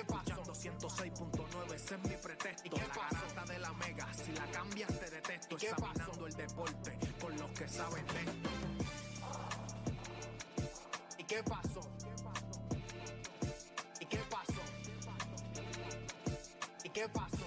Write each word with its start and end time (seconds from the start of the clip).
qué 0.00 0.12
pasó? 0.12 0.52
106.9, 0.54 1.74
ese 1.74 1.94
es 1.94 2.02
mi 2.02 2.16
pretexto. 2.16 2.66
¿Y 2.66 2.70
qué 2.70 2.80
la 2.80 2.94
garata 2.94 3.52
de 3.52 3.58
la 3.58 3.72
mega, 3.74 4.14
si 4.14 4.32
la 4.32 4.46
cambias 4.50 4.98
te 4.98 5.10
detesto. 5.10 5.54
¿Y 5.54 5.58
qué 5.58 5.68
Examinando 5.68 6.26
el 6.26 6.32
deporte 6.34 6.98
con 7.20 7.36
los 7.36 7.50
que 7.50 7.68
saben 7.68 8.06
de 8.06 8.20
esto. 8.20 8.50
¿Y 11.18 11.24
qué 11.24 11.42
pasó? 11.42 11.80
¿Y 14.00 14.06
qué 14.06 14.18
pasó? 14.30 14.62
¿Y 16.84 16.88
qué 16.90 17.08
pasó? 17.08 17.30
La 17.30 17.39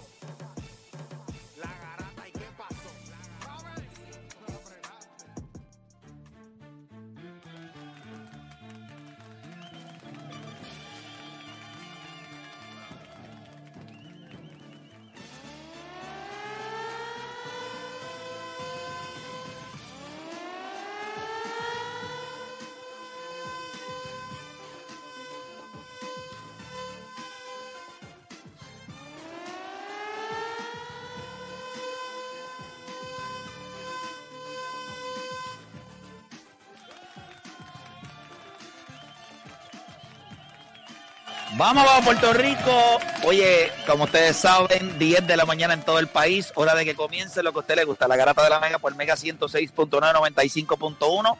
Vamos, 41.55 41.85
vamos, 41.85 42.05
Puerto 42.05 42.33
Rico. 42.33 42.99
Oye, 43.25 43.71
como 43.85 44.05
ustedes 44.05 44.35
saben, 44.37 44.97
10 44.97 45.27
de 45.27 45.37
la 45.37 45.45
mañana 45.45 45.75
en 45.75 45.83
todo 45.83 45.99
el 45.99 46.07
país. 46.07 46.51
Hora 46.55 46.73
de 46.73 46.83
que 46.83 46.95
comience 46.95 47.43
lo 47.43 47.51
que 47.51 47.59
a 47.59 47.61
usted 47.61 47.75
le 47.75 47.83
gusta. 47.85 48.07
La 48.07 48.15
garata 48.15 48.43
de 48.43 48.49
la 48.49 48.59
Mega 48.59 48.79
por 48.79 48.95
Mega 48.95 49.13
106.9, 49.13 49.89
95.1. 49.89 51.37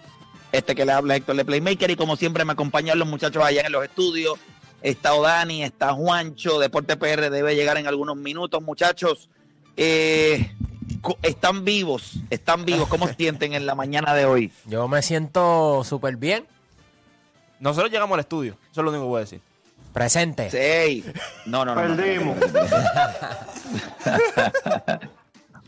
Este 0.52 0.76
que 0.76 0.86
le 0.86 0.92
habla 0.92 1.16
Héctor 1.16 1.36
de 1.36 1.46
Playmaker. 1.46 1.90
Y 1.90 1.96
como 1.96 2.16
siempre, 2.16 2.46
me 2.46 2.54
acompañan 2.54 3.00
los 3.00 3.08
muchachos 3.08 3.44
allá 3.44 3.62
en 3.66 3.72
los 3.72 3.84
estudios. 3.84 4.38
Está 4.84 5.16
Odani, 5.16 5.64
está 5.64 5.94
Juancho. 5.94 6.60
Deporte 6.60 6.96
PR 6.96 7.32
debe 7.32 7.56
llegar 7.56 7.78
en 7.78 7.88
algunos 7.88 8.16
minutos, 8.16 8.62
muchachos. 8.62 9.30
Eh, 9.78 10.54
están 11.24 11.66
vivos, 11.66 12.20
están 12.30 12.66
vivos. 12.66 12.88
¿Cómo 12.88 13.08
se 13.08 13.16
sienten 13.18 13.56
en 13.56 13.66
la 13.66 13.74
mañana 13.74 14.14
de 14.14 14.26
hoy? 14.26 14.52
Yo 14.66 14.88
me 14.88 15.02
siento 15.02 15.84
súper 15.84 16.18
bien. 16.18 16.46
Nosotros 17.60 17.92
llegamos 17.92 18.14
al 18.14 18.20
estudio. 18.20 18.58
Eso 18.72 18.82
es 18.82 18.84
lo 18.84 18.92
único 18.92 19.06
que 19.06 19.10
voy 19.10 19.18
a 19.18 19.22
decir. 19.22 19.42
Presente. 19.94 20.50
Sí. 20.50 21.06
No, 21.46 21.64
no, 21.64 21.76
no. 21.76 21.82
Perdimos. 21.82 22.38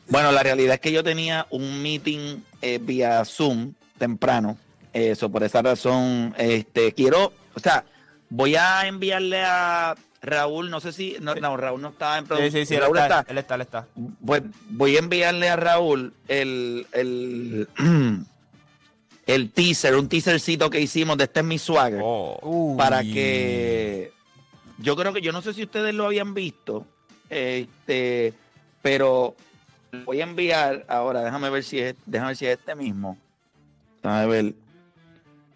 Bueno, 0.08 0.31
la 0.31 0.44
realidad 0.44 0.76
es 0.76 0.80
que 0.81 0.92
yo 0.92 1.04
tenía 1.04 1.48
un 1.50 1.81
meeting 1.81 2.38
eh, 2.62 2.80
vía 2.81 3.23
Zoom 3.26 3.73
temprano. 3.98 4.58
Eso, 4.94 5.30
por 5.30 5.44
esa 5.44 5.62
razón, 5.62 6.34
este, 6.38 6.94
quiero, 6.94 7.34
o 7.53 7.59
sea, 7.59 7.84
voy 8.30 8.56
a 8.56 8.88
enviarle 8.88 9.44
a 9.44 9.96
Raúl, 10.22 10.70
no 10.70 10.80
sé 10.80 10.94
si, 10.94 11.18
no, 11.20 11.36
no, 11.36 11.58
Raúl 11.58 11.81
no 11.81 11.90
está 11.90 12.18
en 12.18 12.23
Sí, 12.23 12.28
producción. 12.30 12.52
sí, 12.52 12.66
sí. 12.66 12.76
Él 12.76 12.81
Raúl 12.81 12.98
está. 13.00 13.26
Él 13.28 13.38
está, 13.38 13.56
él 13.56 13.62
está. 13.62 13.88
Pues 14.26 14.44
voy 14.70 14.96
a 14.96 15.00
enviarle 15.00 15.50
a 15.50 15.56
Raúl 15.58 16.14
el, 16.30 16.88
el, 16.94 17.68
el 19.26 19.52
teaser, 19.52 19.96
un 19.96 20.08
teasercito 20.08 20.70
que 20.70 20.80
hicimos 20.80 21.18
de 21.18 21.26
este 21.26 21.42
es 21.42 21.46
mi 21.46 21.58
swagger 21.59 22.00
Oh. 22.02 22.76
Para 22.78 23.02
que 23.03 24.14
yo 24.78 24.95
creo 24.95 25.14
que 25.14 25.22
yo 25.22 25.31
no 25.31 25.42
sé 25.42 25.54
si 25.54 25.64
ustedes 25.64 25.94
lo 25.94 26.06
habían 26.06 26.34
visto 26.34 26.86
este 27.30 28.34
pero 28.81 29.36
voy 30.06 30.22
a 30.22 30.23
enviar 30.23 30.86
ahora 30.88 31.23
déjame 31.23 31.50
ver 31.50 31.64
si 31.64 31.80
es 31.80 31.95
déjame 32.06 32.30
ver 32.30 32.38
si 32.38 32.45
es 32.45 32.59
este 32.59 32.75
mismo. 32.75 33.18
Déjame 34.03 34.28
ver. 34.28 34.53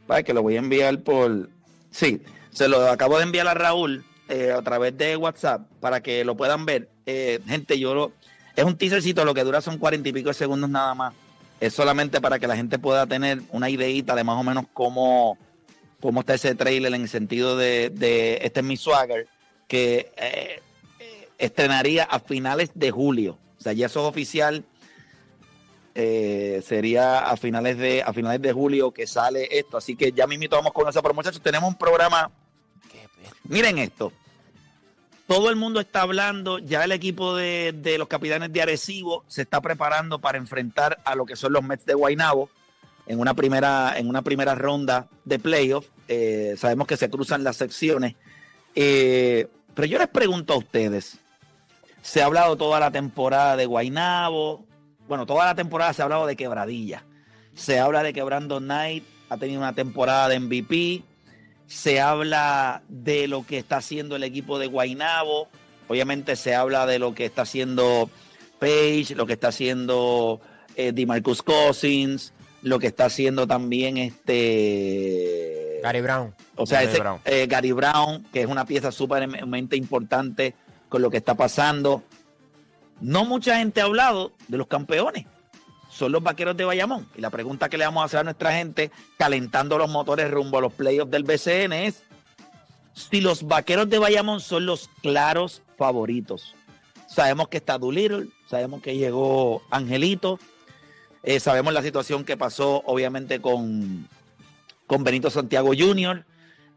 Para 0.07 0.23
que 0.23 0.33
lo 0.33 0.41
voy 0.41 0.55
a 0.55 0.59
enviar 0.59 0.99
por 1.01 1.49
sí 1.91 2.21
se 2.51 2.67
lo 2.67 2.89
acabo 2.89 3.17
de 3.17 3.23
enviar 3.23 3.47
a 3.47 3.53
Raúl 3.53 4.03
eh, 4.27 4.51
a 4.51 4.61
través 4.61 4.97
de 4.97 5.15
WhatsApp 5.15 5.67
para 5.79 6.01
que 6.01 6.23
lo 6.23 6.35
puedan 6.35 6.65
ver. 6.65 6.89
Eh, 7.05 7.39
gente 7.47 7.79
yo 7.79 7.93
lo 7.93 8.11
es 8.55 8.65
un 8.65 8.77
teasercito 8.77 9.23
lo 9.23 9.33
que 9.33 9.43
dura 9.43 9.61
son 9.61 9.77
cuarenta 9.77 10.09
y 10.09 10.13
pico 10.13 10.29
de 10.29 10.33
segundos 10.33 10.69
nada 10.69 10.93
más. 10.93 11.13
Es 11.59 11.73
solamente 11.73 12.21
para 12.21 12.39
que 12.39 12.47
la 12.47 12.55
gente 12.55 12.79
pueda 12.79 13.05
tener 13.05 13.41
una 13.51 13.69
ideita 13.69 14.15
de 14.15 14.23
más 14.23 14.37
o 14.37 14.43
menos 14.43 14.65
cómo 14.73 15.37
cómo 16.01 16.21
está 16.21 16.35
ese 16.35 16.55
trailer 16.55 16.93
en 16.93 17.01
el 17.03 17.09
sentido 17.09 17.57
de, 17.57 17.89
de 17.89 18.39
este 18.41 18.61
es 18.61 18.65
mi 18.65 18.77
swagger, 18.77 19.27
que 19.67 20.11
eh, 20.17 20.61
eh, 20.99 21.29
estrenaría 21.37 22.03
a 22.03 22.19
finales 22.19 22.71
de 22.73 22.91
julio. 22.91 23.37
O 23.57 23.61
sea, 23.61 23.73
ya 23.73 23.87
eso 23.87 24.01
es 24.01 24.07
oficial. 24.07 24.63
Eh, 25.95 26.61
sería 26.65 27.19
a 27.19 27.35
finales 27.35 27.77
de 27.77 28.01
a 28.03 28.13
finales 28.13 28.41
de 28.41 28.53
julio 28.53 28.91
que 28.91 29.05
sale 29.05 29.47
esto. 29.51 29.77
Así 29.77 29.95
que 29.95 30.11
ya 30.11 30.27
mismito 30.27 30.55
vamos 30.55 30.71
con 30.71 30.87
eso. 30.87 31.01
Pero 31.01 31.13
muchachos, 31.13 31.41
tenemos 31.41 31.69
un 31.69 31.77
programa. 31.77 32.31
Miren 33.43 33.77
esto. 33.77 34.13
Todo 35.27 35.51
el 35.51 35.55
mundo 35.55 35.79
está 35.79 36.01
hablando, 36.01 36.57
ya 36.57 36.83
el 36.83 36.91
equipo 36.91 37.35
de, 37.35 37.71
de 37.71 37.99
los 37.99 38.07
capitanes 38.07 38.51
de 38.51 38.63
Arecibo 38.63 39.23
se 39.27 39.43
está 39.43 39.61
preparando 39.61 40.17
para 40.17 40.39
enfrentar 40.39 40.99
a 41.05 41.13
lo 41.13 41.27
que 41.27 41.35
son 41.35 41.53
los 41.53 41.61
Mets 41.61 41.85
de 41.85 41.93
Guaynabo 41.93 42.49
en 43.09 43.19
una 43.19 43.33
primera, 43.33 43.95
en 43.97 44.07
una 44.07 44.21
primera 44.21 44.53
ronda 44.53 45.07
de 45.25 45.39
playoff. 45.39 45.87
Eh, 46.07 46.55
sabemos 46.57 46.85
que 46.87 46.95
se 46.95 47.09
cruzan 47.09 47.43
las 47.43 47.57
secciones. 47.57 48.15
Eh, 48.75 49.47
pero 49.73 49.87
yo 49.87 49.97
les 49.97 50.07
pregunto 50.07 50.53
a 50.53 50.57
ustedes, 50.57 51.17
se 52.03 52.21
ha 52.21 52.25
hablado 52.25 52.55
toda 52.55 52.79
la 52.79 52.91
temporada 52.91 53.57
de 53.57 53.65
Guaynabo, 53.65 54.63
bueno, 55.07 55.25
toda 55.25 55.45
la 55.45 55.55
temporada 55.55 55.91
se 55.91 56.03
ha 56.03 56.05
hablado 56.05 56.27
de 56.27 56.35
Quebradilla. 56.35 57.03
Se 57.55 57.79
habla 57.79 58.03
de 58.03 58.13
que 58.13 58.21
Brandon 58.21 58.63
Knight 58.63 59.03
ha 59.29 59.37
tenido 59.37 59.59
una 59.59 59.73
temporada 59.73 60.29
de 60.29 60.39
MVP. 60.39 61.01
Se 61.65 61.99
habla 61.99 62.83
de 62.89 63.27
lo 63.27 63.43
que 63.43 63.57
está 63.57 63.77
haciendo 63.77 64.15
el 64.17 64.23
equipo 64.23 64.59
de 64.59 64.67
Guaynabo. 64.67 65.49
Obviamente 65.87 66.35
se 66.35 66.53
habla 66.53 66.85
de 66.85 66.99
lo 66.99 67.15
que 67.15 67.25
está 67.25 67.41
haciendo 67.41 68.07
Page, 68.59 69.15
lo 69.15 69.25
que 69.25 69.33
está 69.33 69.47
haciendo 69.47 70.41
eh, 70.75 70.91
DeMarcus 70.91 71.41
Cousins, 71.41 72.33
lo 72.61 72.79
que 72.79 72.87
está 72.87 73.05
haciendo 73.05 73.47
también 73.47 73.97
este 73.97 75.79
Gary 75.83 76.01
Brown. 76.01 76.33
o 76.55 76.65
sea, 76.65 76.79
Gary 76.79 76.91
ese, 76.91 76.99
Brown. 77.01 77.19
eh, 77.25 77.47
Gary 77.47 77.71
Brown, 77.71 78.23
que 78.33 78.41
es 78.41 78.47
una 78.47 78.65
pieza 78.65 78.91
sumamente 78.91 79.75
importante 79.77 80.55
con 80.89 81.01
lo 81.01 81.09
que 81.09 81.17
está 81.17 81.35
pasando. 81.35 82.03
No 83.01 83.23
mucha 83.25 83.57
gente 83.57 83.81
ha 83.81 83.85
hablado 83.85 84.33
de 84.47 84.57
los 84.57 84.67
campeones. 84.67 85.25
Son 85.89 86.11
los 86.11 86.21
vaqueros 86.21 86.55
de 86.57 86.65
Bayamón. 86.65 87.07
Y 87.15 87.21
la 87.21 87.29
pregunta 87.29 87.69
que 87.69 87.77
le 87.77 87.85
vamos 87.85 88.01
a 88.01 88.05
hacer 88.05 88.19
a 88.19 88.23
nuestra 88.23 88.51
gente, 88.53 88.91
calentando 89.17 89.77
los 89.77 89.89
motores 89.89 90.29
rumbo 90.29 90.57
a 90.57 90.61
los 90.61 90.73
playoffs 90.73 91.11
del 91.11 91.23
BCN, 91.23 91.73
es 91.73 92.03
si 92.93 93.21
los 93.21 93.43
vaqueros 93.43 93.89
de 93.89 93.99
Bayamón 93.99 94.41
son 94.41 94.65
los 94.65 94.89
claros 95.01 95.61
favoritos. 95.77 96.55
Sabemos 97.07 97.47
que 97.47 97.57
está 97.57 97.77
Doolittle, 97.77 98.27
sabemos 98.49 98.81
que 98.81 98.97
llegó 98.97 99.63
Angelito, 99.71 100.39
eh, 101.23 101.39
sabemos 101.39 101.73
la 101.73 101.83
situación 101.83 102.23
que 102.23 102.37
pasó, 102.37 102.81
obviamente, 102.85 103.41
con, 103.41 104.07
con 104.87 105.03
Benito 105.03 105.29
Santiago 105.29 105.71
Jr. 105.77 106.25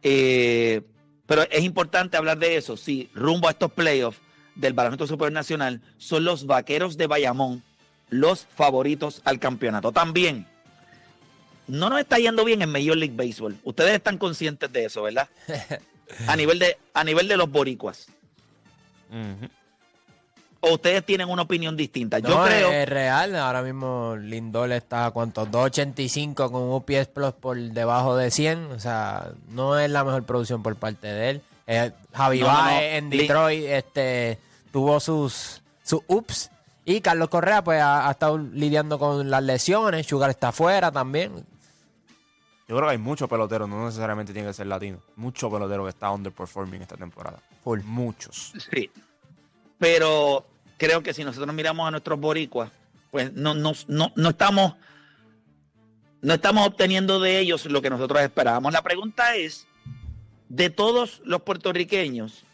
Eh, 0.02 0.82
pero 1.26 1.42
es 1.50 1.62
importante 1.62 2.16
hablar 2.16 2.38
de 2.38 2.56
eso. 2.56 2.76
Sí, 2.76 3.10
rumbo 3.14 3.48
a 3.48 3.52
estos 3.52 3.72
playoffs 3.72 4.18
del 4.54 4.72
Baloncesto 4.74 5.06
Supernacional, 5.06 5.80
son 5.96 6.24
los 6.24 6.46
vaqueros 6.46 6.96
de 6.96 7.06
Bayamón 7.06 7.62
los 8.10 8.46
favoritos 8.54 9.22
al 9.24 9.38
campeonato. 9.38 9.90
También, 9.90 10.46
no 11.66 11.88
nos 11.88 11.98
está 12.00 12.18
yendo 12.18 12.44
bien 12.44 12.60
en 12.60 12.70
Major 12.70 12.96
League 12.96 13.16
Baseball. 13.16 13.56
Ustedes 13.64 13.94
están 13.94 14.18
conscientes 14.18 14.70
de 14.70 14.84
eso, 14.84 15.02
¿verdad? 15.02 15.28
A 16.26 16.36
nivel 16.36 16.58
de, 16.58 16.76
a 16.92 17.04
nivel 17.04 17.26
de 17.26 17.38
los 17.38 17.50
boricuas. 17.50 18.06
Ujú. 19.08 19.48
¿O 20.64 20.74
ustedes 20.74 21.04
tienen 21.04 21.28
una 21.28 21.42
opinión 21.42 21.76
distinta? 21.76 22.20
Yo 22.20 22.28
No, 22.28 22.44
creo. 22.44 22.70
Es 22.70 22.88
real. 22.88 23.34
Ahora 23.36 23.62
mismo 23.62 24.14
Lindol 24.16 24.70
está, 24.72 25.10
¿cuántos? 25.10 25.48
2.85 25.50 26.34
con 26.52 26.62
un 26.62 26.72
UPS 26.74 27.08
Plus 27.08 27.32
por 27.32 27.58
debajo 27.58 28.16
de 28.16 28.30
100. 28.30 28.70
O 28.72 28.78
sea, 28.78 29.32
no 29.48 29.76
es 29.78 29.90
la 29.90 30.04
mejor 30.04 30.22
producción 30.22 30.62
por 30.62 30.76
parte 30.76 31.08
de 31.08 31.30
él. 31.30 31.42
Eh, 31.66 31.90
Javi 32.12 32.40
No, 32.40 32.46
no, 32.46 32.52
no. 32.52 32.58
Baez 32.62 32.94
en 32.98 33.10
Lin- 33.10 33.20
Detroit 33.22 33.64
este, 33.66 34.38
tuvo 34.72 35.00
sus, 35.00 35.60
sus 35.82 36.00
ups. 36.06 36.50
Y 36.84 37.00
Carlos 37.00 37.28
Correa 37.28 37.62
pues 37.64 37.80
ha, 37.82 38.06
ha 38.08 38.10
estado 38.12 38.38
lidiando 38.38 38.98
con 39.00 39.28
las 39.30 39.42
lesiones. 39.42 40.06
Sugar 40.06 40.30
está 40.30 40.48
afuera 40.48 40.92
también. 40.92 41.44
Yo 42.68 42.76
creo 42.76 42.82
que 42.88 42.92
hay 42.92 42.98
muchos 42.98 43.28
peloteros, 43.28 43.68
no 43.68 43.84
necesariamente 43.86 44.32
tiene 44.32 44.46
que 44.48 44.54
ser 44.54 44.68
latino. 44.68 44.98
Mucho 45.16 45.50
pelotero 45.50 45.82
que 45.82 45.90
está 45.90 46.10
underperforming 46.12 46.82
esta 46.82 46.96
temporada. 46.96 47.38
Full. 47.64 47.80
Muchos. 47.84 48.52
Sí. 48.72 48.88
Pero 49.78 50.46
creo 50.82 51.00
que 51.04 51.14
si 51.14 51.22
nosotros 51.22 51.54
miramos 51.54 51.86
a 51.86 51.92
nuestros 51.92 52.18
boricuas, 52.18 52.72
pues 53.12 53.32
no, 53.34 53.54
no, 53.54 53.72
no, 53.86 54.12
no 54.16 54.28
estamos 54.30 54.74
no 56.22 56.34
estamos 56.34 56.66
obteniendo 56.66 57.20
de 57.20 57.38
ellos 57.38 57.66
lo 57.66 57.80
que 57.80 57.88
nosotros 57.90 58.20
esperábamos. 58.20 58.72
La 58.72 58.82
pregunta 58.82 59.36
es, 59.36 59.68
de 60.48 60.70
todos 60.70 61.22
los 61.24 61.42
puertorriqueños, 61.42 62.44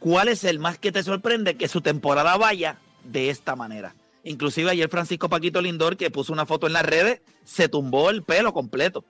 ¿cuál 0.00 0.26
es 0.26 0.42
el 0.42 0.58
más 0.58 0.78
que 0.78 0.90
te 0.90 1.04
sorprende 1.04 1.56
que 1.56 1.68
su 1.68 1.80
temporada 1.80 2.36
vaya 2.36 2.78
de 3.04 3.30
esta 3.30 3.54
manera? 3.54 3.94
Inclusive 4.24 4.72
ayer 4.72 4.88
Francisco 4.88 5.28
Paquito 5.28 5.62
Lindor, 5.62 5.96
que 5.96 6.10
puso 6.10 6.32
una 6.32 6.46
foto 6.46 6.66
en 6.66 6.72
las 6.72 6.84
redes, 6.84 7.20
se 7.44 7.68
tumbó 7.68 8.10
el 8.10 8.24
pelo 8.24 8.52
completo. 8.52 9.04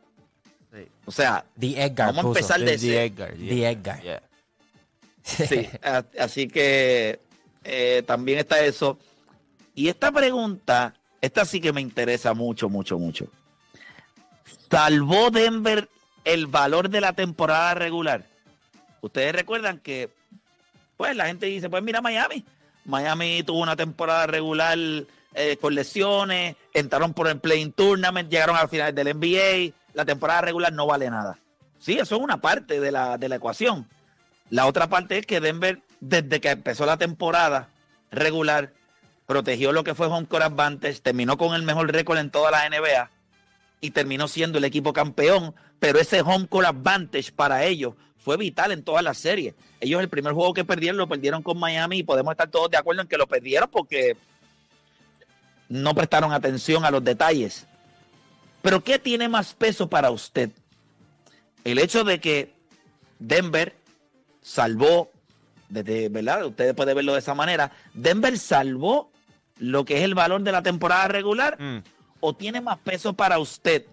Sí. 0.71 0.87
O 1.07 1.11
sea, 1.13 1.47
The 1.59 1.83
Edgar. 1.83 2.09
Vamos 2.09 2.19
a 2.19 2.29
puso. 2.29 2.39
empezar 2.39 2.61
de 2.61 2.67
The 2.67 2.75
ese. 2.75 3.05
Edgar. 3.05 3.35
The 3.35 3.71
Edgar. 3.71 4.03
Yeah. 4.03 4.23
Sí, 5.23 5.69
así 6.19 6.49
que 6.49 7.21
eh, 7.65 8.03
también 8.07 8.39
está 8.39 8.61
eso. 8.65 8.99
Y 9.75 9.89
esta 9.89 10.13
pregunta, 10.13 10.95
esta 11.21 11.45
sí 11.45 11.61
que 11.61 11.73
me 11.73 11.81
interesa 11.81 12.35
mucho, 12.35 12.69
mucho, 12.69 12.99
mucho. 12.99 13.27
¿Salvó 14.71 15.31
Denver 15.31 15.89
el 16.25 16.47
valor 16.47 16.89
de 16.89 17.01
la 17.01 17.13
temporada 17.13 17.75
regular? 17.75 18.25
Ustedes 19.01 19.35
recuerdan 19.35 19.79
que, 19.79 20.11
pues 20.97 21.17
la 21.17 21.27
gente 21.27 21.47
dice, 21.47 21.69
pues 21.69 21.83
mira 21.83 22.01
Miami. 22.01 22.45
Miami 22.85 23.43
tuvo 23.43 23.61
una 23.61 23.77
temporada 23.77 24.27
regular 24.27 24.79
eh, 25.35 25.57
con 25.61 25.75
lesiones, 25.75 26.57
entraron 26.75 27.15
por 27.15 27.29
el 27.29 27.39
Playing 27.41 27.73
Tournament, 27.73 28.31
llegaron 28.31 28.57
al 28.57 28.69
final 28.69 28.95
del 28.95 29.17
NBA. 29.17 29.75
La 29.95 30.05
temporada 30.05 30.43
regular 30.43 30.73
no 30.73 30.87
vale 30.87 31.11
nada. 31.11 31.39
Sí, 31.79 31.95
eso 31.95 32.17
es 32.17 32.23
una 32.23 32.41
parte 32.41 32.81
de 32.81 32.93
la, 32.93 33.19
de 33.19 33.29
la 33.29 33.37
ecuación. 33.37 33.89
La 34.51 34.67
otra 34.67 34.89
parte 34.89 35.19
es 35.19 35.27
que 35.27 35.41
Denver, 35.41 35.81
desde 36.03 36.41
que 36.41 36.51
empezó 36.51 36.85
la 36.85 36.97
temporada 36.97 37.69
regular, 38.11 38.73
protegió 39.27 39.71
lo 39.71 39.85
que 39.85 39.95
fue 39.95 40.09
home 40.09 40.27
court 40.27 40.45
advantage, 40.45 41.01
terminó 41.01 41.39
con 41.39 41.55
el 41.55 41.63
mejor 41.63 41.91
récord 41.93 42.19
en 42.19 42.31
toda 42.31 42.51
la 42.51 42.69
NBA 42.69 43.09
y 43.81 43.93
terminó 43.93 44.27
siendo 44.27 44.59
el 44.59 44.65
equipo 44.65 44.93
campeón, 44.93 45.55
pero 45.79 46.01
ese 46.01 46.21
home 46.21 46.49
court 46.49 46.67
advantage 46.67 47.31
para 47.31 47.65
ellos 47.65 47.95
fue 48.19 48.37
vital 48.37 48.73
en 48.73 48.83
todas 48.83 49.05
las 49.05 49.17
series. 49.17 49.55
Ellos 49.81 50.01
el 50.01 50.09
primer 50.09 50.33
juego 50.33 50.53
que 50.53 50.65
perdieron 50.65 50.97
lo 50.97 51.09
perdieron 51.09 51.41
con 51.41 51.59
Miami 51.59 51.99
y 51.99 52.03
podemos 52.03 52.33
estar 52.33 52.51
todos 52.51 52.69
de 52.69 52.79
acuerdo 52.79 53.03
en 53.03 53.09
que 53.09 53.17
lo 53.17 53.29
perdieron 53.29 53.71
porque 53.71 54.17
no 55.69 55.95
prestaron 55.95 56.33
atención 56.33 56.85
a 56.85 56.91
los 56.91 57.05
detalles. 57.05 57.69
Pero 58.61 58.83
¿qué 58.83 58.99
tiene 58.99 59.29
más 59.29 59.55
peso 59.55 59.89
para 59.89 60.11
usted? 60.11 60.51
El 61.63 61.79
hecho 61.79 62.03
de 62.03 62.21
que 62.21 62.53
Denver 63.21 63.77
salvó, 64.41 65.13
desde, 65.73 66.09
¿verdad? 66.09 66.47
Usted 66.47 66.75
puede 66.75 66.95
verlo 66.95 67.15
de 67.15 67.19
esa 67.21 67.35
manera. 67.35 67.73
Denver 67.95 68.39
salvó 68.39 69.11
lo 69.59 69.85
que 69.85 69.99
es 69.99 70.03
el 70.03 70.15
valor 70.15 70.43
de 70.43 70.53
la 70.53 70.63
temporada 70.63 71.09
regular 71.09 71.57
Mm. 71.61 71.79
o 72.21 72.35
tiene 72.35 72.61
más 72.61 72.79
peso 72.79 73.15
para 73.15 73.39
usted 73.39 73.85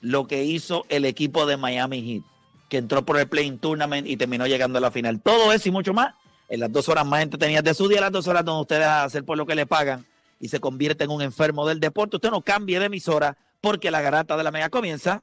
lo 0.00 0.26
que 0.26 0.44
hizo 0.44 0.84
el 0.88 1.04
equipo 1.04 1.46
de 1.46 1.56
Miami 1.56 2.02
Heat, 2.02 2.22
que 2.68 2.78
entró 2.78 3.04
por 3.04 3.18
el 3.18 3.28
Playing 3.28 3.58
Tournament 3.58 4.06
y 4.06 4.16
terminó 4.16 4.46
llegando 4.46 4.78
a 4.78 4.80
la 4.80 4.90
final. 4.90 5.20
Todo 5.20 5.52
eso 5.52 5.68
y 5.68 5.72
mucho 5.72 5.92
más 5.94 6.14
en 6.48 6.60
las 6.60 6.70
dos 6.70 6.88
horas 6.88 7.04
más 7.04 7.22
entretenidas 7.22 7.64
de 7.64 7.74
su 7.74 7.88
día, 7.88 8.00
las 8.00 8.12
dos 8.12 8.28
horas 8.28 8.44
donde 8.44 8.62
usted 8.62 8.78
deja 8.78 9.00
de 9.00 9.04
hacer 9.06 9.24
por 9.24 9.36
lo 9.36 9.46
que 9.46 9.54
le 9.54 9.66
pagan 9.66 10.06
y 10.38 10.48
se 10.48 10.60
convierte 10.60 11.04
en 11.04 11.10
un 11.10 11.22
enfermo 11.22 11.66
del 11.66 11.80
deporte. 11.80 12.16
Usted 12.16 12.30
no 12.30 12.42
cambie 12.42 12.78
de 12.78 12.86
emisora 12.86 13.36
porque 13.60 13.90
la 13.90 14.00
garata 14.00 14.36
de 14.36 14.44
la 14.44 14.50
mega 14.52 14.68
comienza 14.68 15.22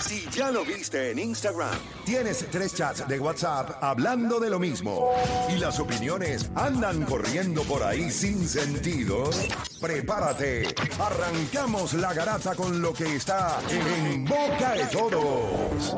Si 0.00 0.26
ya 0.30 0.50
lo 0.50 0.64
viste 0.64 1.10
en 1.10 1.18
Instagram, 1.18 1.78
tienes 2.04 2.46
tres 2.50 2.74
chats 2.74 3.06
de 3.06 3.20
WhatsApp 3.20 3.82
hablando 3.82 4.40
de 4.40 4.48
lo 4.48 4.58
mismo. 4.58 5.12
Y 5.54 5.58
las 5.58 5.78
opiniones 5.78 6.50
andan 6.54 7.04
corriendo 7.04 7.62
por 7.64 7.82
ahí 7.82 8.10
sin 8.10 8.48
sentido, 8.48 9.30
prepárate. 9.80 10.74
Arrancamos 10.98 11.94
la 11.94 12.14
garata 12.14 12.54
con 12.54 12.80
lo 12.80 12.92
que 12.94 13.16
está 13.16 13.60
en 13.68 14.24
boca 14.24 14.72
de 14.74 14.86
todos. 14.86 15.96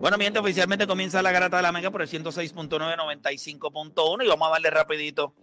Bueno, 0.00 0.18
mi 0.18 0.24
gente, 0.24 0.38
oficialmente 0.38 0.86
comienza 0.86 1.22
la 1.22 1.32
garata 1.32 1.58
de 1.58 1.62
la 1.62 1.72
mega 1.72 1.90
por 1.90 2.02
el 2.02 2.08
106.9, 2.08 2.96
95.1 2.96 4.24
y 4.24 4.28
vamos 4.28 4.48
a 4.48 4.52
darle 4.52 4.70
rapidito 4.70 5.34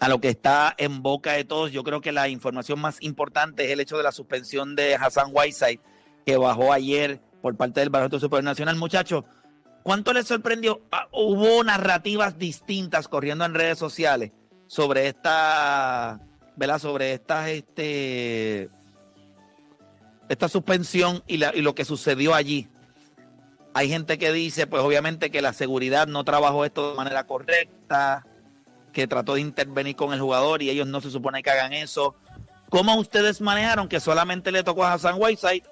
a 0.00 0.08
lo 0.08 0.20
que 0.20 0.28
está 0.28 0.74
en 0.78 1.02
boca 1.02 1.32
de 1.32 1.44
todos. 1.44 1.72
Yo 1.72 1.82
creo 1.84 2.00
que 2.00 2.12
la 2.12 2.28
información 2.28 2.80
más 2.80 2.98
importante 3.02 3.64
es 3.64 3.70
el 3.72 3.80
hecho 3.80 3.96
de 3.96 4.02
la 4.04 4.12
suspensión 4.12 4.76
de 4.76 4.94
Hassan 4.94 5.30
Whiteside, 5.32 5.80
que 6.24 6.36
bajó 6.36 6.72
ayer 6.72 7.20
por 7.42 7.56
parte 7.56 7.80
del 7.80 7.90
Baloncesto 7.90 8.20
Supernacional. 8.20 8.76
Muchachos, 8.76 9.24
¿cuánto 9.82 10.12
les 10.12 10.26
sorprendió? 10.26 10.82
Ah, 10.92 11.08
hubo 11.12 11.62
narrativas 11.64 12.38
distintas 12.38 13.08
corriendo 13.08 13.44
en 13.44 13.54
redes 13.54 13.78
sociales 13.78 14.32
sobre 14.66 15.08
esta, 15.08 16.20
¿verdad? 16.56 16.78
Sobre 16.78 17.12
estas, 17.14 17.48
este, 17.48 18.68
esta 20.28 20.48
suspensión 20.48 21.22
y, 21.26 21.38
la- 21.38 21.54
y 21.56 21.62
lo 21.62 21.74
que 21.74 21.84
sucedió 21.84 22.34
allí. 22.34 22.68
Hay 23.74 23.88
gente 23.88 24.18
que 24.18 24.32
dice, 24.32 24.66
pues 24.66 24.82
obviamente 24.82 25.30
que 25.30 25.40
la 25.42 25.52
seguridad 25.52 26.06
no 26.06 26.24
trabajó 26.24 26.64
esto 26.64 26.90
de 26.90 26.96
manera 26.96 27.26
correcta, 27.26 28.26
que 28.98 29.06
trató 29.06 29.34
de 29.34 29.42
intervenir 29.42 29.94
con 29.94 30.12
el 30.12 30.20
jugador 30.20 30.60
y 30.60 30.70
ellos 30.70 30.88
no 30.88 31.00
se 31.00 31.12
supone 31.12 31.40
que 31.40 31.50
hagan 31.50 31.72
eso. 31.72 32.16
¿Cómo 32.68 32.96
ustedes 32.96 33.40
manejaron 33.40 33.88
que 33.88 34.00
solamente 34.00 34.50
le 34.50 34.64
tocó 34.64 34.82
a 34.82 34.94
Hassan 34.94 35.14
Whiteside 35.20 35.62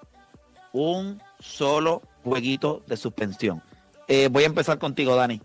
un 0.73 1.21
solo 1.41 2.03
jueguito 2.23 2.85
de 2.87 2.97
suspensión? 2.97 3.65
Eh, 4.07 4.29
voy 4.31 4.45
a 4.45 4.47
empezar 4.47 4.79
contigo, 4.79 5.17
Dani. 5.17 5.43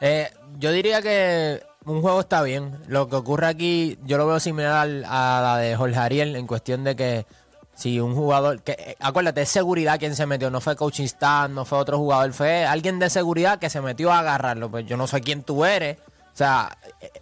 Eh, 0.00 0.30
yo 0.60 0.70
diría 0.70 1.02
que 1.02 1.60
un 1.84 2.02
juego 2.02 2.20
está 2.20 2.40
bien. 2.44 2.78
Lo 2.86 3.08
que 3.08 3.16
ocurre 3.16 3.48
aquí, 3.48 3.98
yo 4.04 4.16
lo 4.16 4.28
veo 4.28 4.38
similar 4.38 4.88
a 5.04 5.40
la 5.42 5.58
de 5.58 5.74
Jorge 5.74 5.98
Ariel 5.98 6.36
en 6.36 6.46
cuestión 6.46 6.84
de 6.84 6.94
que 6.94 7.26
si 7.74 7.98
un 7.98 8.14
jugador, 8.14 8.62
eh, 8.66 8.94
acuérdate, 9.00 9.42
es 9.42 9.48
seguridad 9.48 9.98
quien 9.98 10.14
se 10.14 10.24
metió, 10.26 10.52
no 10.52 10.60
fue 10.60 10.76
coaching 10.76 11.06
staff, 11.06 11.50
no 11.50 11.64
fue 11.64 11.78
otro 11.78 11.98
jugador, 11.98 12.32
fue 12.32 12.64
alguien 12.64 13.00
de 13.00 13.10
seguridad 13.10 13.58
que 13.58 13.70
se 13.70 13.80
metió 13.80 14.12
a 14.12 14.20
agarrarlo. 14.20 14.70
Pues 14.70 14.86
yo 14.86 14.96
no 14.96 15.08
sé 15.08 15.20
quién 15.20 15.42
tú 15.42 15.64
eres. 15.64 15.96
O 16.34 16.36
sea, 16.36 16.76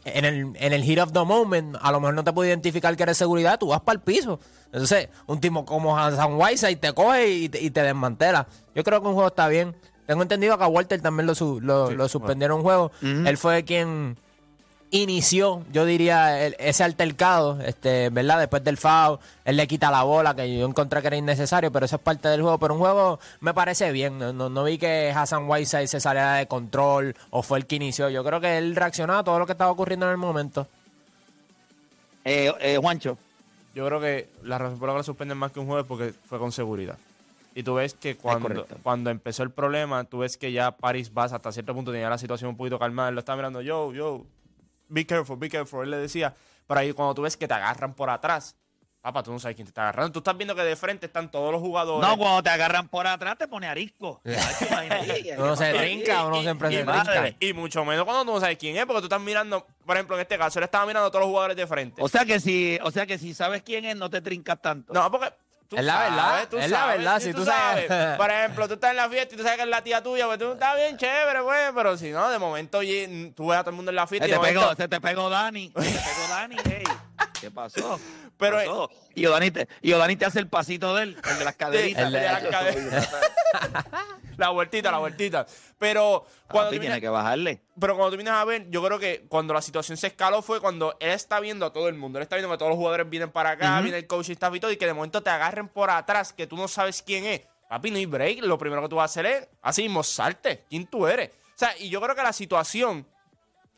en 0.06 0.24
el, 0.24 0.52
en 0.56 0.72
el 0.72 0.82
heat 0.82 0.98
of 1.02 1.12
the 1.12 1.22
moment, 1.24 1.76
a 1.82 1.92
lo 1.92 2.00
mejor 2.00 2.14
no 2.14 2.24
te 2.24 2.32
puedo 2.32 2.48
identificar 2.48 2.96
que 2.96 3.02
eres 3.02 3.18
seguridad, 3.18 3.58
tú 3.58 3.66
vas 3.68 3.80
para 3.82 3.96
el 3.96 4.00
piso. 4.00 4.40
Entonces, 4.66 5.10
un 5.26 5.38
tipo 5.38 5.66
como 5.66 5.98
Hassan 5.98 6.32
Whiteside 6.40 6.76
te 6.76 6.94
coge 6.94 7.28
y 7.28 7.48
te, 7.50 7.60
y 7.62 7.70
te 7.70 7.82
desmantela. 7.82 8.46
Yo 8.74 8.82
creo 8.82 9.02
que 9.02 9.08
un 9.08 9.12
juego 9.14 9.28
está 9.28 9.48
bien. 9.48 9.76
Tengo 10.06 10.22
entendido 10.22 10.56
que 10.56 10.64
a 10.64 10.66
Walter 10.66 11.00
también 11.02 11.26
lo, 11.26 11.34
su- 11.34 11.60
lo, 11.60 11.88
Sí, 11.88 11.94
lo 11.94 12.08
suspendieron 12.08 12.56
un 12.58 12.62
juego. 12.62 12.90
Él 13.02 13.36
fue 13.36 13.64
quien 13.64 14.16
inició, 14.92 15.64
yo 15.72 15.84
diría, 15.84 16.46
el- 16.46 16.54
ese 16.58 16.84
altercado, 16.84 17.60
este, 17.62 18.10
¿verdad? 18.10 18.38
Después 18.38 18.62
del 18.62 18.76
foul, 18.76 19.18
él 19.44 19.56
le 19.56 19.66
quita 19.66 19.90
la 19.90 20.04
bola, 20.04 20.36
que 20.36 20.56
yo 20.58 20.64
encontré 20.66 21.00
que 21.00 21.08
era 21.08 21.16
innecesario, 21.16 21.72
pero 21.72 21.86
eso 21.86 21.96
es 21.96 22.02
parte 22.02 22.28
del 22.28 22.42
juego. 22.42 22.58
Pero 22.58 22.74
un 22.74 22.80
juego 22.80 23.18
me 23.40 23.52
parece 23.54 23.90
bien. 23.90 24.18
No, 24.18 24.32
no, 24.32 24.48
no 24.48 24.64
vi 24.64 24.78
que 24.78 25.10
Hassan 25.14 25.48
Whiteside 25.48 25.88
se 25.88 25.98
saliera 25.98 26.34
de 26.34 26.46
control 26.46 27.16
o 27.30 27.42
fue 27.42 27.58
el 27.58 27.66
que 27.66 27.76
inició. 27.76 28.08
Yo 28.10 28.22
creo 28.22 28.40
que 28.40 28.58
él 28.58 28.76
reaccionó 28.76 29.16
a 29.18 29.24
todo 29.24 29.38
lo 29.38 29.46
que 29.46 29.52
estaba 29.52 29.70
ocurriendo 29.70 30.06
en 30.06 30.12
el 30.12 30.18
momento. 30.18 30.68
Eh, 32.24 32.52
eh, 32.60 32.78
Juancho. 32.80 33.18
Yo 33.74 33.86
creo 33.86 34.00
que 34.00 34.28
la 34.42 34.58
razón 34.58 34.78
por 34.78 34.88
la 34.88 34.92
que 34.94 34.98
lo 34.98 35.04
suspenden 35.04 35.38
más 35.38 35.50
que 35.50 35.58
un 35.58 35.66
juego 35.66 35.80
es 35.80 35.86
porque 35.86 36.12
fue 36.26 36.38
con 36.38 36.52
seguridad. 36.52 36.98
Y 37.54 37.62
tú 37.62 37.74
ves 37.74 37.94
que 37.94 38.16
cuando, 38.16 38.66
cuando 38.82 39.08
empezó 39.10 39.42
el 39.42 39.50
problema, 39.50 40.04
tú 40.04 40.18
ves 40.18 40.36
que 40.36 40.52
ya 40.52 40.70
Paris 40.72 41.12
Bass 41.12 41.32
hasta 41.32 41.50
cierto 41.52 41.74
punto 41.74 41.90
tenía 41.90 42.10
la 42.10 42.18
situación 42.18 42.50
un 42.50 42.56
poquito 42.58 42.78
calmada. 42.78 43.08
Él 43.08 43.14
lo 43.14 43.20
estaba 43.20 43.36
mirando, 43.36 43.62
yo, 43.62 43.92
yo, 43.94 44.24
be 44.92 45.06
careful, 45.06 45.36
be 45.36 45.48
careful. 45.48 45.82
Él 45.82 45.90
le 45.90 45.96
decía, 45.96 46.34
pero 46.66 46.80
ahí 46.80 46.92
cuando 46.92 47.14
tú 47.14 47.22
ves 47.22 47.36
que 47.36 47.48
te 47.48 47.54
agarran 47.54 47.94
por 47.94 48.10
atrás, 48.10 48.56
papá, 49.00 49.22
tú 49.22 49.32
no 49.32 49.38
sabes 49.38 49.56
quién 49.56 49.66
te 49.66 49.70
está 49.70 49.82
agarrando. 49.82 50.12
Tú 50.12 50.18
estás 50.20 50.36
viendo 50.36 50.54
que 50.54 50.62
de 50.62 50.76
frente 50.76 51.06
están 51.06 51.30
todos 51.30 51.50
los 51.50 51.60
jugadores. 51.60 52.08
No, 52.08 52.16
cuando 52.16 52.42
te 52.42 52.50
agarran 52.50 52.88
por 52.88 53.06
atrás 53.06 53.36
te 53.38 53.48
pone 53.48 53.66
arisco. 53.66 54.20
Uno 55.38 55.56
se 55.56 55.72
trinca, 55.72 56.24
uno 56.26 56.42
siempre 56.42 56.68
se 56.68 56.74
y, 56.74 56.84
trinca. 56.84 57.34
y 57.40 57.52
mucho 57.52 57.84
menos 57.84 58.04
cuando 58.04 58.24
tú 58.24 58.32
no 58.32 58.40
sabes 58.40 58.58
quién 58.58 58.76
es, 58.76 58.86
porque 58.86 59.00
tú 59.00 59.06
estás 59.06 59.20
mirando, 59.20 59.66
por 59.84 59.96
ejemplo, 59.96 60.16
en 60.16 60.22
este 60.22 60.38
caso, 60.38 60.58
él 60.58 60.64
estaba 60.64 60.86
mirando 60.86 61.08
a 61.08 61.10
todos 61.10 61.22
los 61.22 61.30
jugadores 61.30 61.56
de 61.56 61.66
frente. 61.66 62.02
O 62.02 62.08
sea 62.08 62.24
que 62.24 62.38
si, 62.38 62.78
o 62.82 62.90
sea 62.90 63.06
que 63.06 63.18
si 63.18 63.34
sabes 63.34 63.62
quién 63.62 63.84
es, 63.84 63.96
no 63.96 64.10
te 64.10 64.20
trincas 64.20 64.60
tanto. 64.60 64.92
No, 64.92 65.10
porque. 65.10 65.32
Tú 65.72 65.78
Es 65.78 65.84
la 65.86 66.00
verdad, 66.00 66.48
tú 66.50 66.58
es 66.58 66.68
la 66.68 66.84
verdad, 66.86 67.18
si 67.18 67.32
tú 67.32 67.46
sabes. 67.46 67.86
Por 68.18 68.30
ejemplo, 68.30 68.68
tú 68.68 68.74
estás 68.74 68.90
en 68.90 68.96
la 68.98 69.08
fiesta 69.08 69.34
y 69.34 69.38
tú 69.38 69.42
sabes 69.42 69.56
que 69.56 69.62
es 69.62 69.68
la 69.70 69.80
tía 69.82 70.02
tuya, 70.02 70.26
pues 70.26 70.38
tú 70.38 70.52
estás 70.52 70.76
bien 70.76 70.98
chévere, 70.98 71.40
pues, 71.42 71.70
pero 71.74 71.96
si 71.96 72.10
no, 72.10 72.28
de 72.28 72.38
momento 72.38 72.76
oye, 72.78 73.32
tú 73.34 73.46
ves 73.48 73.58
a 73.58 73.62
todo 73.62 73.70
el 73.70 73.76
mundo 73.76 73.90
en 73.90 73.96
la 73.96 74.06
fiesta 74.06 74.26
Se 74.26 74.30
y 74.30 74.32
te, 74.32 74.36
momento. 74.36 74.60
pegó, 74.60 74.74
se 74.76 74.88
te 74.88 75.00
pegó 75.00 75.30
Dani. 75.30 75.72
Se 75.74 75.82
te 75.82 75.98
pegó 75.98 76.28
Dani. 76.28 76.56
ey. 76.66 76.84
¿Qué 77.42 77.50
pasó? 77.50 78.00
Pero, 78.38 78.58
¿Qué 78.58 78.64
pasó? 78.66 78.90
Y 79.14 79.26
Odani 79.26 79.50
te, 79.50 79.68
y 79.82 79.92
Odani 79.92 80.16
te 80.16 80.24
hace 80.24 80.38
el 80.38 80.48
pasito 80.48 80.94
de 80.94 81.02
él, 81.02 81.16
el 81.30 81.38
de 81.38 81.44
las 81.44 81.56
caderitas. 81.56 82.06
el 82.06 82.12
de 82.12 82.22
las 82.22 82.42
caderas. 82.50 83.10
la 84.36 84.48
vueltita, 84.50 84.90
la 84.92 84.98
vueltita. 84.98 85.44
Pero 85.78 86.24
cuando, 86.48 86.68
Papi, 86.68 86.76
tú 86.76 86.80
tiene 86.82 87.00
que 87.00 87.08
bajarle. 87.08 87.60
pero 87.78 87.96
cuando 87.96 88.12
tú 88.12 88.16
vienes 88.16 88.32
a 88.32 88.44
ver, 88.44 88.70
yo 88.70 88.82
creo 88.84 88.98
que 88.98 89.26
cuando 89.28 89.52
la 89.52 89.60
situación 89.60 89.96
se 89.96 90.06
escaló 90.06 90.40
fue 90.40 90.60
cuando 90.60 90.96
él 91.00 91.10
está 91.10 91.40
viendo 91.40 91.66
a 91.66 91.72
todo 91.72 91.88
el 91.88 91.96
mundo. 91.96 92.18
Él 92.20 92.22
está 92.22 92.36
viendo 92.36 92.50
que 92.52 92.58
todos 92.58 92.70
los 92.70 92.78
jugadores 92.78 93.10
vienen 93.10 93.30
para 93.32 93.50
acá, 93.50 93.80
viene 93.80 93.98
el 93.98 94.06
coach 94.06 94.28
y 94.28 94.32
staff 94.32 94.54
y 94.54 94.60
todo, 94.60 94.70
y 94.70 94.76
que 94.76 94.86
de 94.86 94.94
momento 94.94 95.20
te 95.22 95.30
agarren 95.30 95.68
por 95.68 95.90
atrás, 95.90 96.32
que 96.32 96.46
tú 96.46 96.56
no 96.56 96.68
sabes 96.68 97.02
quién 97.02 97.24
es. 97.24 97.42
Papi, 97.68 97.90
no 97.90 97.96
hay 97.96 98.06
break. 98.06 98.42
Lo 98.42 98.56
primero 98.56 98.82
que 98.82 98.88
tú 98.88 98.96
vas 98.96 99.10
a 99.10 99.12
hacer 99.12 99.26
es, 99.26 99.48
así 99.62 99.82
mismo, 99.82 100.02
salte. 100.04 100.64
¿Quién 100.70 100.86
tú 100.86 101.06
eres? 101.06 101.30
O 101.30 101.58
sea, 101.58 101.76
y 101.78 101.88
yo 101.90 102.00
creo 102.00 102.14
que 102.14 102.22
la 102.22 102.32
situación, 102.32 103.06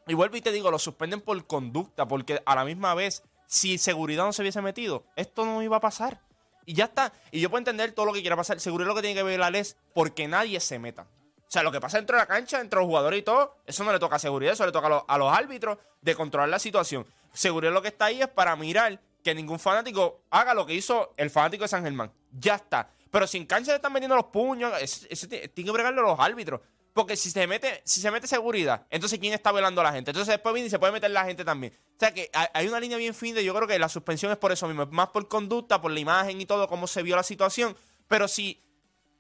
y 0.07 0.15
vuelvo 0.15 0.37
y 0.37 0.41
te 0.41 0.53
digo, 0.53 0.71
lo 0.71 0.79
suspenden 0.79 1.21
por 1.21 1.47
conducta, 1.47 2.07
porque 2.07 2.43
a 2.45 2.55
la 2.55 2.65
misma 2.65 2.95
vez, 2.95 3.23
si 3.47 3.79
seguridad 3.79 4.25
no 4.25 4.33
se 4.33 4.43
hubiese 4.43 4.63
metido, 4.63 5.05
esto 5.17 5.45
no 5.45 5.63
iba 5.63 5.77
a 5.77 5.81
pasar. 5.81 6.21
Y 6.67 6.75
ya 6.75 6.85
está. 6.85 7.13
Y 7.31 7.41
yo 7.41 7.51
puedo 7.51 7.59
entender 7.59 7.93
todo 7.93 8.07
lo 8.07 8.13
que 8.13 8.21
quiera 8.21 8.37
pasar. 8.37 8.59
Seguridad 8.61 8.89
lo 8.89 8.95
que 8.95 9.03
tiene 9.03 9.15
que 9.15 9.23
ver 9.23 9.39
la 9.39 9.49
es 9.49 9.77
porque 9.93 10.29
nadie 10.29 10.61
se 10.61 10.79
meta. 10.79 11.03
O 11.03 11.51
sea, 11.55 11.63
lo 11.63 11.71
que 11.71 11.81
pasa 11.81 11.99
dentro 11.99 12.17
de 12.17 12.23
la 12.23 12.27
cancha, 12.27 12.61
entre 12.61 12.79
los 12.79 12.87
jugadores 12.87 13.21
y 13.21 13.23
todo, 13.23 13.57
eso 13.67 13.85
no 13.85 13.93
le 13.93 13.99
toca 13.99 14.17
a 14.17 14.19
seguridad, 14.19 14.55
eso 14.55 14.67
le 14.67 14.73
toca 14.73 15.05
a 15.07 15.19
los, 15.19 15.33
árbitros 15.33 15.79
de 16.01 16.15
controlar 16.15 16.49
la 16.49 16.59
situación. 16.59 17.07
Seguridad 17.33 17.73
lo 17.73 17.83
que 17.83 17.89
está 17.89 18.07
ahí 18.07 18.23
es 18.23 18.29
para 18.29 18.57
mirar 18.57 18.99
que 19.23 19.35
ningún 19.35 19.59
fanático 19.59 20.23
haga 20.31 20.55
lo 20.55 20.67
que 20.67 20.75
hizo 20.75 21.15
el 21.17 21.31
fanático 21.31 21.65
de 21.65 21.69
San 21.69 21.85
Germán. 21.85 22.13
Ya 22.33 22.57
está. 22.57 22.91
Pero 23.11 23.27
si 23.27 23.39
en 23.39 23.47
cancha 23.47 23.71
le 23.71 23.77
están 23.77 23.93
metiendo 23.93 24.17
los 24.17 24.27
puños, 24.27 24.73
eso, 24.81 25.07
eso 25.09 25.29
tiene 25.29 25.49
tiene 25.49 25.69
que 25.69 25.73
bregarlo 25.73 26.03
los 26.03 26.19
árbitros. 26.19 26.61
Porque 26.95 27.17
si 27.17 27.31
se 27.31 27.47
mete, 27.49 27.83
si 27.85 28.01
se 28.01 28.11
mete 28.13 28.27
seguridad, 28.29 28.87
entonces 28.89 29.19
¿quién 29.19 29.33
está 29.35 29.51
velando 29.51 29.81
a 29.81 29.85
la 29.85 29.93
gente? 29.93 30.13
Entonces 30.13 30.33
después 30.33 30.55
viene 30.55 30.69
y 30.69 30.71
se 30.71 30.79
puede 30.79 30.93
meter 30.93 31.11
la 31.11 31.25
gente 31.25 31.45
también. 31.45 31.73
O 31.89 31.99
sea 31.99 32.15
que 32.15 32.31
hay- 32.53 32.69
una 32.69 32.79
línea 32.79 32.97
bien 32.97 33.15
fina 33.15 33.41
yo 33.41 33.53
creo 33.53 33.67
que 33.67 33.79
la 33.81 33.89
suspensión 33.89 34.31
es 34.31 34.39
por 34.39 34.53
eso 34.53 34.69
mismo, 34.69 34.87
más 34.87 35.09
por 35.09 35.27
conducta, 35.29 35.81
por 35.81 35.91
la 35.91 35.99
imagen 35.99 36.41
y 36.41 36.47
todo, 36.47 36.69
cómo 36.69 36.87
se 36.87 37.03
vio 37.03 37.17
la 37.17 37.25
situación. 37.25 37.77
Pero 38.07 38.29
si 38.29 38.63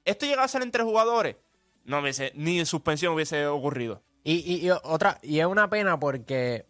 esto 0.04 0.24
llegaba 0.24 0.44
a 0.44 0.48
ser 0.48 0.62
entre 0.62 0.84
jugadores, 0.84 1.34
no 1.84 1.98
hubiese, 1.98 2.30
ni 2.36 2.64
suspensión 2.64 3.12
hubiese 3.12 3.44
ocurrido. 3.48 4.02
Y, 4.22 4.34
y- 4.34 4.66
y 4.66 4.70
otra, 4.70 5.18
y 5.22 5.40
es 5.40 5.46
una 5.46 5.68
pena 5.68 5.98
porque 5.98 6.66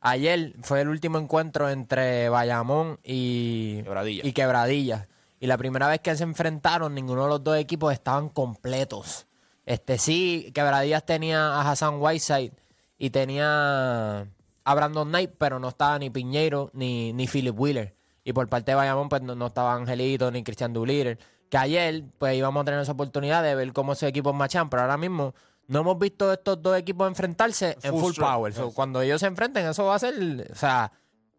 ayer 0.00 0.54
fue 0.62 0.82
el 0.82 0.88
último 0.88 1.18
encuentro 1.18 1.70
entre 1.70 2.28
Bayamón 2.28 3.00
y 3.02 3.82
Quebradilla. 3.84 4.26
y 4.26 4.32
Quebradilla. 4.32 5.08
Y 5.40 5.46
la 5.46 5.56
primera 5.56 5.88
vez 5.88 6.00
que 6.00 6.14
se 6.14 6.22
enfrentaron, 6.24 6.94
ninguno 6.94 7.22
de 7.24 7.28
los 7.30 7.42
dos 7.42 7.56
equipos 7.56 7.92
estaban 7.92 8.28
completos. 8.28 9.26
Este 9.64 9.98
sí, 9.98 10.50
Quebradillas 10.54 11.06
tenía 11.06 11.54
a 11.54 11.70
Hassan 11.70 12.00
Whiteside 12.00 12.52
y 12.98 13.10
tenía 13.10 14.26
a 14.64 14.74
Brandon 14.74 15.08
Knight, 15.08 15.32
pero 15.38 15.58
no 15.58 15.68
estaba 15.68 15.98
ni 15.98 16.10
Piñeiro 16.10 16.70
ni, 16.72 17.12
ni 17.12 17.26
Philip 17.26 17.58
Wheeler. 17.58 17.94
Y 18.24 18.32
por 18.32 18.48
parte 18.48 18.72
de 18.72 18.76
Bayamón, 18.76 19.08
pues 19.08 19.22
no, 19.22 19.34
no 19.34 19.46
estaba 19.46 19.74
Angelito 19.74 20.30
ni 20.30 20.44
Christian 20.44 20.72
Doolittle. 20.72 21.18
Que 21.50 21.58
ayer, 21.58 22.04
pues 22.18 22.36
íbamos 22.36 22.62
a 22.62 22.64
tener 22.64 22.80
esa 22.80 22.92
oportunidad 22.92 23.42
de 23.42 23.54
ver 23.54 23.72
cómo 23.72 23.92
esos 23.92 24.08
equipos 24.08 24.34
machan, 24.34 24.70
pero 24.70 24.82
ahora 24.82 24.96
mismo 24.96 25.34
no 25.66 25.80
hemos 25.80 25.98
visto 25.98 26.32
estos 26.32 26.62
dos 26.62 26.76
equipos 26.76 27.08
enfrentarse 27.08 27.76
en 27.82 27.92
Full 27.92 28.00
full 28.00 28.12
strength, 28.12 28.32
power. 28.32 28.52
So, 28.52 28.66
yes. 28.66 28.74
cuando 28.74 29.02
ellos 29.02 29.20
se 29.20 29.26
enfrenten, 29.26 29.66
eso 29.66 29.84
va 29.84 29.96
a 29.96 29.98
ser, 29.98 30.48
o 30.50 30.54
sea, 30.54 30.92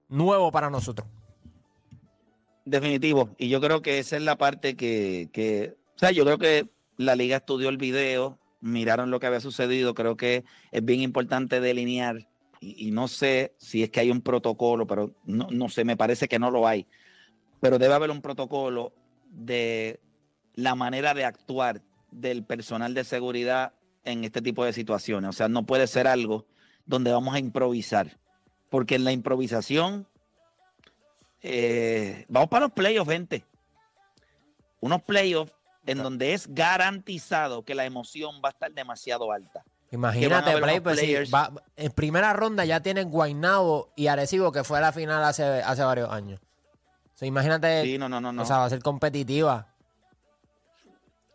nuevo 0.09 0.51
para 0.51 0.69
nosotros. 0.69 1.07
Definitivo. 2.65 3.29
Y 3.37 3.49
yo 3.49 3.59
creo 3.59 3.81
que 3.81 3.99
esa 3.99 4.15
es 4.17 4.21
la 4.21 4.37
parte 4.37 4.75
que, 4.75 5.29
que, 5.33 5.77
o 5.95 5.99
sea, 5.99 6.11
yo 6.11 6.23
creo 6.25 6.37
que 6.37 6.69
la 6.97 7.15
liga 7.15 7.37
estudió 7.37 7.69
el 7.69 7.77
video, 7.77 8.39
miraron 8.61 9.11
lo 9.11 9.19
que 9.19 9.27
había 9.27 9.39
sucedido. 9.39 9.93
Creo 9.93 10.17
que 10.17 10.43
es 10.71 10.83
bien 10.83 11.01
importante 11.01 11.59
delinear. 11.59 12.27
Y, 12.59 12.91
no 12.91 13.09
sé 13.09 13.53
si 13.57 13.83
es 13.83 13.89
que 13.89 13.99
hay 13.99 14.09
un 14.09 14.21
protocolo, 14.21 14.87
pero 14.87 15.13
no, 15.25 15.49
no 15.51 15.67
sé, 15.67 15.83
me 15.83 15.97
parece 15.97 16.27
que 16.27 16.39
no 16.39 16.49
lo 16.49 16.65
hay. 16.65 16.87
Pero 17.59 17.77
debe 17.77 17.93
haber 17.93 18.09
un 18.09 18.21
protocolo 18.21 18.93
de 19.29 19.99
la 20.55 20.75
manera 20.75 21.13
de 21.13 21.25
actuar 21.25 21.81
del 22.11 22.45
personal 22.45 22.93
de 22.93 23.03
seguridad 23.03 23.73
en 24.05 24.23
este 24.23 24.41
tipo 24.41 24.63
de 24.63 24.71
situaciones. 24.71 25.29
O 25.29 25.33
sea, 25.33 25.49
no 25.49 25.65
puede 25.65 25.87
ser 25.87 26.07
algo 26.07 26.45
donde 26.85 27.11
vamos 27.11 27.35
a 27.35 27.39
improvisar. 27.39 28.17
Porque 28.69 28.95
en 28.95 29.03
la 29.03 29.11
improvisación 29.11 30.07
eh, 31.41 32.25
vamos 32.29 32.49
para 32.49 32.65
los 32.65 32.73
playoffs, 32.73 33.11
gente. 33.11 33.43
Unos 34.79 35.01
playoffs 35.03 35.53
en 35.85 35.97
donde 35.97 36.33
es 36.33 36.47
garantizado 36.53 37.63
que 37.63 37.75
la 37.75 37.85
emoción 37.85 38.41
va 38.43 38.49
a 38.49 38.51
estar 38.51 38.71
demasiado 38.73 39.31
alta. 39.31 39.63
Imagínate, 39.91 40.57
Play, 40.57 40.79
pues, 40.79 40.99
si 40.99 41.05
players. 41.05 41.33
va- 41.33 41.51
en 41.75 41.91
primera 41.91 42.33
ronda 42.33 42.65
ya 42.65 42.79
tienen 42.81 43.09
Guaynabo 43.11 43.91
y 43.95 44.07
Arecibo, 44.07 44.51
que 44.51 44.63
fue 44.63 44.79
a 44.79 44.81
la 44.81 44.91
final 44.91 45.23
hace, 45.23 45.43
hace 45.43 45.83
varios 45.83 46.09
años. 46.09 46.39
O 47.13 47.17
sea, 47.17 47.27
imagínate, 47.27 47.83
Sí, 47.83 47.97
no, 47.99 48.09
no, 48.09 48.19
no, 48.19 48.33
no. 48.33 48.41
o 48.41 48.45
sea, 48.45 48.57
va 48.57 48.65
a 48.65 48.69
ser 48.69 48.81
competitiva. 48.81 49.67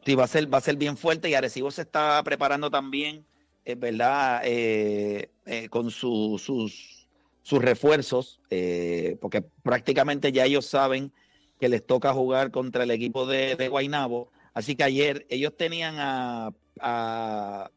Sí, 0.04 0.14
va 0.14 0.24
a 0.24 0.28
ser, 0.28 0.52
va 0.52 0.58
a 0.58 0.62
ser 0.62 0.76
bien 0.76 0.96
fuerte 0.96 1.28
y 1.28 1.34
Arecibo 1.34 1.70
se 1.70 1.82
está 1.82 2.20
preparando 2.24 2.70
también, 2.70 3.24
es 3.64 3.78
verdad, 3.78 4.40
eh, 4.44 5.30
eh, 5.46 5.68
con 5.68 5.90
su- 5.90 6.40
sus, 6.42 7.06
sus 7.42 7.62
refuerzos, 7.62 8.40
eh, 8.50 9.16
porque 9.20 9.42
prácticamente 9.62 10.32
ya 10.32 10.46
ellos 10.46 10.66
saben 10.66 11.12
que 11.60 11.68
les 11.68 11.86
toca 11.86 12.12
jugar 12.12 12.50
contra 12.50 12.84
el 12.84 12.90
equipo 12.90 13.26
de, 13.26 13.54
de 13.56 13.68
Guaynabo. 13.68 14.30
Así 14.58 14.74
que 14.74 14.82
ayer 14.82 15.24
ellos 15.30 15.56
tenían 15.56 15.94
a, 16.00 16.50
a- 16.80 17.70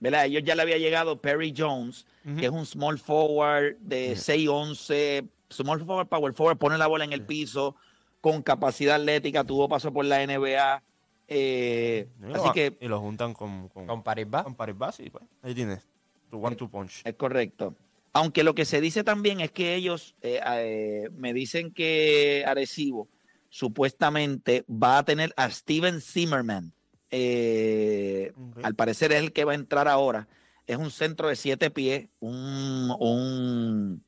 ¿verdad? 0.00 0.24
Ellos 0.24 0.42
ya 0.44 0.54
le 0.54 0.62
había 0.62 0.78
llegado 0.78 1.20
Perry 1.20 1.52
Jones, 1.54 2.06
que 2.38 2.46
es 2.46 2.50
un 2.50 2.64
small 2.64 2.98
forward 2.98 3.76
de 3.80 4.14
6'11, 4.16 5.28
small 5.50 5.78
forward, 5.84 6.08
power 6.08 6.32
forward, 6.32 6.56
pone 6.56 6.78
la 6.78 6.86
bola 6.86 7.04
en 7.04 7.12
el 7.12 7.20
piso, 7.26 7.76
con 8.22 8.42
capacidad 8.42 8.96
atlética, 8.96 9.44
tuvo 9.44 9.68
paso 9.68 9.92
por 9.92 10.06
la 10.06 10.22
NBA. 10.22 10.82
eh, 11.28 12.08
Y 12.22 12.32
así 12.32 12.46
lo- 12.46 12.52
que 12.54 12.76
Y 12.80 12.88
lo 12.88 12.98
juntan 13.00 13.34
con, 13.34 13.68
con, 13.68 13.86
Con 13.86 14.02
París 14.02 14.26
va. 14.32 14.42
con 14.42 14.54
Paribas 14.54 14.98
y 15.00 15.10
pues, 15.10 15.22
ahí 15.42 15.54
tienes 15.54 15.86
tu 16.30 16.42
one 16.42 16.56
two 16.56 16.70
punch. 16.70 17.02
es 17.04 17.14
correcto. 17.14 17.74
Aunque 18.14 18.42
lo 18.42 18.54
que 18.54 18.64
se 18.64 18.80
dice 18.80 19.04
también 19.04 19.40
es 19.40 19.50
que 19.50 19.74
ellos 19.74 20.14
eh, 20.22 20.40
eh, 20.46 21.10
me 21.12 21.34
dicen 21.34 21.72
que 21.72 22.42
Arecibo 22.46 23.06
supuestamente 23.48 24.64
va 24.70 24.98
a 24.98 25.04
tener 25.04 25.32
a 25.36 25.50
Steven 25.50 26.00
Zimmerman. 26.00 26.72
eh. 27.10 28.32
Al 28.62 28.74
parecer 28.74 29.12
es 29.12 29.18
el 29.20 29.32
que 29.32 29.44
va 29.44 29.52
a 29.52 29.54
entrar 29.56 29.88
ahora. 29.88 30.28
Es 30.66 30.76
un 30.76 30.90
centro 30.90 31.28
de 31.28 31.36
siete 31.36 31.70
pies, 31.70 32.08
un, 32.18 32.90
un, 32.98 34.04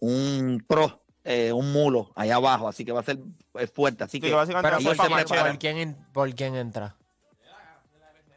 un 0.00 0.64
pro, 0.66 1.02
eh, 1.22 1.52
un 1.52 1.72
mulo 1.72 2.10
allá 2.16 2.34
abajo, 2.36 2.66
así 2.68 2.84
que 2.84 2.90
va 2.92 3.00
a 3.00 3.04
ser 3.04 3.18
eh, 3.54 3.66
fuerte. 3.68 4.02
Así 4.04 4.16
Sí, 4.18 4.20
que 4.20 4.26
Pero 4.28 4.38
¿por, 4.82 4.96
por 4.96 5.58
quién, 5.58 5.96
por 6.12 6.34
quién 6.34 6.56
entra? 6.56 6.96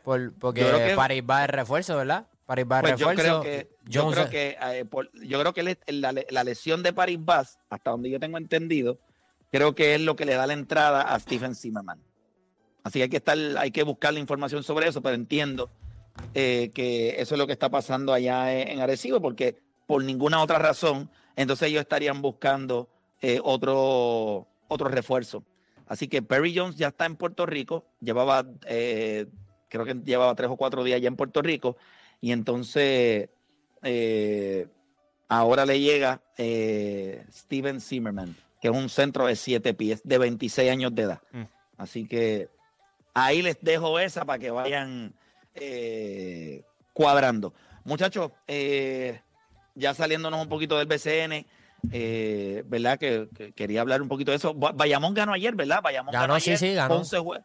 Por, 0.04 0.34
porque 0.36 0.62
Yo 0.62 0.68
creo 0.70 0.88
que- 0.90 0.96
París 0.96 1.24
va 1.30 1.42
de 1.42 1.48
refuerzo, 1.48 1.98
¿verdad? 1.98 2.28
París 2.46 2.66
va 2.72 2.78
de 2.78 2.82
Pues 2.84 3.00
yo 3.00 3.10
refuerzo. 3.10 3.42
creo 3.42 3.42
que 3.42 3.70
yo 3.86 4.10
creo 4.12 4.30
que 4.30 4.58
eh, 4.62 4.86
por- 4.86 5.12
yo 5.22 5.40
creo 5.42 5.54
que 5.54 5.64
le- 5.64 5.80
la, 5.88 6.14
la 6.30 6.44
lesión 6.46 6.82
de 6.82 6.94
Paris 6.94 7.18
Bass, 7.20 7.60
hasta 7.70 7.90
donde 7.92 8.10
yo 8.10 8.20
tengo 8.20 8.38
entendido, 8.38 9.00
creo 9.52 9.76
que 9.76 9.96
es 9.96 10.02
lo 10.02 10.16
que 10.16 10.26
le 10.26 10.36
da 10.36 10.48
la 10.48 10.54
entrada 10.54 11.02
a 11.02 11.20
Stephen 11.20 11.56
Zimmerman. 11.56 12.00
Así 12.84 13.00
que 13.00 13.04
hay 13.04 13.10
que 13.10 13.18
estar, 13.18 13.38
hay 13.58 13.72
que 13.72 13.84
buscar 13.84 14.14
la 14.14 14.20
información 14.20 14.64
sobre 14.64 14.88
eso, 14.88 15.02
pero 15.02 15.16
entiendo 15.16 15.70
eh, 16.34 16.72
que 16.74 17.22
eso 17.22 17.36
es 17.36 17.40
lo 17.40 17.46
que 17.46 17.54
está 17.54 17.70
pasando 17.70 18.14
allá 18.14 18.54
en, 18.54 18.80
Arecibo, 18.80 19.22
porque 19.22 19.60
por 19.86 20.04
ninguna 20.04 20.42
otra 20.42 20.58
razón, 20.60 21.10
entonces 21.36 21.70
ellos 21.70 21.82
estarían 21.82 22.22
buscando 22.22 22.90
eh, 23.22 23.40
otro, 23.44 24.48
otro 24.68 24.88
refuerzo. 24.88 25.44
Así 25.88 26.08
que 26.08 26.22
Perry 26.22 26.56
Jones 26.56 26.78
ya 26.78 26.90
está 26.90 27.06
en 27.06 27.16
Puerto 27.16 27.46
Rico, 27.46 27.86
llevaba, 28.02 28.46
eh, 28.66 29.28
creo 29.70 29.86
que 29.86 29.96
llevaba 29.96 30.36
tres 30.36 30.50
o 30.50 30.58
cuatro 30.58 30.84
días 30.84 31.02
ya 31.02 31.08
en 31.08 31.16
Puerto 31.16 31.42
Rico, 31.42 31.78
y 32.22 32.32
entonces 32.32 33.30
eh, 33.84 34.68
ahora 35.28 35.66
le 35.66 35.80
llega 35.80 36.22
Steven 36.38 37.80
Zimmerman, 37.80 38.36
que 38.62 38.68
es 38.70 38.74
un 38.74 38.90
centro 38.90 39.28
de 39.28 39.36
siete 39.36 39.74
pies, 39.74 40.02
de 40.04 40.18
26 40.18 40.72
años 40.72 40.94
de 40.96 41.04
edad. 41.04 41.22
Mm. 41.32 41.44
Así 41.78 42.08
que 42.08 42.50
ahí 43.14 43.42
les 43.42 43.58
dejo 43.62 44.00
esa 44.00 44.26
para 44.26 44.40
que 44.40 44.50
vayan 44.52 45.14
eh, 45.54 46.64
cuadrando. 46.94 47.54
Muchachos, 47.84 48.32
eh, 48.48 49.22
ya 49.76 49.94
saliéndonos 49.94 50.42
un 50.42 50.50
poquito 50.50 50.78
del 50.78 50.88
BCN, 50.88 51.46
eh, 51.92 52.64
¿verdad? 52.66 52.98
Que, 53.00 53.28
que 53.36 53.52
quería 53.54 53.82
hablar 53.82 54.02
un 54.02 54.08
poquito 54.08 54.32
de 54.32 54.38
eso. 54.38 54.54
Ba- 54.54 54.72
Bayamón 54.74 55.14
ganó 55.14 55.34
ayer, 55.34 55.56
¿verdad? 55.56 55.82
Bayamón 55.82 56.12
Ganó, 56.14 56.40
sí, 56.40 56.50
ayer. 56.52 56.58
sí, 56.60 56.74
ganó. 56.74 56.96
Ponce, 56.96 57.18
jue- 57.20 57.44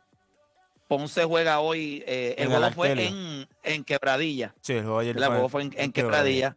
Ponce 0.89 1.25
juega 1.25 1.61
hoy. 1.61 2.03
eh, 2.07 2.35
el 2.39 2.45
En 2.47 2.51
juego 2.51 2.73
fue 2.73 2.93
en, 3.07 3.49
en 3.63 3.85
Quebradilla. 3.85 4.55
Sí, 4.63 4.73
el 4.75 4.83
juego 4.83 4.99
ayer 4.99 5.17
El 5.17 5.25
juego 5.27 5.49
fue 5.49 5.63
en, 5.63 5.75
en 5.77 5.93
Quebradilla. 5.93 6.57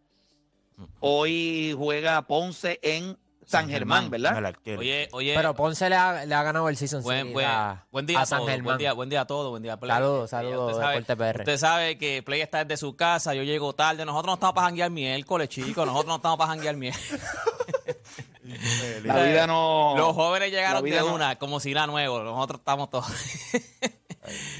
Hoy 0.99 1.73
juega 1.77 2.21
Ponce 2.23 2.79
en 2.81 3.17
San 3.45 3.69
Germán, 3.69 4.09
¿verdad? 4.09 4.53
Oye, 4.77 5.07
oye, 5.11 5.33
Pero 5.35 5.53
Ponce 5.55 5.89
le 5.89 5.95
ha, 5.95 6.25
le 6.25 6.33
ha 6.35 6.43
ganado 6.43 6.67
el 6.69 6.77
Season 6.77 7.03
buen, 7.03 7.31
buen, 7.33 7.45
a, 7.45 7.85
buen 7.91 8.05
día 8.05 8.19
a 8.19 8.21
a 8.23 8.25
San 8.25 8.39
todos. 8.39 8.49
Germán. 8.51 8.65
Buen 8.65 8.77
día, 8.77 8.93
buen 8.93 9.09
día 9.09 9.21
a 9.21 9.25
todos, 9.25 9.49
buen 9.51 9.61
día 9.63 9.73
a 9.73 9.79
Play. 9.79 9.91
Saludos, 9.91 10.29
saludos, 10.29 10.71
usted 10.71 10.81
sabe- 10.83 10.95
Deporte 10.99 11.15
PR. 11.15 11.39
Usted 11.41 11.57
sabe 11.57 11.97
que 11.97 12.23
Play 12.23 12.41
está 12.41 12.63
desde 12.65 12.77
su 12.77 12.95
casa, 12.95 13.33
yo 13.33 13.43
llego 13.43 13.73
tarde. 13.73 14.03
Nosotros 14.05 14.27
no 14.31 14.33
estamos 14.35 14.55
para 14.55 14.67
janguear 14.67 14.89
miércoles, 14.91 15.49
chicos. 15.49 15.85
Nosotros 15.85 16.07
no 16.07 16.15
estamos 16.15 16.37
para 16.37 16.49
janguear 16.49 16.75
miércoles. 16.75 17.21
La 19.03 19.23
vida 19.23 19.47
no. 19.47 19.93
Los 19.97 20.13
jóvenes 20.15 20.51
llegaron 20.51 20.83
de 20.83 20.99
no- 20.99 21.13
una, 21.13 21.35
como 21.37 21.59
si 21.59 21.71
era 21.71 21.87
nuevo. 21.87 22.19
Nosotros 22.23 22.59
estamos 22.59 22.89
todos. 22.89 23.05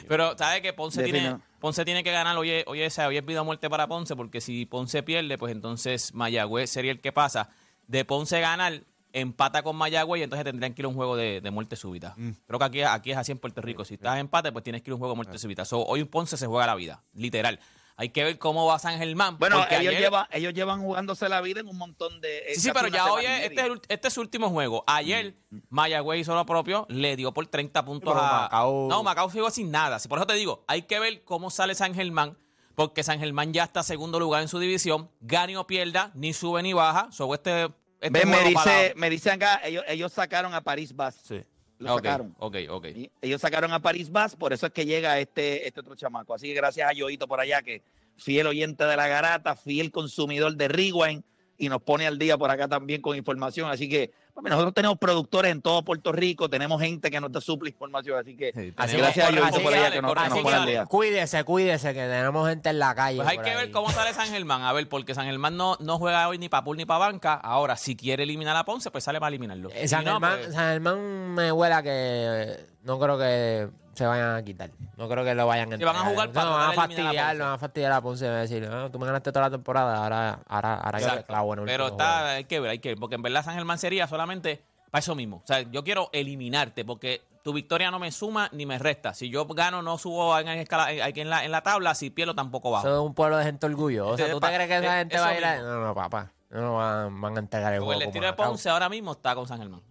Pero, 0.07 0.37
¿sabes 0.37 0.61
que 0.61 0.73
Ponce 0.73 1.03
tiene, 1.03 1.37
Ponce 1.59 1.83
tiene 1.85 2.03
que 2.03 2.11
ganar? 2.11 2.37
Oye, 2.37 2.63
oye, 2.67 2.85
esa, 2.85 3.07
hoy 3.07 3.17
es 3.17 3.25
vida 3.25 3.41
o 3.41 3.45
muerte 3.45 3.67
para 3.69 3.87
Ponce, 3.87 4.15
porque 4.15 4.39
si 4.41 4.65
Ponce 4.67 5.01
pierde, 5.01 5.37
pues 5.39 5.51
entonces 5.51 6.13
Mayagüez 6.13 6.69
sería 6.69 6.91
el 6.91 7.01
que 7.01 7.11
pasa. 7.11 7.49
De 7.87 8.05
Ponce 8.05 8.39
ganar, 8.41 8.81
empata 9.13 9.63
con 9.63 9.75
Mayagüez 9.75 10.19
y 10.19 10.23
entonces 10.23 10.43
tendrían 10.43 10.73
que 10.73 10.81
ir 10.81 10.85
a 10.85 10.89
un 10.89 10.95
juego 10.95 11.15
de, 11.15 11.39
de 11.41 11.51
muerte 11.51 11.75
súbita. 11.75 12.15
Creo 12.47 12.59
que 12.59 12.65
aquí, 12.65 12.81
aquí 12.81 13.11
es 13.11 13.17
así 13.17 13.31
en 13.31 13.37
Puerto 13.37 13.61
Rico. 13.61 13.85
Si 13.85 13.93
estás 13.95 14.13
en 14.15 14.21
empate, 14.21 14.51
pues 14.51 14.63
tienes 14.63 14.81
que 14.81 14.89
ir 14.89 14.93
a 14.93 14.95
un 14.95 14.99
juego 14.99 15.13
de 15.13 15.17
muerte 15.17 15.37
súbita. 15.37 15.63
So, 15.65 15.83
hoy 15.85 16.03
Ponce 16.03 16.35
se 16.37 16.47
juega 16.47 16.65
la 16.67 16.75
vida, 16.75 17.03
literal. 17.13 17.59
Hay 17.97 18.09
que 18.09 18.25
ver 18.25 18.37
cómo 18.37 18.65
va 18.65 18.77
San 18.77 18.97
Germán. 18.97 19.37
Bueno, 19.39 19.55
porque 19.57 19.75
ellos, 19.77 19.91
ayer- 19.91 20.01
llevan, 20.01 20.27
ellos 20.31 20.53
llevan 20.53 20.81
jugándose 20.81 21.29
la 21.29 21.39
vida 21.39 21.61
en 21.61 21.69
un 21.69 21.77
montón 21.77 22.19
de. 22.19 22.43
Sí, 22.53 22.59
sí, 22.59 22.67
casi 22.71 22.73
pero 22.73 22.87
ya 22.93 23.09
hoy 23.09 23.23
es, 23.23 23.31
este, 23.31 23.45
es 23.45 23.49
media. 23.51 23.65
el- 23.73 23.81
este 23.87 24.07
es 24.09 24.13
su 24.13 24.19
último 24.19 24.49
juego. 24.49 24.83
Ayer 24.85 25.37
Mayagüez 25.69 26.19
hizo 26.19 26.35
lo 26.35 26.45
propio, 26.45 26.85
le 26.89 27.15
dio 27.15 27.33
por 27.33 27.47
30 27.47 27.85
puntos 27.85 28.13
a 28.13 28.49
Macao- 28.49 28.89
No, 28.89 29.01
Macao 29.01 29.29
fue 29.29 29.49
sin 29.49 29.71
nada. 29.71 29.99
Sí, 29.99 30.09
Por 30.09 30.17
eso 30.19 30.27
te 30.27 30.33
digo, 30.33 30.65
hay 30.67 30.81
que 30.81 30.99
ver 30.99 31.23
cómo 31.23 31.49
sale 31.49 31.73
San 31.73 31.95
Germán, 31.95 32.37
porque 32.75 33.03
San 33.03 33.19
Germán 33.19 33.53
ya 33.53 33.63
está 33.63 33.83
segundo 33.83 34.19
lugar 34.19 34.41
en 34.41 34.47
su 34.47 34.59
división, 34.59 35.09
gane 35.21 35.57
o 35.57 35.65
pierda, 35.65 36.11
ni 36.13 36.33
sube 36.33 36.61
ni 36.61 36.73
baja. 36.73 37.09
So, 37.11 37.33
este, 37.33 37.69
este 38.01 38.19
Ve, 38.19 38.25
me, 38.25 38.43
dice, 38.43 38.93
me 38.95 39.09
dicen 39.09 39.33
acá, 39.33 39.61
ellos, 39.63 39.83
ellos 39.87 40.11
sacaron 40.11 40.53
a 40.53 40.61
París 40.61 40.95
Bas. 40.95 41.15
Sí. 41.23 41.41
Lo 41.77 41.95
sacaron. 41.95 42.35
Ok, 42.39 42.57
ok. 42.69 42.85
Y 42.95 43.11
Ellos 43.21 43.41
sacaron 43.41 43.73
a 43.73 43.81
París 43.81 44.11
Bas, 44.11 44.35
por 44.35 44.53
eso 44.53 44.65
es 44.67 44.71
que 44.71 44.85
llega 44.85 45.19
este, 45.19 45.67
este 45.67 45.79
otro 45.79 45.95
chamaco. 45.95 46.33
Así 46.33 46.47
que 46.47 46.53
gracias 46.53 46.89
a 46.89 46.93
Yoito 46.93 47.27
por 47.27 47.39
allá, 47.39 47.61
que 47.61 47.81
fiel 48.15 48.47
oyente 48.47 48.85
de 48.85 48.95
la 48.95 49.07
garata, 49.07 49.55
fiel 49.55 49.91
consumidor 49.91 50.55
de 50.55 50.67
Rewind, 50.67 51.23
y 51.57 51.69
nos 51.69 51.81
pone 51.81 52.05
al 52.05 52.17
día 52.17 52.37
por 52.37 52.49
acá 52.49 52.67
también 52.67 53.01
con 53.01 53.17
información. 53.17 53.69
Así 53.69 53.89
que 53.89 54.11
nosotros 54.43 54.73
tenemos 54.73 54.97
productores 54.97 55.51
en 55.51 55.61
todo 55.61 55.83
Puerto 55.83 56.11
Rico, 56.11 56.49
tenemos 56.49 56.81
gente 56.81 57.09
que 57.09 57.19
nos 57.19 57.31
da 57.31 57.41
suple 57.41 57.69
información. 57.69 58.19
Así 58.19 58.35
que 58.35 58.51
Sí, 58.53 58.73
así 58.77 58.97
gracias 58.97 59.25
a 59.25 59.29
así 59.47 59.59
por 59.59 59.71
que 59.71 59.77
allá 59.77 59.83
dale, 59.83 59.95
que 59.95 60.01
nos, 60.01 60.13
que 60.13 60.43
nos 60.43 60.65
día. 60.65 60.85
cuídese, 60.85 61.43
cuídese, 61.43 61.93
que 61.93 62.01
tenemos 62.01 62.47
gente 62.49 62.69
en 62.69 62.79
la 62.79 62.93
calle. 62.93 63.17
Pues 63.17 63.27
hay 63.29 63.37
que 63.39 63.49
ahí. 63.49 63.55
ver 63.55 63.71
cómo 63.71 63.89
sale 63.89 64.13
San 64.13 64.27
Germán. 64.27 64.61
A 64.63 64.73
ver, 64.73 64.87
porque 64.89 65.15
San 65.15 65.25
Germán 65.25 65.57
no, 65.57 65.77
no 65.79 65.97
juega 65.97 66.27
hoy 66.27 66.37
ni 66.37 66.49
para 66.49 66.63
pool 66.63 66.77
ni 66.77 66.85
para 66.85 66.99
banca. 66.99 67.33
Ahora, 67.35 67.75
si 67.77 67.95
quiere 67.95 68.23
eliminar 68.23 68.55
a 68.55 68.63
Ponce, 68.65 68.91
pues 68.91 69.03
sale 69.03 69.19
para 69.19 69.29
eliminarlo. 69.29 69.69
Eh, 69.71 69.81
Si 69.83 69.87
San, 69.89 70.03
no, 70.05 70.11
Germán, 70.13 70.39
pues- 70.41 70.53
San 70.53 70.71
Germán 70.73 71.33
me 71.33 71.51
huela 71.51 71.81
que 71.81 71.89
eh, 71.91 72.65
no 72.83 72.99
creo 72.99 73.17
que 73.17 73.69
se 73.93 74.05
vayan 74.05 74.35
a 74.35 74.43
quitar. 74.43 74.69
No 74.97 75.07
creo 75.07 75.23
que 75.23 75.33
lo 75.33 75.47
vayan 75.47 75.71
a 75.71 75.77
Que 75.77 75.85
van 75.85 75.95
a 75.95 75.99
entregar. 75.99 76.13
jugar 76.27 76.31
para 76.33 76.45
No, 76.49 76.57
van 76.57 76.69
a 76.69 76.73
fastidiar, 76.73 77.35
lo 77.37 77.45
van 77.45 77.53
a 77.53 77.57
fastidiar 77.57 77.91
a 77.93 78.01
Ponce. 78.01 78.25
Van 78.27 78.35
a 78.35 78.41
decir, 78.41 78.67
"Ah, 78.69 78.89
tú 78.91 78.99
me 78.99 79.05
ganaste 79.05 79.31
toda 79.31 79.45
la 79.45 79.51
temporada, 79.51 80.03
ahora, 80.03 80.39
ahora, 80.49 80.73
ahora 80.75 80.99
yo 80.99 81.05
te 81.05 81.11
Exacto. 81.11 81.27
clavo 81.27 81.53
en 81.53 81.59
el 81.59 81.65
Pero 81.65 81.87
está, 81.87 82.11
juego". 82.19 82.27
hay 82.27 82.43
que 82.43 82.59
ver, 82.59 82.71
hay 82.71 82.79
que 82.79 82.89
ver. 82.89 82.97
Porque 82.97 83.15
en 83.15 83.21
verdad 83.21 83.45
San 83.45 83.55
Germán 83.55 83.77
sería 83.79 84.05
solamente 84.07 84.24
para 84.27 84.99
eso 84.99 85.15
mismo. 85.15 85.37
O 85.43 85.47
sea, 85.47 85.61
yo 85.61 85.83
quiero 85.83 86.09
eliminarte 86.13 86.83
porque 86.85 87.21
tu 87.43 87.53
victoria 87.53 87.91
no 87.91 87.99
me 87.99 88.11
suma 88.11 88.49
ni 88.53 88.65
me 88.65 88.79
resta. 88.79 89.13
Si 89.13 89.29
yo 89.29 89.45
gano, 89.45 89.81
no 89.81 89.97
subo 89.97 90.37
en, 90.39 90.45
la 90.47 90.55
escala- 90.55 90.91
en- 90.91 91.01
aquí 91.03 91.21
en, 91.21 91.29
la, 91.29 91.45
en 91.45 91.51
la 91.51 91.61
tabla. 91.61 91.93
Si 91.95 92.09
pierdo, 92.09 92.33
tampoco 92.33 92.71
bajo. 92.71 92.87
Eso 92.87 92.95
es 93.01 93.05
un 93.07 93.13
pueblo 93.13 93.37
de 93.37 93.43
gente 93.43 93.65
orgullosa. 93.65 94.21
Este, 94.23 94.33
¿Tú 94.33 94.39
pa- 94.39 94.49
te 94.49 94.55
crees 94.55 94.69
que 94.69 94.77
esa 94.77 94.95
eh, 94.95 94.99
gente 94.99 95.19
va 95.19 95.27
a 95.27 95.37
ir 95.37 95.45
a.? 95.45 95.61
No, 95.61 95.85
no, 95.87 95.93
papá. 95.95 96.31
No 96.49 96.75
van, 96.75 97.21
van 97.21 97.35
a 97.35 97.39
entregar 97.39 97.73
el 97.73 97.79
Porque 97.79 97.85
juego. 97.95 98.01
el 98.01 98.07
estilo 98.07 98.25
de. 98.27 98.33
Ponce 98.33 98.69
ahora 98.69 98.89
mismo 98.89 99.11
está 99.11 99.35
con 99.35 99.47
San 99.47 99.59
Germán. 99.59 99.81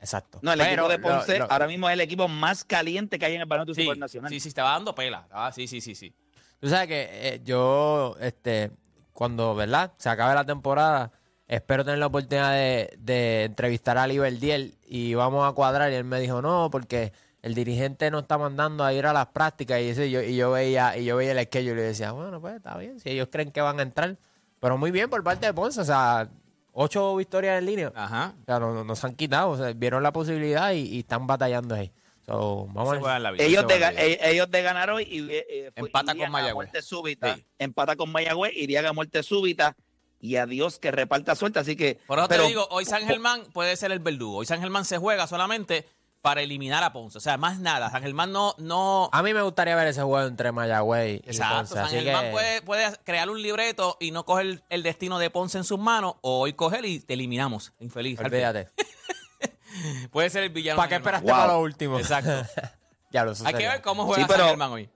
Exacto. 0.00 0.38
No, 0.42 0.52
el 0.52 0.58
Pero 0.58 0.86
equipo 0.86 0.88
de 0.88 0.98
lo- 0.98 1.02
Ponce 1.18 1.38
lo- 1.38 1.50
ahora 1.52 1.66
mismo 1.66 1.88
es 1.88 1.92
el 1.92 2.00
equipo 2.00 2.26
más 2.26 2.64
caliente 2.64 3.18
que 3.18 3.26
hay 3.26 3.34
en 3.34 3.42
el 3.42 3.46
baloncesto 3.46 3.80
Sí, 3.82 3.86
internacional. 3.86 4.30
sí, 4.30 4.40
sí, 4.40 4.48
estaba 4.48 4.70
dando 4.70 4.94
pela. 4.94 5.26
Ah, 5.30 5.52
sí, 5.52 5.66
sí, 5.66 5.80
sí, 5.80 5.94
sí. 5.94 6.14
Tú 6.58 6.68
sabes 6.68 6.88
que 6.88 7.08
eh, 7.10 7.40
yo, 7.44 8.16
este, 8.20 8.70
cuando, 9.12 9.54
¿verdad? 9.54 9.92
Se 9.98 10.08
acabe 10.08 10.34
la 10.34 10.44
temporada, 10.44 11.12
espero 11.50 11.84
tener 11.84 11.98
la 11.98 12.06
oportunidad 12.06 12.52
de, 12.52 12.94
de 12.98 13.44
entrevistar 13.44 13.98
a 13.98 14.06
Liberdiel 14.06 14.74
y 14.86 15.14
vamos 15.14 15.48
a 15.48 15.52
cuadrar. 15.52 15.90
Y 15.92 15.96
él 15.96 16.04
me 16.04 16.20
dijo, 16.20 16.40
no, 16.40 16.70
porque 16.70 17.12
el 17.42 17.54
dirigente 17.54 18.10
no 18.10 18.20
está 18.20 18.38
mandando 18.38 18.84
a 18.84 18.92
ir 18.92 19.04
a 19.06 19.12
las 19.12 19.26
prácticas. 19.26 19.80
Y, 19.80 20.10
yo, 20.10 20.22
y 20.22 20.36
yo 20.36 20.52
veía 20.52 20.96
y 20.96 21.04
yo 21.04 21.16
veía 21.16 21.32
el 21.32 21.44
schedule 21.46 21.72
y 21.72 21.74
le 21.76 21.82
decía, 21.82 22.12
bueno, 22.12 22.40
pues 22.40 22.54
está 22.56 22.76
bien, 22.78 23.00
si 23.00 23.10
ellos 23.10 23.28
creen 23.32 23.50
que 23.50 23.60
van 23.60 23.80
a 23.80 23.82
entrar. 23.82 24.16
Pero 24.60 24.78
muy 24.78 24.90
bien 24.90 25.10
por 25.10 25.24
parte 25.24 25.46
de 25.46 25.52
Ponce, 25.54 25.80
o 25.80 25.84
sea, 25.84 26.28
ocho 26.72 27.16
victorias 27.16 27.58
en 27.58 27.66
línea. 27.66 27.92
Ajá. 27.96 28.34
O 28.42 28.44
sea, 28.44 28.58
no, 28.60 28.72
no- 28.72 28.84
no 28.84 28.94
se 28.94 29.06
han 29.06 29.14
quitado, 29.14 29.50
o 29.50 29.56
sea, 29.56 29.72
vieron 29.72 30.02
la 30.02 30.12
posibilidad 30.12 30.70
y, 30.72 30.82
y 30.82 30.98
están 31.00 31.26
batallando 31.26 31.74
ahí. 31.74 31.90
So, 32.26 32.68
vamos 32.72 33.04
a 33.08 33.18
la 33.18 33.32
vida. 33.32 33.42
Ellos 33.42 33.62
se 33.62 33.66
de, 33.66 33.72
juega 33.74 33.88
en 33.88 33.94
ga- 33.96 33.98
la 33.98 34.04
vida. 34.06 34.14
eh, 34.26 34.30
ellos 34.32 34.50
de 34.50 34.62
ganar 34.62 34.90
hoy 34.90 35.02
y 35.10 35.30
eh, 35.32 35.46
eh, 35.50 35.70
Empata 35.74 36.14
con 36.14 36.30
Mayagüez. 36.30 36.50
a 36.52 36.54
muerte 36.54 36.82
súbita, 36.82 37.34
Sí. 37.34 37.44
empata 37.58 37.96
con 37.96 38.12
Mayagüez, 38.12 38.52
irían 38.54 38.86
a 38.86 38.92
muerte 38.92 39.22
súbita 39.24 39.74
y 40.20 40.36
a 40.36 40.46
Dios 40.46 40.78
que 40.78 40.90
reparta 40.90 41.34
suerte, 41.34 41.58
así 41.58 41.76
que 41.76 41.98
Por 42.06 42.18
eso 42.18 42.28
pero- 42.28 42.42
te 42.44 42.48
digo, 42.48 42.68
hoy 42.70 42.84
San 42.84 43.06
Germán 43.06 43.44
puede 43.52 43.74
ser 43.76 43.90
el 43.92 43.98
verdugo. 44.00 44.38
Hoy 44.38 44.46
San 44.46 44.60
Germán 44.60 44.84
se 44.84 44.98
juega 44.98 45.26
solamente 45.26 45.88
para 46.20 46.42
eliminar 46.42 46.84
a 46.84 46.92
Ponce. 46.92 47.16
O 47.16 47.20
sea, 47.22 47.38
más 47.38 47.58
nada. 47.60 47.88
San 47.90 48.02
Germán 48.02 48.30
no... 48.30 48.54
no 48.58 49.08
A 49.10 49.22
mí 49.22 49.32
me 49.32 49.40
gustaría 49.40 49.74
ver 49.74 49.86
ese 49.88 50.02
juego 50.02 50.26
entre 50.28 50.52
Mayagüey 50.52 51.22
y 51.24 51.30
Exacto, 51.30 51.56
Ponce, 51.56 51.74
San 51.74 51.84
así 51.86 51.96
Germán 52.00 52.24
que- 52.26 52.30
puede, 52.32 52.62
puede 52.62 52.96
crear 53.04 53.30
un 53.30 53.40
libreto 53.40 53.96
y 54.00 54.10
no 54.10 54.26
coger 54.26 54.44
el, 54.46 54.62
el 54.68 54.82
destino 54.82 55.18
de 55.18 55.30
Ponce 55.30 55.56
en 55.56 55.64
sus 55.64 55.78
manos, 55.78 56.16
o 56.20 56.40
hoy 56.40 56.52
coger 56.52 56.84
y 56.84 57.00
te 57.00 57.14
eliminamos. 57.14 57.72
Infeliz. 57.80 58.20
Olvídate. 58.20 58.68
Puede 60.10 60.28
ser 60.30 60.42
el 60.42 60.50
villano. 60.50 60.76
¿Para 60.76 60.88
qué 60.88 60.94
esperaste 60.96 61.30
Wow. 61.30 61.40
para 61.40 61.52
lo 61.54 61.60
último? 61.60 61.98
Exacto. 61.98 62.30
ya 63.12 63.24
lo 63.24 63.32
Hay 63.44 63.54
que 63.54 63.68
ver 63.68 63.80
cómo 63.80 64.04
juega 64.04 64.22
Sí, 64.22 64.26
pero- 64.28 64.40
San 64.40 64.48
Germán 64.50 64.72
hoy. 64.72 64.90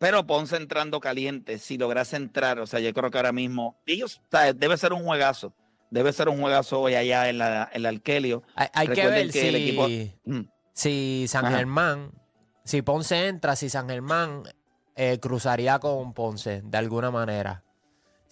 Pero 0.00 0.26
Ponce 0.26 0.56
entrando 0.56 0.98
caliente, 0.98 1.58
si 1.58 1.76
lograse 1.76 2.16
entrar, 2.16 2.58
o 2.58 2.66
sea, 2.66 2.80
yo 2.80 2.92
creo 2.94 3.10
que 3.10 3.18
ahora 3.18 3.32
mismo, 3.32 3.78
ellos, 3.84 4.22
debe 4.56 4.78
ser 4.78 4.94
un 4.94 5.04
juegazo, 5.04 5.52
debe 5.90 6.12
ser 6.14 6.30
un 6.30 6.40
juegazo 6.40 6.80
hoy 6.80 6.94
allá 6.94 7.28
en 7.28 7.36
la, 7.36 7.68
en 7.70 7.82
la 7.82 7.90
Alquelio. 7.90 8.42
Hay, 8.54 8.68
hay 8.72 8.88
que 8.88 9.06
ver 9.06 9.26
que 9.30 9.40
si, 9.40 9.46
el 9.48 9.54
equipo- 9.56 9.88
Mm. 10.24 10.48
si 10.72 11.26
San 11.28 11.44
Ajá. 11.44 11.58
Germán, 11.58 12.12
si 12.64 12.80
Ponce 12.80 13.28
entra, 13.28 13.56
si 13.56 13.68
San 13.68 13.90
Germán 13.90 14.44
eh, 14.96 15.18
cruzaría 15.20 15.78
con 15.78 16.14
Ponce 16.14 16.62
de 16.64 16.78
alguna 16.78 17.10
manera. 17.10 17.62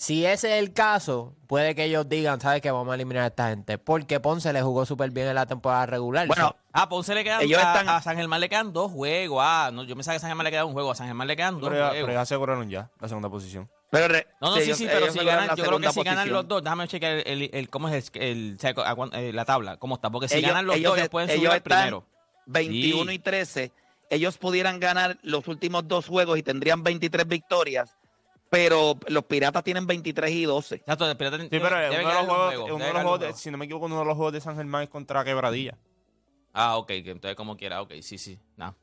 Si 0.00 0.24
ese 0.24 0.52
es 0.56 0.62
el 0.62 0.72
caso, 0.72 1.34
puede 1.48 1.74
que 1.74 1.82
ellos 1.82 2.08
digan, 2.08 2.40
¿sabes 2.40 2.62
qué? 2.62 2.70
Vamos 2.70 2.92
a 2.92 2.94
eliminar 2.94 3.24
a 3.24 3.26
esta 3.26 3.48
gente. 3.48 3.78
Porque 3.78 4.20
Ponce 4.20 4.52
le 4.52 4.62
jugó 4.62 4.86
súper 4.86 5.10
bien 5.10 5.26
en 5.26 5.34
la 5.34 5.44
temporada 5.46 5.86
regular. 5.86 6.28
Bueno, 6.28 6.54
Ah, 6.72 6.88
Ponce 6.88 7.12
le 7.16 7.24
quedan. 7.24 7.42
Ellos 7.42 7.60
a, 7.60 7.72
están- 7.72 7.88
a 7.88 8.00
San 8.00 8.16
Germán 8.16 8.40
le 8.40 8.48
quedan 8.48 8.72
dos 8.72 8.92
juegos. 8.92 9.40
Ah, 9.44 9.70
no, 9.72 9.82
yo 9.82 9.96
me 9.96 10.04
sabía 10.04 10.14
que 10.14 10.18
a 10.18 10.20
San 10.20 10.30
Germán 10.30 10.44
le 10.44 10.52
queda 10.52 10.64
un 10.64 10.72
juego. 10.72 10.92
A 10.92 10.94
San 10.94 11.08
Germán 11.08 11.26
le 11.26 11.34
quedan 11.34 11.58
dos 11.58 11.68
Pero 11.68 11.80
ya, 11.82 11.88
juegos. 11.88 12.06
pero 12.06 12.12
ya 12.16 12.20
aseguraron 12.20 12.70
ya 12.70 12.90
la 13.00 13.08
segunda 13.08 13.28
posición. 13.28 13.68
pero 13.90 14.06
re- 14.06 14.28
No, 14.40 14.50
no, 14.50 14.56
sí, 14.58 14.62
ellos- 14.62 14.78
sí, 14.78 14.86
pero 14.88 15.10
si 15.10 15.18
ganan, 15.24 15.56
yo 15.56 15.64
creo 15.64 15.80
que 15.80 15.90
si 15.90 16.02
ganan 16.04 16.30
los 16.30 16.46
dos, 16.46 16.62
déjame 16.62 16.86
chequear 16.86 17.14
el, 17.14 17.22
el- 17.26 17.50
el- 17.52 17.68
cómo 17.68 17.88
es 17.88 18.12
el, 18.14 18.56
a 18.62 19.18
eh, 19.18 19.32
la 19.32 19.44
tabla, 19.44 19.78
cómo 19.78 19.96
está, 19.96 20.10
porque 20.10 20.28
si 20.28 20.36
Ellos- 20.36 20.48
ganan 20.50 20.66
los 20.66 20.76
ellos 20.76 20.90
dos, 20.92 20.98
ellos 20.98 21.08
pueden 21.08 21.30
subir 21.30 21.48
al 21.48 21.56
están- 21.56 21.78
primero. 21.78 22.06
21 22.46 23.10
Sí. 23.10 23.16
y 23.16 23.18
13, 23.18 23.72
ellos 24.10 24.38
pudieran 24.38 24.78
ganar 24.78 25.18
los 25.22 25.48
últimos 25.48 25.88
dos 25.88 26.06
juegos 26.06 26.38
y 26.38 26.42
tendrían 26.44 26.82
23 26.84 27.26
victorias, 27.26 27.96
pero 28.50 28.98
los 29.08 29.24
Piratas 29.24 29.62
tienen 29.64 29.86
23 29.86 30.30
y 30.30 30.44
12. 30.44 30.76
Exacto, 30.76 31.06
pero 31.18 31.36
Sí, 31.38 31.48
pero 31.50 31.76
debe 31.76 32.00
uno 32.00 32.08
de 32.08 32.14
los 32.14 32.24
juegos, 32.26 32.46
juego, 32.46 32.64
uno 32.64 32.74
debe 32.78 32.86
de 32.86 32.92
los 33.04 33.18
juegos 33.18 33.40
si 33.40 33.50
no 33.50 33.58
me 33.58 33.64
equivoco, 33.66 33.86
uno 33.86 33.98
de 34.00 34.04
los 34.04 34.16
juegos 34.16 34.32
de 34.32 34.40
San 34.40 34.56
Germán 34.56 34.82
es 34.84 34.88
contra 34.88 35.24
Quebradilla. 35.24 35.76
Ah, 36.52 36.76
ok, 36.78 36.86
que 36.86 37.10
entonces 37.10 37.36
como 37.36 37.56
quiera, 37.56 37.82
ok, 37.82 37.92
sí, 38.00 38.18
sí, 38.18 38.38
no. 38.56 38.74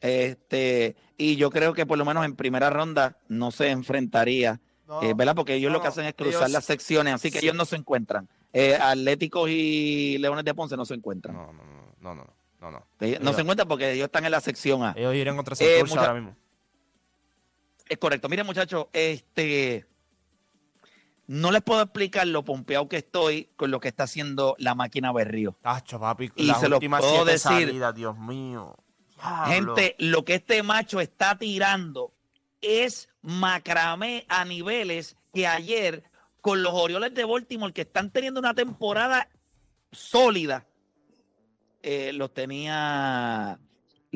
Este, 0.00 0.94
y 1.16 1.36
yo 1.36 1.50
creo 1.50 1.72
que 1.72 1.86
por 1.86 1.96
lo 1.98 2.04
menos 2.04 2.24
en 2.24 2.36
primera 2.36 2.68
ronda 2.70 3.16
no 3.28 3.50
se 3.50 3.70
enfrentaría, 3.70 4.60
eh, 5.02 5.14
¿verdad? 5.16 5.34
Porque 5.34 5.54
ellos 5.54 5.70
no, 5.70 5.78
lo 5.78 5.80
que 5.82 5.86
no, 5.86 5.90
hacen 5.90 6.04
es 6.06 6.14
cruzar 6.14 6.42
ellos- 6.42 6.50
las 6.52 6.64
secciones, 6.64 7.14
así 7.14 7.30
que 7.30 7.40
sí. 7.40 7.46
ellos 7.46 7.56
no 7.56 7.64
se 7.64 7.76
encuentran. 7.76 8.28
Eh, 8.52 8.74
Atléticos 8.80 9.48
y 9.50 10.18
Leones 10.18 10.44
de 10.44 10.54
Ponce 10.54 10.76
no 10.76 10.84
se 10.84 10.94
encuentran. 10.94 11.34
No, 11.34 11.52
no, 11.52 11.64
no, 11.64 11.90
no, 12.00 12.14
no, 12.14 12.34
no, 12.60 12.70
no. 12.70 12.86
Ellos 13.00 13.20
no 13.20 13.32
se 13.32 13.40
encuentran 13.40 13.68
porque 13.68 13.92
ellos 13.92 14.06
están 14.06 14.24
en 14.24 14.30
la 14.30 14.40
sección 14.40 14.82
A. 14.84 14.92
Ellos 14.96 15.14
irían 15.14 15.36
contra 15.36 15.54
Eh, 15.54 15.56
Santurce 15.56 15.94
mucha- 15.94 16.00
ahora 16.08 16.14
mismo. 16.20 16.36
Es 17.88 17.98
correcto. 17.98 18.28
Miren, 18.28 18.46
muchachos, 18.46 18.86
este. 18.92 19.86
No 21.28 21.50
les 21.50 21.62
puedo 21.62 21.82
explicar 21.82 22.26
lo 22.28 22.44
pompeado 22.44 22.88
que 22.88 22.98
estoy 22.98 23.50
con 23.56 23.72
lo 23.72 23.80
que 23.80 23.88
está 23.88 24.04
haciendo 24.04 24.54
la 24.58 24.76
máquina 24.76 25.12
Berrío. 25.12 25.56
Tacho, 25.60 25.98
papi, 25.98 26.30
Y 26.36 26.46
las 26.46 26.60
se 26.60 26.68
lo 26.68 26.78
puedo 26.78 27.24
decir. 27.24 27.40
salidas, 27.40 27.94
Dios 27.94 28.16
mío. 28.16 28.76
Diablo. 29.16 29.74
Gente, 29.74 29.96
lo 29.98 30.24
que 30.24 30.34
este 30.34 30.62
macho 30.62 31.00
está 31.00 31.36
tirando 31.36 32.12
es 32.60 33.08
macramé 33.22 34.24
a 34.28 34.44
niveles 34.44 35.16
que 35.34 35.46
ayer 35.46 36.04
con 36.40 36.62
los 36.62 36.74
Orioles 36.74 37.12
de 37.12 37.24
Baltimore 37.24 37.72
que 37.72 37.82
están 37.82 38.10
teniendo 38.10 38.38
una 38.38 38.54
temporada 38.54 39.28
sólida, 39.90 40.64
eh, 41.82 42.12
los 42.12 42.32
tenía 42.32 43.58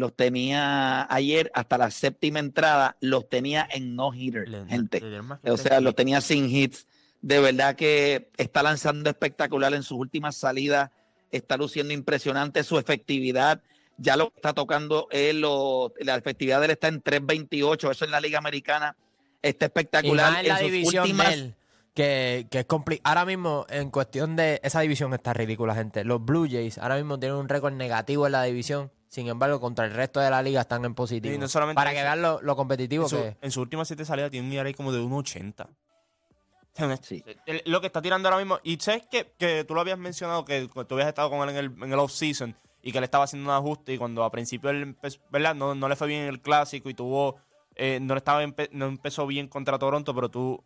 los 0.01 0.17
tenía 0.17 1.07
ayer 1.15 1.53
hasta 1.55 1.79
la 1.79 1.91
séptima 1.91 2.41
entrada, 2.41 2.97
los 3.01 3.29
tenía 3.29 3.69
en 3.71 3.95
no 3.95 4.13
hitter, 4.13 4.49
Le- 4.49 4.67
gente. 4.67 5.01
le 5.01 5.21
O 5.53 5.57
sea, 5.57 5.81
los 5.81 5.95
tenía 5.95 6.21
sin 6.21 6.51
hits. 6.51 6.87
De 7.23 7.39
verdad 7.39 7.77
que 7.77 8.31
está 8.39 8.63
lanzando 8.63 9.09
espectacular 9.11 9.75
en 9.75 9.83
sus 9.83 9.99
últimas 9.99 10.35
salidas. 10.37 10.91
Está 11.31 11.57
luciendo 11.57 11.93
impresionante 11.93 12.65
su 12.65 12.79
efectividad. 12.79 13.61
Ya 13.99 14.17
lo 14.17 14.31
que 14.31 14.37
está 14.37 14.55
tocando 14.55 15.07
lo, 15.35 15.93
la 16.01 16.17
efectividad 16.17 16.59
de 16.61 16.65
él 16.65 16.71
está 16.73 16.89
en 16.89 17.03
3.28. 17.03 17.91
Eso 17.91 18.05
en 18.07 18.11
la 18.11 18.21
Liga 18.21 18.39
Americana 18.39 18.97
está 19.43 19.67
Y 19.67 19.69
espectacular. 19.69 20.33
más 20.33 20.41
en 20.43 20.49
la 20.49 20.59
sus 20.59 20.65
división 20.73 21.03
últimas- 21.03 21.33
él, 21.35 21.55
que, 21.95 22.47
que 22.51 22.61
es 22.61 22.65
complicado. 22.65 23.07
Ahora 23.11 23.27
mismo, 23.27 23.67
en 23.69 23.91
cuestión 23.91 24.37
de 24.37 24.59
esa 24.63 24.81
división 24.81 25.13
está 25.13 25.35
ridícula, 25.35 25.75
gente. 25.75 26.05
Los 26.05 26.25
Blue 26.25 26.49
Jays 26.51 26.79
ahora 26.79 26.97
mismo 26.97 27.19
tienen 27.19 27.37
un 27.37 27.49
récord 27.51 27.75
negativo 27.75 28.25
en 28.27 28.33
la 28.33 28.43
división. 28.45 28.91
Sin 29.11 29.27
embargo, 29.27 29.61
contra 29.61 29.85
el 29.87 29.93
resto 29.93 30.21
de 30.21 30.31
la 30.31 30.41
liga 30.41 30.61
están 30.61 30.85
en 30.85 30.95
positivo. 30.95 31.35
Y 31.35 31.39
no 31.39 31.49
solamente 31.49 31.75
Para 31.77 31.91
que 31.91 31.97
eso. 31.99 32.05
vean 32.05 32.23
lo, 32.23 32.41
lo 32.43 32.55
competitivo 32.55 33.03
En 33.05 33.09
su, 33.11 33.17
que 33.17 33.29
es. 33.29 33.37
en 33.43 33.51
sus 33.51 33.61
últimas 33.63 33.89
siete 33.89 34.05
salidas 34.05 34.31
tiene 34.31 34.47
un 34.47 34.53
ERA 34.55 34.73
como 34.73 34.93
de 34.93 35.01
1.80. 35.01 35.67
O 35.67 36.77
sea, 36.77 36.97
Sí. 37.03 37.25
Lo 37.67 37.81
que 37.81 37.89
está 37.89 38.01
tirando 38.01 38.29
ahora 38.29 38.39
mismo. 38.39 38.61
Y 38.63 38.77
sabes 38.79 39.03
que, 39.11 39.33
que 39.37 39.65
tú 39.65 39.75
lo 39.75 39.81
habías 39.81 39.99
mencionado, 39.99 40.45
que 40.45 40.69
tú 40.69 40.95
habías 40.95 41.09
estado 41.09 41.29
con 41.29 41.43
él 41.49 41.57
en 41.57 41.57
el, 41.57 41.83
en 41.83 41.93
el 41.93 41.99
off-season 41.99 42.55
y 42.83 42.93
que 42.93 42.99
él 42.99 43.05
estaba 43.05 43.25
haciendo 43.25 43.51
un 43.51 43.57
ajuste. 43.57 43.95
Y 43.95 43.99
cuando 43.99 44.23
a 44.23 44.31
principio 44.31 44.71
él 44.71 44.83
empezó, 44.83 45.19
¿verdad? 45.31 45.55
No, 45.57 45.75
no 45.75 45.89
le 45.89 45.97
fue 45.97 46.07
bien 46.07 46.23
en 46.23 46.29
el 46.29 46.41
clásico 46.41 46.89
y 46.89 46.95
tuvo. 46.95 47.37
eh, 47.75 47.99
no, 48.01 48.15
le 48.15 48.19
estaba 48.19 48.45
empe- 48.45 48.71
no 48.71 48.87
empezó 48.87 49.27
bien 49.27 49.49
contra 49.49 49.77
Toronto, 49.79 50.15
pero 50.15 50.29
tú, 50.29 50.63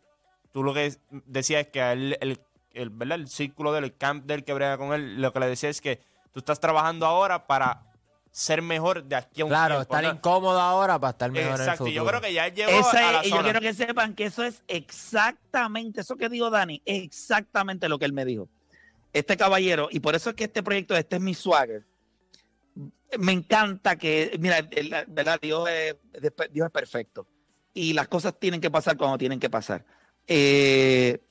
tú 0.51 0.61
lo 0.63 0.71
que 0.73 0.95
decías 1.25 1.61
es 1.65 1.71
que 1.71 1.81
a 1.81 1.93
él, 1.93 2.15
el, 2.21 2.39
el, 2.73 2.89
¿verdad? 2.91 3.17
el 3.19 3.27
círculo 3.27 3.73
del 3.73 3.97
camp 3.97 4.25
del 4.25 4.43
que 4.43 4.53
brega 4.53 4.77
con 4.77 4.93
él, 4.93 5.19
lo 5.19 5.33
que 5.33 5.39
le 5.39 5.47
decía 5.47 5.69
es 5.69 5.81
que 5.81 5.99
tú 6.31 6.39
estás 6.39 6.59
trabajando 6.59 7.05
ahora 7.07 7.47
para 7.47 7.81
ser 8.37 8.61
mejor 8.61 9.05
de 9.05 9.15
aquí 9.15 9.39
a 9.41 9.45
un 9.45 9.49
Claro, 9.49 9.75
tiempo, 9.75 9.95
estar 9.95 10.03
¿no? 10.03 10.17
incómodo 10.19 10.59
ahora 10.59 10.99
para 10.99 11.11
estar 11.11 11.31
mejor 11.31 11.51
Exacto, 11.57 11.83
en 11.85 11.87
y 11.87 11.91
el 11.91 11.95
yo 11.95 12.01
futuro. 12.01 12.19
creo 12.19 12.29
que 12.29 12.33
ya 12.35 12.47
llegó 12.49 12.69
Esa 12.69 13.09
a 13.09 13.11
la 13.13 13.19
es- 13.21 13.27
y 13.27 13.29
yo 13.29 13.35
zona. 13.37 13.43
quiero 13.45 13.61
que 13.61 13.73
sepan 13.73 14.13
que 14.13 14.25
eso 14.25 14.43
es 14.43 14.61
exactamente, 14.67 16.01
eso 16.01 16.17
que 16.17 16.27
dijo 16.27 16.49
Dani, 16.49 16.81
exactamente 16.83 17.87
lo 17.87 17.97
que 17.97 18.03
él 18.03 18.11
me 18.11 18.25
dijo. 18.25 18.49
Este 19.13 19.37
caballero, 19.37 19.87
y 19.89 20.01
por 20.01 20.15
eso 20.15 20.31
es 20.31 20.35
que 20.35 20.43
este 20.43 20.61
proyecto, 20.63 20.97
este 20.97 21.15
es 21.15 21.21
mi 21.21 21.33
swagger. 21.33 21.85
Me 23.19 23.31
encanta 23.31 23.95
que, 23.95 24.35
mira, 24.37 24.57
¿verdad? 25.07 25.39
Dios 25.41 25.69
es, 25.69 25.95
Dios 26.51 26.65
es 26.65 26.71
perfecto. 26.73 27.25
Y 27.73 27.93
las 27.93 28.09
cosas 28.09 28.37
tienen 28.37 28.59
que 28.59 28.69
pasar 28.69 28.97
cuando 28.97 29.17
tienen 29.17 29.39
que 29.39 29.49
pasar. 29.49 29.85
Eh, 30.27 31.21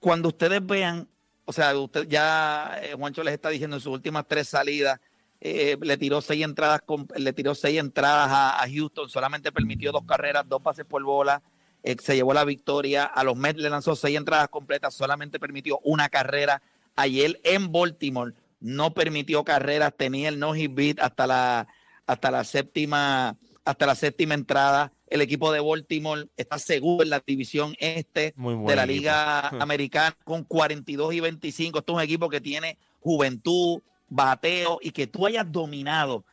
cuando 0.00 0.30
ustedes 0.30 0.66
vean, 0.66 1.08
o 1.44 1.52
sea, 1.52 1.76
usted 1.78 2.08
ya, 2.08 2.76
eh, 2.82 2.94
Juancho 2.98 3.22
les 3.22 3.34
está 3.34 3.50
diciendo 3.50 3.76
en 3.76 3.80
sus 3.80 3.92
últimas 3.92 4.26
tres 4.26 4.48
salidas, 4.48 4.98
eh, 5.44 5.76
le 5.80 5.96
tiró 5.96 6.20
seis 6.20 6.44
entradas, 6.44 6.82
con- 6.86 7.08
le 7.16 7.32
tiró 7.32 7.54
seis 7.54 7.78
entradas 7.80 8.28
a, 8.30 8.62
a 8.62 8.68
Houston, 8.70 9.08
solamente 9.08 9.50
permitió 9.50 9.90
dos 9.90 10.04
carreras, 10.04 10.48
dos 10.48 10.62
pases 10.62 10.84
por 10.84 11.02
bola, 11.02 11.42
eh, 11.82 11.96
se 12.00 12.14
llevó 12.14 12.32
la 12.32 12.44
victoria. 12.44 13.04
A 13.04 13.24
los 13.24 13.36
Mets 13.36 13.58
le 13.60 13.68
lanzó 13.68 13.96
seis 13.96 14.16
entradas 14.16 14.48
completas, 14.48 14.94
solamente 14.94 15.40
permitió 15.40 15.80
una 15.82 16.08
carrera. 16.08 16.62
Ayer 16.94 17.40
en 17.42 17.72
Baltimore 17.72 18.34
no 18.60 18.94
permitió 18.94 19.42
carreras, 19.42 19.92
tenía 19.96 20.28
el 20.28 20.38
no 20.38 20.54
hit 20.54 20.72
beat 20.72 21.00
hasta 21.00 21.26
la 21.26 21.66
hasta 22.06 22.30
la 22.30 22.44
séptima 22.44 23.36
hasta 23.64 23.86
la 23.86 23.94
séptima 23.96 24.34
entrada. 24.34 24.92
El 25.08 25.20
equipo 25.22 25.50
de 25.52 25.60
Baltimore 25.60 26.28
está 26.36 26.58
seguro 26.58 27.02
en 27.02 27.10
la 27.10 27.22
división 27.26 27.74
este 27.78 28.34
de 28.70 28.76
la 28.76 28.84
equipo. 28.84 28.98
Liga 28.98 29.48
Americana 29.60 30.16
con 30.24 30.44
42 30.44 31.14
y 31.14 31.20
25. 31.20 31.78
Esto 31.80 31.92
es 31.92 31.96
un 31.96 32.02
equipo 32.02 32.28
que 32.28 32.40
tiene 32.40 32.78
juventud, 33.00 33.80
bateo 34.12 34.78
y 34.82 34.90
que 34.90 35.06
tú 35.06 35.26
hayas 35.26 35.50
dominado. 35.50 36.24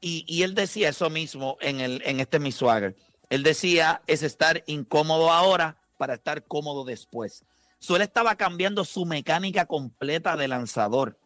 Y, 0.00 0.24
y 0.26 0.42
él 0.42 0.54
decía 0.54 0.90
eso 0.90 1.08
mismo 1.10 1.56
en, 1.60 1.80
el, 1.80 2.02
en 2.04 2.20
este 2.20 2.38
Miss 2.38 2.56
Swagger. 2.56 2.96
Él 3.30 3.42
decía, 3.42 4.02
es 4.06 4.22
estar 4.22 4.62
incómodo 4.66 5.30
ahora 5.30 5.78
para 5.96 6.14
estar 6.14 6.44
cómodo 6.44 6.84
después. 6.84 7.44
So, 7.78 7.96
él 7.96 8.02
estaba 8.02 8.36
cambiando 8.36 8.84
su 8.84 9.06
mecánica 9.06 9.66
completa 9.66 10.36
de 10.36 10.48
lanzador. 10.48 11.18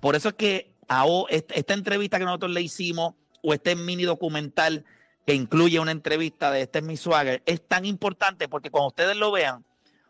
Por 0.00 0.16
eso 0.16 0.30
es 0.30 0.34
que 0.34 0.72
AO, 0.88 1.28
esta, 1.28 1.74
entrevista 1.74 2.18
que 2.18 2.24
nosotros 2.24 2.50
le 2.52 2.62
hicimos, 2.62 3.14
o 3.42 3.54
este 3.54 3.76
mini 3.76 4.04
documental 4.04 4.84
que 5.26 5.34
incluye 5.34 5.78
una 5.78 5.92
entrevista 5.92 6.50
de 6.50 6.62
este 6.62 6.82
Miss 6.82 7.00
Swagger, 7.00 7.42
es 7.46 7.66
tan 7.66 7.84
importante 7.84 8.48
porque 8.48 8.70
cuando 8.70 8.88
ustedes 8.88 9.16
lo 9.16 9.30
vean, 9.30 9.64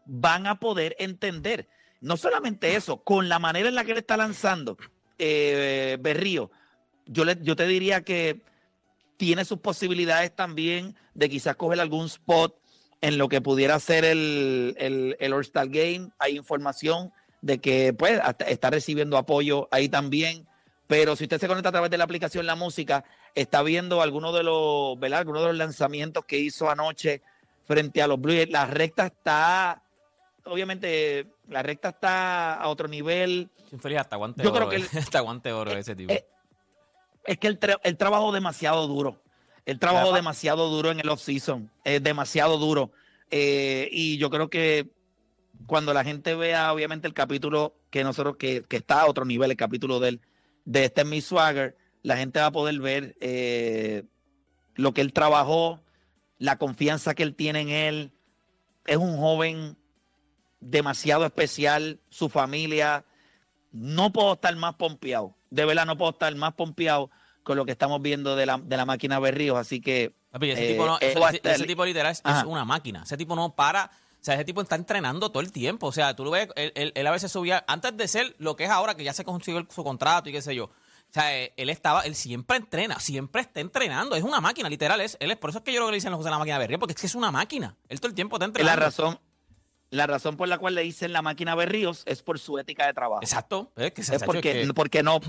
van 0.06 0.46
a 0.46 0.60
poder 0.60 0.96
entender. 0.98 1.68
No 2.00 2.16
solamente 2.16 2.76
eso, 2.76 3.02
con 3.02 3.28
la 3.28 3.38
manera 3.38 3.68
en 3.68 3.74
la 3.74 3.84
que 3.84 3.92
él 3.92 3.98
está 3.98 4.16
lanzando 4.16 4.78
eh, 5.20 5.98
Berrío, 6.00 6.50
yo, 7.06 7.24
le, 7.24 7.36
yo 7.42 7.54
te 7.54 7.66
diría 7.66 8.02
que 8.02 8.40
tiene 9.16 9.44
sus 9.44 9.58
posibilidades 9.58 10.34
también 10.34 10.96
de 11.14 11.28
quizás 11.28 11.56
coger 11.56 11.80
algún 11.80 12.06
spot 12.06 12.56
en 13.02 13.18
lo 13.18 13.28
que 13.28 13.40
pudiera 13.40 13.78
ser 13.78 14.04
el, 14.04 14.74
el, 14.78 15.16
el 15.20 15.32
All-Star 15.32 15.68
Game. 15.68 16.10
Hay 16.18 16.36
información 16.36 17.12
de 17.42 17.58
que 17.58 17.92
pues 17.92 18.20
está 18.46 18.70
recibiendo 18.70 19.16
apoyo 19.16 19.68
ahí 19.70 19.88
también. 19.88 20.46
Pero 20.86 21.14
si 21.14 21.24
usted 21.24 21.38
se 21.38 21.46
conecta 21.46 21.68
a 21.68 21.72
través 21.72 21.90
de 21.90 21.98
la 21.98 22.04
aplicación 22.04 22.46
La 22.46 22.56
Música, 22.56 23.04
está 23.34 23.62
viendo 23.62 24.02
algunos 24.02 24.34
de 24.34 24.42
los. 24.42 24.98
Algunos 25.12 25.42
de 25.42 25.48
los 25.48 25.56
lanzamientos 25.56 26.24
que 26.24 26.38
hizo 26.38 26.68
anoche 26.68 27.22
frente 27.64 28.02
a 28.02 28.08
los 28.08 28.20
Blues. 28.20 28.50
La 28.50 28.66
recta 28.66 29.06
está, 29.06 29.82
obviamente, 30.44 31.26
la 31.48 31.62
recta 31.62 31.90
está 31.90 32.54
a 32.54 32.68
otro 32.68 32.88
nivel. 32.88 33.50
Hasta 33.98 34.16
guante 34.16 34.42
Yo 34.42 34.52
oro. 34.52 34.68
creo 34.68 34.80
que 34.80 34.86
eh. 34.86 34.98
hasta 35.00 35.20
guante 35.20 35.52
oro 35.52 35.72
ese 35.72 35.94
tipo. 35.94 36.12
eh, 36.12 36.26
Es 37.24 37.38
que 37.38 37.46
el, 37.46 37.58
tra- 37.60 37.80
el 37.84 37.96
trabajo 37.96 38.32
demasiado 38.32 38.86
duro. 38.86 39.22
El 39.66 39.78
trabajo 39.78 40.12
demasiado 40.12 40.68
duro 40.70 40.90
en 40.90 41.00
el 41.00 41.08
off-season. 41.08 41.70
Es 41.84 42.02
demasiado 42.02 42.58
duro. 42.58 42.90
Eh, 43.30 43.88
y 43.92 44.16
yo 44.18 44.30
creo 44.30 44.48
que 44.50 44.90
cuando 45.66 45.92
la 45.94 46.02
gente 46.02 46.34
vea, 46.34 46.72
obviamente, 46.72 47.06
el 47.06 47.14
capítulo 47.14 47.76
que 47.90 48.02
nosotros, 48.02 48.36
que, 48.36 48.62
que 48.62 48.78
está 48.78 49.02
a 49.02 49.06
otro 49.06 49.24
nivel, 49.24 49.50
el 49.50 49.56
capítulo 49.56 50.00
del, 50.00 50.20
de 50.64 50.84
este 50.86 51.04
Miss 51.04 51.26
Swagger, 51.26 51.76
la 52.02 52.16
gente 52.16 52.40
va 52.40 52.46
a 52.46 52.52
poder 52.52 52.80
ver 52.80 53.14
eh, 53.20 54.04
lo 54.74 54.92
que 54.94 55.02
él 55.02 55.12
trabajó, 55.12 55.80
la 56.38 56.56
confianza 56.56 57.14
que 57.14 57.22
él 57.22 57.36
tiene 57.36 57.60
en 57.60 57.68
él. 57.68 58.12
Es 58.86 58.96
un 58.96 59.16
joven 59.18 59.76
demasiado 60.60 61.24
especial, 61.24 62.00
su 62.10 62.28
familia. 62.28 63.04
No 63.72 64.12
puedo 64.12 64.34
estar 64.34 64.54
más 64.56 64.74
pompeado. 64.74 65.36
De 65.50 65.64
verdad, 65.64 65.86
no 65.86 65.96
puedo 65.96 66.12
estar 66.12 66.34
más 66.36 66.54
pompeado 66.54 67.10
con 67.42 67.56
lo 67.56 67.64
que 67.64 67.72
estamos 67.72 68.00
viendo 68.02 68.36
de 68.36 68.46
la, 68.46 68.58
de 68.58 68.76
la 68.76 68.84
máquina 68.84 69.18
Berríos. 69.18 69.56
Así 69.58 69.80
que 69.80 70.14
Papi, 70.30 70.50
ese, 70.50 70.64
eh, 70.66 70.72
tipo 70.72 70.86
no- 70.86 70.98
eh, 71.00 71.14
ese- 71.44 71.66
tipo 71.66 71.84
literal 71.84 72.12
es, 72.12 72.22
es 72.24 72.44
una 72.44 72.64
máquina. 72.64 73.02
Ese 73.04 73.16
tipo 73.16 73.34
no 73.36 73.54
para. 73.54 73.90
O 74.20 74.22
sea, 74.22 74.34
ese 74.34 74.44
tipo 74.44 74.60
está 74.60 74.76
entrenando 74.76 75.30
todo 75.30 75.40
el 75.42 75.50
tiempo. 75.50 75.86
O 75.86 75.92
sea, 75.92 76.14
tú 76.14 76.24
lo 76.24 76.30
ves, 76.30 76.48
él, 76.56 76.72
él- 76.74 76.92
él 76.94 77.06
a 77.06 77.10
veces 77.10 77.32
subía, 77.32 77.64
antes 77.66 77.96
de 77.96 78.06
ser 78.06 78.36
lo 78.38 78.54
que 78.54 78.64
es 78.64 78.70
ahora, 78.70 78.94
que 78.94 79.02
ya 79.04 79.12
se 79.14 79.24
consiguió 79.24 79.66
su 79.70 79.82
contrato 79.82 80.28
y 80.28 80.32
qué 80.32 80.42
sé 80.42 80.54
yo. 80.54 80.64
O 80.66 81.12
sea, 81.12 81.36
eh, 81.36 81.52
él 81.56 81.70
estaba, 81.70 82.02
él 82.02 82.14
siempre 82.14 82.56
entrena, 82.58 83.00
siempre 83.00 83.40
está 83.42 83.60
entrenando. 83.60 84.14
Es 84.14 84.22
una 84.22 84.40
máquina, 84.40 84.68
literal. 84.68 85.00
Es, 85.00 85.16
él 85.20 85.30
es, 85.30 85.38
por 85.38 85.50
eso 85.50 85.58
es 85.60 85.64
que 85.64 85.72
yo 85.72 85.78
creo 85.78 85.86
que 85.86 85.92
le 85.92 85.96
dicen 85.96 86.10
los 86.12 86.18
José 86.18 86.30
la 86.30 86.38
máquina 86.38 86.56
de 86.56 86.60
Berrío, 86.60 86.78
porque 86.78 86.92
es 86.92 87.00
que 87.00 87.06
es 87.06 87.14
una 87.14 87.32
máquina. 87.32 87.76
Él 87.88 87.98
todo 87.98 88.08
el 88.10 88.14
tiempo 88.14 88.36
está 88.36 88.44
es 88.44 88.48
entrenando. 88.50 88.78
la 88.80 88.84
razón. 88.86 89.18
La 89.90 90.06
razón 90.06 90.36
por 90.36 90.46
la 90.48 90.58
cual 90.58 90.74
le 90.76 90.82
dicen 90.82 91.12
la 91.12 91.20
máquina 91.22 91.54
Berríos 91.54 92.02
es 92.06 92.22
por 92.22 92.38
su 92.38 92.58
ética 92.58 92.86
de 92.86 92.94
trabajo. 92.94 93.22
Exacto. 93.22 93.72
Es, 93.76 93.92
que, 93.92 94.00
es 94.02 94.06
Sacho, 94.06 94.24
porque, 94.26 94.60
es 94.62 94.66
que- 94.68 94.74
porque 94.74 95.02
no 95.02 95.20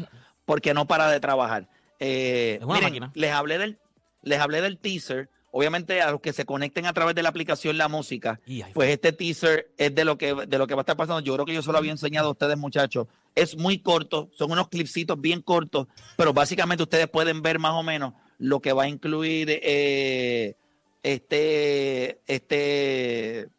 porque 0.46 0.74
no 0.74 0.86
para 0.88 1.10
de 1.10 1.20
trabajar. 1.20 1.68
Eh, 2.00 2.58
Es 2.60 2.64
una 2.66 2.74
miren, 2.76 2.84
máquina. 2.90 3.12
les 3.16 3.32
hablé 3.32 3.58
del 3.58 3.80
les 4.24 4.40
hablé 4.40 4.62
del 4.62 4.78
teaser. 4.78 5.30
Obviamente 5.54 6.02
a 6.02 6.12
los 6.12 6.22
que 6.22 6.32
se 6.32 6.46
conecten 6.46 6.86
a 6.86 6.94
través 6.94 7.14
de 7.14 7.24
la 7.24 7.28
aplicación 7.30 7.78
La 7.78 7.90
Música, 7.90 8.40
Y 8.46 8.64
pues 8.74 8.90
este 8.90 9.12
teaser 9.12 9.70
es 9.78 9.94
de 9.94 10.06
lo 10.06 10.18
que 10.18 10.34
de 10.34 10.58
lo 10.58 10.66
que 10.66 10.76
va 10.76 10.82
a 10.82 10.84
estar 10.84 10.96
pasando. 10.96 11.20
Yo 11.20 11.34
creo 11.34 11.46
que 11.46 11.54
yo 11.54 11.62
se 11.62 11.72
lo 11.72 11.78
había 11.78 11.92
enseñado 11.92 12.30
a 12.30 12.32
ustedes, 12.32 12.58
muchachos. 12.58 13.08
Es 13.36 13.58
muy 13.58 13.80
corto, 13.80 14.30
son 14.34 14.52
unos 14.52 14.70
clipsitos 14.70 15.20
bien 15.20 15.42
cortos, 15.42 15.88
pero 16.16 16.32
básicamente 16.34 16.84
ustedes 16.84 17.08
pueden 17.10 17.42
ver 17.42 17.60
más 17.60 17.74
o 17.74 17.84
menos 17.84 18.14
lo 18.38 18.62
que 18.62 18.72
va 18.72 18.84
a 18.84 18.88
incluir 18.88 19.48
eh, 19.50 20.56
este 21.04 22.22
este 22.28 23.50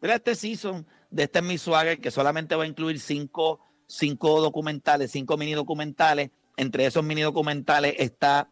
¿verdad? 0.00 0.16
este 0.16 0.34
season 0.34 0.86
de 1.10 1.24
este 1.24 1.42
Miss 1.42 1.62
Swagger 1.62 2.00
que 2.00 2.10
solamente 2.10 2.54
va 2.54 2.64
a 2.64 2.66
incluir 2.66 3.00
cinco, 3.00 3.60
cinco 3.86 4.40
documentales, 4.40 5.10
cinco 5.10 5.36
mini 5.36 5.54
documentales. 5.54 6.30
Entre 6.56 6.86
esos 6.86 7.04
mini 7.04 7.22
documentales 7.22 7.94
está, 7.98 8.50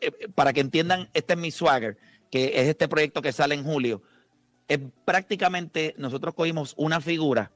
eh, 0.00 0.12
para 0.34 0.52
que 0.52 0.60
entiendan, 0.60 1.10
este 1.14 1.36
Miss 1.36 1.56
Swagger, 1.56 1.98
que 2.30 2.60
es 2.60 2.68
este 2.68 2.88
proyecto 2.88 3.22
que 3.22 3.32
sale 3.32 3.54
en 3.54 3.64
julio. 3.64 4.02
Es 4.68 4.78
prácticamente, 5.04 5.94
nosotros 5.98 6.34
cogimos 6.34 6.74
una 6.76 7.00
figura 7.00 7.50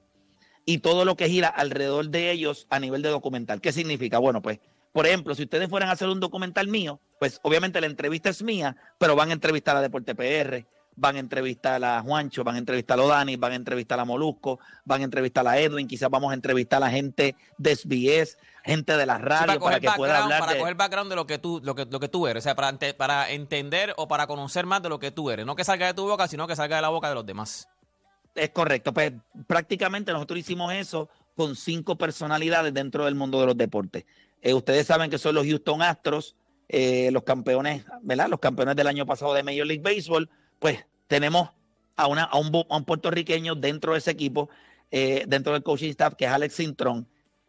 y 0.67 0.79
todo 0.79 1.05
lo 1.05 1.17
que 1.17 1.29
gira 1.29 1.49
alrededor 1.49 2.09
de 2.09 2.31
ellos 2.31 2.67
a 2.71 2.81
nivel 2.81 3.03
de 3.03 3.11
documental. 3.11 3.61
¿Qué 3.61 3.73
significa? 3.73 4.19
Bueno, 4.19 4.43
pues, 4.43 4.59
por 4.93 5.07
ejemplo, 5.07 5.35
si 5.35 5.43
ustedes 5.43 5.69
fueran 5.69 5.91
a 5.91 5.93
hacer 5.93 6.09
un 6.09 6.21
documental 6.21 6.69
mío, 6.69 7.01
pues 7.19 7.41
obviamente 7.43 7.81
la 7.81 7.87
entrevista 7.87 8.31
es 8.31 8.43
mía, 8.43 8.77
pero 8.99 9.17
van 9.17 9.31
a 9.31 9.35
entrevistar 9.35 9.77
a 9.77 9.81
Deporte 9.81 10.15
PR, 10.15 10.67
van 10.97 11.17
a 11.17 11.19
entrevistar 11.19 11.83
a 11.85 12.01
Juancho, 12.03 12.45
van 12.45 12.57
a 12.57 12.59
entrevistar 12.59 12.99
a 12.99 13.07
Dani, 13.07 13.37
van 13.37 13.53
a 13.53 13.57
entrevistar 13.57 13.99
a 13.99 14.05
Molusco, 14.05 14.59
van 14.85 15.01
a 15.01 15.05
entrevistar 15.05 15.47
a 15.47 15.59
Edwin, 15.59 15.87
quizás 15.87 16.11
vamos 16.11 16.31
a 16.31 16.35
entrevistar 16.35 16.79
a 16.79 16.87
la 16.87 16.91
gente 16.91 17.37
de 17.59 17.77
SBS, 17.77 18.39
gente 18.65 18.97
de 18.97 19.07
la 19.07 19.19
Sí, 19.19 19.23
radio, 19.25 19.61
para, 19.61 19.81
que 19.81 19.91
pueda 19.97 20.23
hablar 20.23 20.41
para 20.41 20.53
de... 20.53 20.59
coger 20.59 20.75
background 20.75 21.11
de 21.11 21.17
lo 21.17 21.27
que 21.27 21.39
tú, 21.39 21.61
lo 21.63 21.75
que, 21.75 21.87
lo 21.87 22.01
que 22.01 22.09
tú 22.09 22.27
eres, 22.27 22.43
o 22.43 22.45
sea, 22.45 22.55
para, 22.55 22.77
para 22.97 23.31
entender 23.31 23.95
o 23.97 24.09
para 24.09 24.27
conocer 24.27 24.67
más 24.67 24.83
de 24.83 24.89
lo 24.89 24.99
que 24.99 25.11
tú 25.11 25.31
eres. 25.31 25.47
No 25.47 25.57
que 25.57 25.65
salga 25.65 25.87
de 25.87 25.95
tu 25.95 26.07
boca, 26.07 26.29
sino 26.29 26.47
que 26.47 26.57
salga 26.57 26.77
de 26.77 26.83
la 26.83 26.89
boca 26.89 27.09
de 27.09 27.15
los 27.15 27.27
demás. 27.27 27.69
Es 28.35 28.51
correcto, 28.51 28.93
pues 28.93 29.13
prácticamente 29.47 30.13
nosotros 30.13 30.39
hicimos 30.39 30.73
eso 30.73 31.09
con 31.37 31.57
cinco 31.57 31.97
personalidades 31.97 32.73
dentro 32.73 33.05
del 33.05 33.15
mundo 33.15 33.41
de 33.41 33.47
los 33.47 33.57
deportes. 33.57 34.05
Eh, 34.41 34.55
ustedes 34.55 34.87
saben 34.87 35.11
que 35.11 35.19
son 35.19 35.35
los 35.35 35.47
Houston 35.47 35.83
Astros, 35.83 36.37
eh, 36.69 37.11
los 37.13 37.23
campeones, 37.23 37.85
¿verdad? 38.03 38.29
Los 38.29 38.41
campeones 38.41 38.77
del 38.77 38.87
año 38.87 39.07
pasado 39.07 39.35
de 39.35 39.43
Major 39.43 39.67
League 39.67 39.83
Baseball. 39.83 40.29
Pues 40.59 40.85
tenemos 41.07 41.51
a, 41.97 42.07
una, 42.07 42.25
a, 42.25 42.37
un, 42.39 42.51
bo- 42.51 42.67
a 42.71 42.77
un 42.77 42.85
puertorriqueño 42.85 43.55
dentro 43.55 43.93
de 43.93 43.99
ese 43.99 44.11
equipo, 44.11 44.49
eh, 44.91 45.25
dentro 45.29 45.53
del 45.53 45.63
coaching 45.63 45.91
staff, 45.91 46.15
que 46.15 46.25
es 46.25 46.31
Alex 46.31 46.55
Sintrón. 46.55 47.07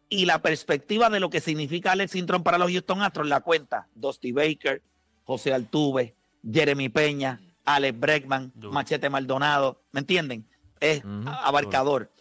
Y 0.08 0.24
la 0.26 0.40
perspectiva 0.40 1.10
de 1.10 1.18
lo 1.20 1.30
que 1.30 1.40
significa 1.40 1.92
Alex 1.92 2.12
Sintrón 2.12 2.42
para 2.42 2.58
los 2.58 2.70
Houston 2.70 3.02
Astros 3.02 3.26
la 3.26 3.40
cuenta 3.40 3.88
Dusty 3.94 4.30
Baker, 4.32 4.82
José 5.24 5.52
Altuve, 5.52 6.14
Jeremy 6.48 6.88
Peña, 6.88 7.40
Alex 7.64 7.98
Bregman. 7.98 8.52
Machete 8.70 9.10
Maldonado, 9.10 9.80
¿me 9.90 10.00
entienden? 10.00 10.46
Es 10.78 11.02
abarcador. 11.26 12.12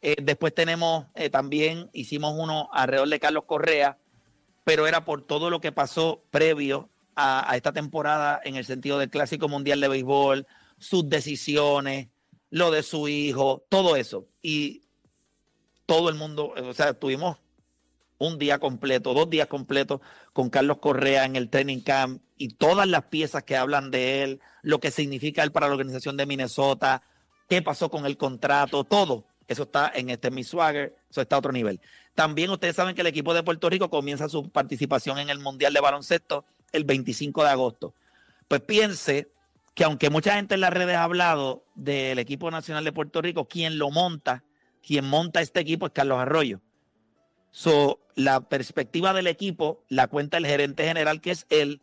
Eh, 0.00 0.16
después 0.22 0.54
tenemos 0.54 1.06
eh, 1.14 1.28
también, 1.30 1.90
hicimos 1.92 2.34
uno 2.38 2.68
alrededor 2.72 3.08
de 3.08 3.20
Carlos 3.20 3.44
Correa, 3.44 3.98
pero 4.64 4.86
era 4.86 5.04
por 5.04 5.20
todo 5.22 5.50
lo 5.50 5.60
que 5.60 5.72
pasó 5.72 6.22
previo 6.30 6.88
a, 7.16 7.56
esta 7.56 7.72
temporada 7.72 8.40
en 8.44 8.56
el 8.56 8.64
sentido 8.64 8.98
del 8.98 9.10
Clásico 9.10 9.48
Mundial 9.48 9.80
de 9.80 9.88
Béisbol, 9.88 10.46
sus 10.78 11.08
decisiones, 11.08 12.08
lo 12.50 12.70
de 12.70 12.82
su 12.82 13.08
hijo, 13.08 13.64
todo 13.68 13.96
eso. 13.96 14.26
Y 14.42 14.82
todo 15.86 16.08
el 16.08 16.14
mundo, 16.14 16.54
o 16.56 16.74
sea, 16.74 16.94
tuvimos 16.94 17.38
un 18.18 18.38
día 18.38 18.58
completo, 18.58 19.14
dos 19.14 19.28
días 19.28 19.48
completos 19.48 20.00
con 20.32 20.50
Carlos 20.50 20.78
Correa 20.78 21.24
en 21.24 21.36
el 21.36 21.50
training 21.50 21.80
camp 21.80 22.22
y 22.36 22.48
todas 22.48 22.86
las 22.88 23.04
piezas 23.04 23.42
que 23.44 23.56
hablan 23.56 23.90
de 23.90 24.22
él, 24.22 24.40
lo 24.62 24.80
que 24.80 24.90
significa 24.90 25.42
él 25.42 25.52
para 25.52 25.66
la 25.66 25.72
organización 25.72 26.16
de 26.16 26.26
Minnesota, 26.26 27.02
qué 27.48 27.62
pasó 27.62 27.90
con 27.90 28.06
el 28.06 28.16
contrato, 28.16 28.84
todo. 28.84 29.26
Eso 29.46 29.64
está 29.64 29.92
en 29.94 30.08
este 30.08 30.30
Miss 30.30 30.48
Swagger, 30.48 30.96
eso 31.10 31.20
está 31.20 31.36
a 31.36 31.38
otro 31.40 31.52
nivel. 31.52 31.80
También 32.14 32.50
ustedes 32.50 32.76
saben 32.76 32.94
que 32.94 33.02
el 33.02 33.08
equipo 33.08 33.34
de 33.34 33.42
Puerto 33.42 33.68
Rico 33.68 33.90
comienza 33.90 34.28
su 34.28 34.48
participación 34.48 35.18
en 35.18 35.28
el 35.28 35.38
Mundial 35.38 35.74
de 35.74 35.80
Baloncesto 35.80 36.46
el 36.74 36.84
25 36.84 37.42
de 37.42 37.48
agosto. 37.48 37.94
Pues 38.48 38.60
piense 38.60 39.30
que 39.74 39.84
aunque 39.84 40.10
mucha 40.10 40.34
gente 40.34 40.54
en 40.54 40.60
las 40.60 40.72
redes 40.72 40.96
ha 40.96 41.04
hablado 41.04 41.64
del 41.74 42.18
equipo 42.18 42.50
nacional 42.50 42.84
de 42.84 42.92
Puerto 42.92 43.22
Rico, 43.22 43.48
quien 43.48 43.78
lo 43.78 43.90
monta, 43.90 44.44
quien 44.86 45.04
monta 45.04 45.40
este 45.40 45.60
equipo 45.60 45.86
es 45.86 45.92
Carlos 45.92 46.18
Arroyo. 46.18 46.60
So, 47.50 48.00
la 48.14 48.40
perspectiva 48.48 49.12
del 49.12 49.26
equipo 49.26 49.84
la 49.88 50.08
cuenta 50.08 50.36
el 50.36 50.46
gerente 50.46 50.84
general, 50.84 51.20
que 51.20 51.30
es 51.30 51.46
él, 51.50 51.80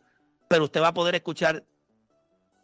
pero 0.48 0.64
usted 0.64 0.82
va 0.82 0.88
a 0.88 0.94
poder 0.94 1.14
escuchar 1.14 1.64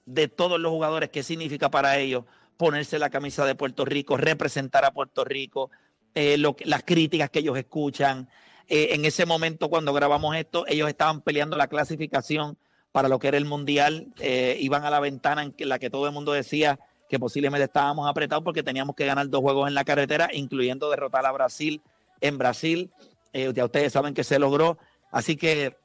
de 0.07 0.29
todos 0.29 0.59
los 0.59 0.71
jugadores 0.71 1.11
qué 1.11 1.23
significa 1.23 1.71
para 1.71 1.99
ellos 1.99 2.25
ponerse 2.57 2.99
la 2.99 3.11
camisa 3.11 3.47
de 3.47 3.55
Puerto 3.55 3.85
Rico, 3.85 4.17
representar 4.17 4.85
a 4.85 4.93
Puerto 4.93 5.25
Rico, 5.25 5.71
eh, 6.15 6.39
lo 6.39 6.57
las 6.65 6.83
críticas 6.83 7.31
que 7.31 7.39
ellos 7.41 7.57
escuchan. 7.57 8.29
Eh, 8.69 8.95
en 8.95 9.05
ese 9.05 9.25
momento, 9.25 9.69
cuando 9.71 9.93
grabamos 9.93 10.37
esto, 10.37 10.67
ellos 10.69 10.89
estaban 10.89 11.23
peleando 11.23 11.57
la 11.57 11.69
clasificación 11.69 12.59
para 12.93 13.09
lo 13.09 13.19
que 13.19 13.29
era 13.29 13.39
el 13.39 13.45
Mundial. 13.45 14.09
eh, 14.19 14.57
iban 14.61 14.85
a 14.85 14.91
la 14.91 15.01
ventana 15.01 15.43
en 15.43 15.69
la 15.69 15.79
que 15.79 15.91
todo 15.91 16.07
el 16.07 16.13
mundo 16.13 16.33
decía 16.33 16.79
que 17.09 17.19
posiblemente 17.19 17.65
estábamos 17.65 18.09
apretados 18.09 18.45
porque 18.45 18.63
teníamos 18.63 18.95
que 18.95 19.07
ganar 19.07 19.29
dos 19.31 19.41
juegos 19.41 19.69
en 19.69 19.75
la 19.75 19.85
carretera, 19.85 20.29
incluyendo 20.33 20.91
derrotar 20.91 21.25
a 21.25 21.33
Brasil 21.33 21.81
en 22.21 22.37
Brasil. 22.37 22.91
Eh, 23.33 23.53
ya 23.55 23.65
ustedes 23.65 23.93
saben 23.93 24.15
que 24.15 24.25
se 24.25 24.39
logró. 24.39 24.79
Así 25.11 25.37
que, 25.37 25.77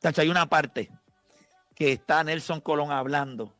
tacho, 0.00 0.20
hay 0.20 0.28
una 0.28 0.46
parte 0.46 0.90
que 1.74 1.92
está 1.92 2.22
Nelson 2.22 2.60
Colón 2.60 2.92
hablando 2.92 3.54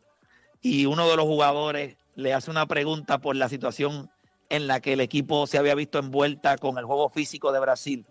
y 0.61 0.85
uno 0.85 1.09
de 1.09 1.17
los 1.17 1.25
jugadores 1.25 1.97
le 2.17 2.35
hace 2.35 2.51
una 2.51 2.67
pregunta 2.67 3.19
por 3.19 3.35
la 3.35 3.49
situación 3.49 4.11
en 4.51 4.67
la 4.67 4.81
que 4.81 4.93
el 4.93 5.01
equipo 5.01 5.47
se 5.47 5.57
había 5.57 5.75
visto 5.75 5.99
envuelta 5.99 6.59
con 6.59 6.77
el 6.77 6.85
juego 6.85 7.09
físico 7.09 7.51
de 7.53 7.61
Brasil. 7.61 8.05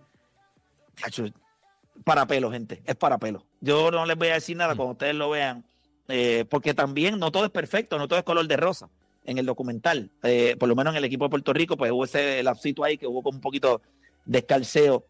Para 2.04 2.26
pelo, 2.26 2.52
gente, 2.52 2.82
es 2.86 2.96
para 2.96 3.18
pelo. 3.18 3.46
Yo 3.62 3.92
no 3.92 4.06
les 4.06 4.18
voy 4.18 4.30
a 4.30 4.36
decir 4.36 4.56
nada 4.56 4.76
cuando 4.76 4.94
ustedes 4.94 5.16
lo 5.16 5.30
vean, 5.30 5.66
eh, 6.08 6.46
porque 6.50 6.74
también 6.74 7.20
no 7.20 7.32
todo 7.32 7.46
es 7.46 7.52
perfecto, 7.52 7.98
no 7.98 8.08
todo 8.08 8.20
es 8.20 8.26
color 8.26 8.48
de 8.48 8.58
rosa 8.58 8.90
en 9.26 9.38
el 9.38 9.46
documental. 9.46 10.10
Eh, 10.24 10.56
por 10.58 10.70
lo 10.70 10.76
menos 10.76 10.94
en 10.94 10.98
el 10.98 11.04
equipo 11.04 11.26
de 11.26 11.30
Puerto 11.30 11.54
Rico, 11.54 11.78
pues 11.78 11.92
hubo 11.92 12.06
ese 12.06 12.42
lapsito 12.42 12.84
ahí 12.84 12.98
que 12.98 13.08
hubo 13.08 13.22
como 13.22 13.38
un 13.38 13.42
poquito 13.42 13.82
de 14.26 14.40
escalceo 14.40 15.06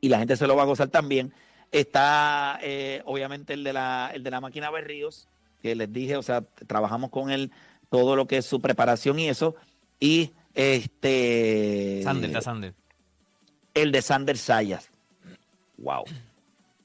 y 0.00 0.08
la 0.08 0.18
gente 0.18 0.36
se 0.36 0.46
lo 0.46 0.56
va 0.56 0.62
a 0.62 0.66
gozar 0.66 0.88
también. 0.88 1.32
Está 1.72 2.58
eh, 2.62 3.02
obviamente 3.04 3.52
el 3.52 3.62
de 3.64 3.72
la 3.72 4.10
el 4.14 4.22
de 4.22 4.30
la 4.30 4.40
máquina 4.40 4.70
Berríos, 4.70 5.28
que 5.62 5.74
les 5.74 5.92
dije, 5.92 6.16
o 6.16 6.22
sea, 6.22 6.42
trabajamos 6.66 7.10
con 7.10 7.30
él 7.30 7.52
todo 7.90 8.16
lo 8.16 8.26
que 8.26 8.38
es 8.38 8.46
su 8.46 8.60
preparación 8.60 9.18
y 9.18 9.28
eso. 9.28 9.54
Y 9.98 10.32
este 10.54 12.00
Sander, 12.02 12.30
está 12.30 12.40
Sander. 12.40 12.74
El 13.74 13.92
de 13.92 14.02
Sander 14.02 14.36
Sayas. 14.38 14.90
Wow. 15.78 16.04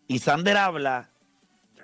Y 0.08 0.20
Sander 0.20 0.58
habla. 0.58 1.10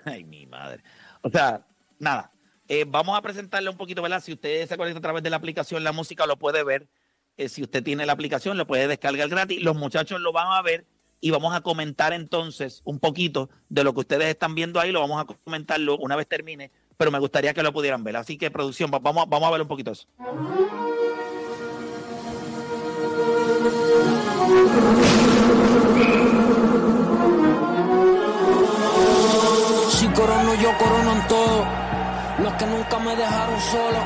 Ay, 0.06 0.24
mi 0.24 0.46
madre. 0.46 0.84
O 1.22 1.30
sea, 1.30 1.66
nada. 2.00 2.32
Eh, 2.68 2.86
vamos 2.88 3.18
a 3.18 3.22
presentarle 3.22 3.70
un 3.70 3.78
poquito, 3.78 4.02
¿verdad? 4.02 4.22
Si 4.24 4.32
usted 4.34 4.68
se 4.68 4.78
conecta 4.78 5.00
a 5.00 5.02
través 5.02 5.24
de 5.24 5.30
la 5.30 5.36
aplicación, 5.38 5.84
la 5.84 5.92
música 5.92 6.26
lo 6.26 6.38
puede 6.38 6.64
ver. 6.64 6.88
Eh, 7.38 7.50
si 7.50 7.62
usted 7.64 7.84
tiene 7.84 8.06
la 8.06 8.14
aplicación, 8.14 8.58
lo 8.58 8.66
puede 8.68 8.88
descargar 8.88 9.28
gratis. 9.30 9.62
Los 9.62 9.76
muchachos 9.76 10.22
lo 10.22 10.32
van 10.32 10.48
a 10.52 10.62
ver 10.62 10.86
y 11.20 11.32
vamos 11.32 11.54
a 11.54 11.62
comentar 11.62 12.14
entonces 12.14 12.82
un 12.86 13.00
poquito 13.00 13.50
de 13.70 13.84
lo 13.84 13.94
que 13.94 14.00
ustedes 14.02 14.28
están 14.28 14.56
viendo 14.56 14.80
ahí. 14.80 14.92
Lo 14.92 15.02
vamos 15.02 15.22
a 15.22 15.26
comentarlo 15.26 15.98
una 15.98 16.16
vez 16.16 16.28
termine, 16.28 16.72
pero 16.98 17.12
me 17.12 17.20
gustaría 17.20 17.54
que 17.54 17.64
lo 17.64 17.74
pudieran 17.74 18.04
ver. 18.04 18.16
Así 18.16 18.38
que, 18.38 18.50
producción, 18.52 18.90
va- 18.94 19.00
vamos, 19.00 19.26
vamos 19.28 19.48
a 19.48 19.52
ver 19.52 19.62
un 19.62 19.68
poquito 19.68 19.92
eso. 19.92 20.08
Si 30.52 30.58
corono 30.58 30.62
yo 30.62 30.78
coronan 30.78 31.28
todo. 31.30 31.66
Los 32.44 32.54
que 32.54 32.66
nunca 32.66 33.00
me 33.00 33.16
dejaron 33.16 33.62
solo. 33.62 34.00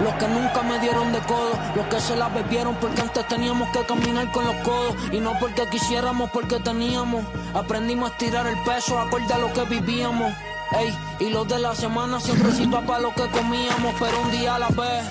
Los 0.00 0.14
que 0.14 0.28
nunca 0.28 0.62
me 0.62 0.78
dieron 0.78 1.12
de 1.12 1.18
codo. 1.20 1.50
Los 1.76 1.86
que 1.88 2.00
se 2.00 2.16
la 2.16 2.28
bebieron 2.28 2.74
porque 2.76 3.02
antes 3.02 3.28
teníamos 3.28 3.68
que 3.70 3.84
caminar 3.84 4.32
con 4.32 4.46
los 4.46 4.54
codos. 4.64 4.94
Y 5.12 5.20
no 5.20 5.38
porque 5.38 5.68
quisiéramos, 5.68 6.30
porque 6.30 6.58
teníamos. 6.60 7.22
Aprendimos 7.52 8.12
a 8.12 8.16
tirar 8.16 8.46
el 8.46 8.58
peso 8.62 8.98
acorde 8.98 9.34
a 9.34 9.38
lo 9.38 9.52
que 9.52 9.62
vivíamos. 9.64 10.32
Ey, 10.72 10.96
y 11.20 11.30
los 11.30 11.46
de 11.48 11.58
la 11.58 11.74
semana 11.74 12.18
siempre 12.18 12.50
citó 12.52 12.80
para 12.86 13.00
lo 13.00 13.14
que 13.14 13.28
comíamos. 13.28 13.94
Pero 13.98 14.20
un 14.22 14.30
día 14.30 14.54
a 14.54 14.58
la 14.60 14.68
vez. 14.68 15.04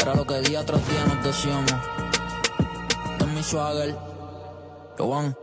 Era 0.00 0.14
lo 0.14 0.26
que 0.26 0.40
día 0.40 0.64
tras 0.64 0.80
día 0.88 1.04
nos 1.04 1.22
decíamos. 1.22 1.72
Este 3.12 3.24
es 3.24 3.30
mi 3.30 3.42
swagger. 3.42 3.94
Yo 4.98 5.04
one. 5.04 5.34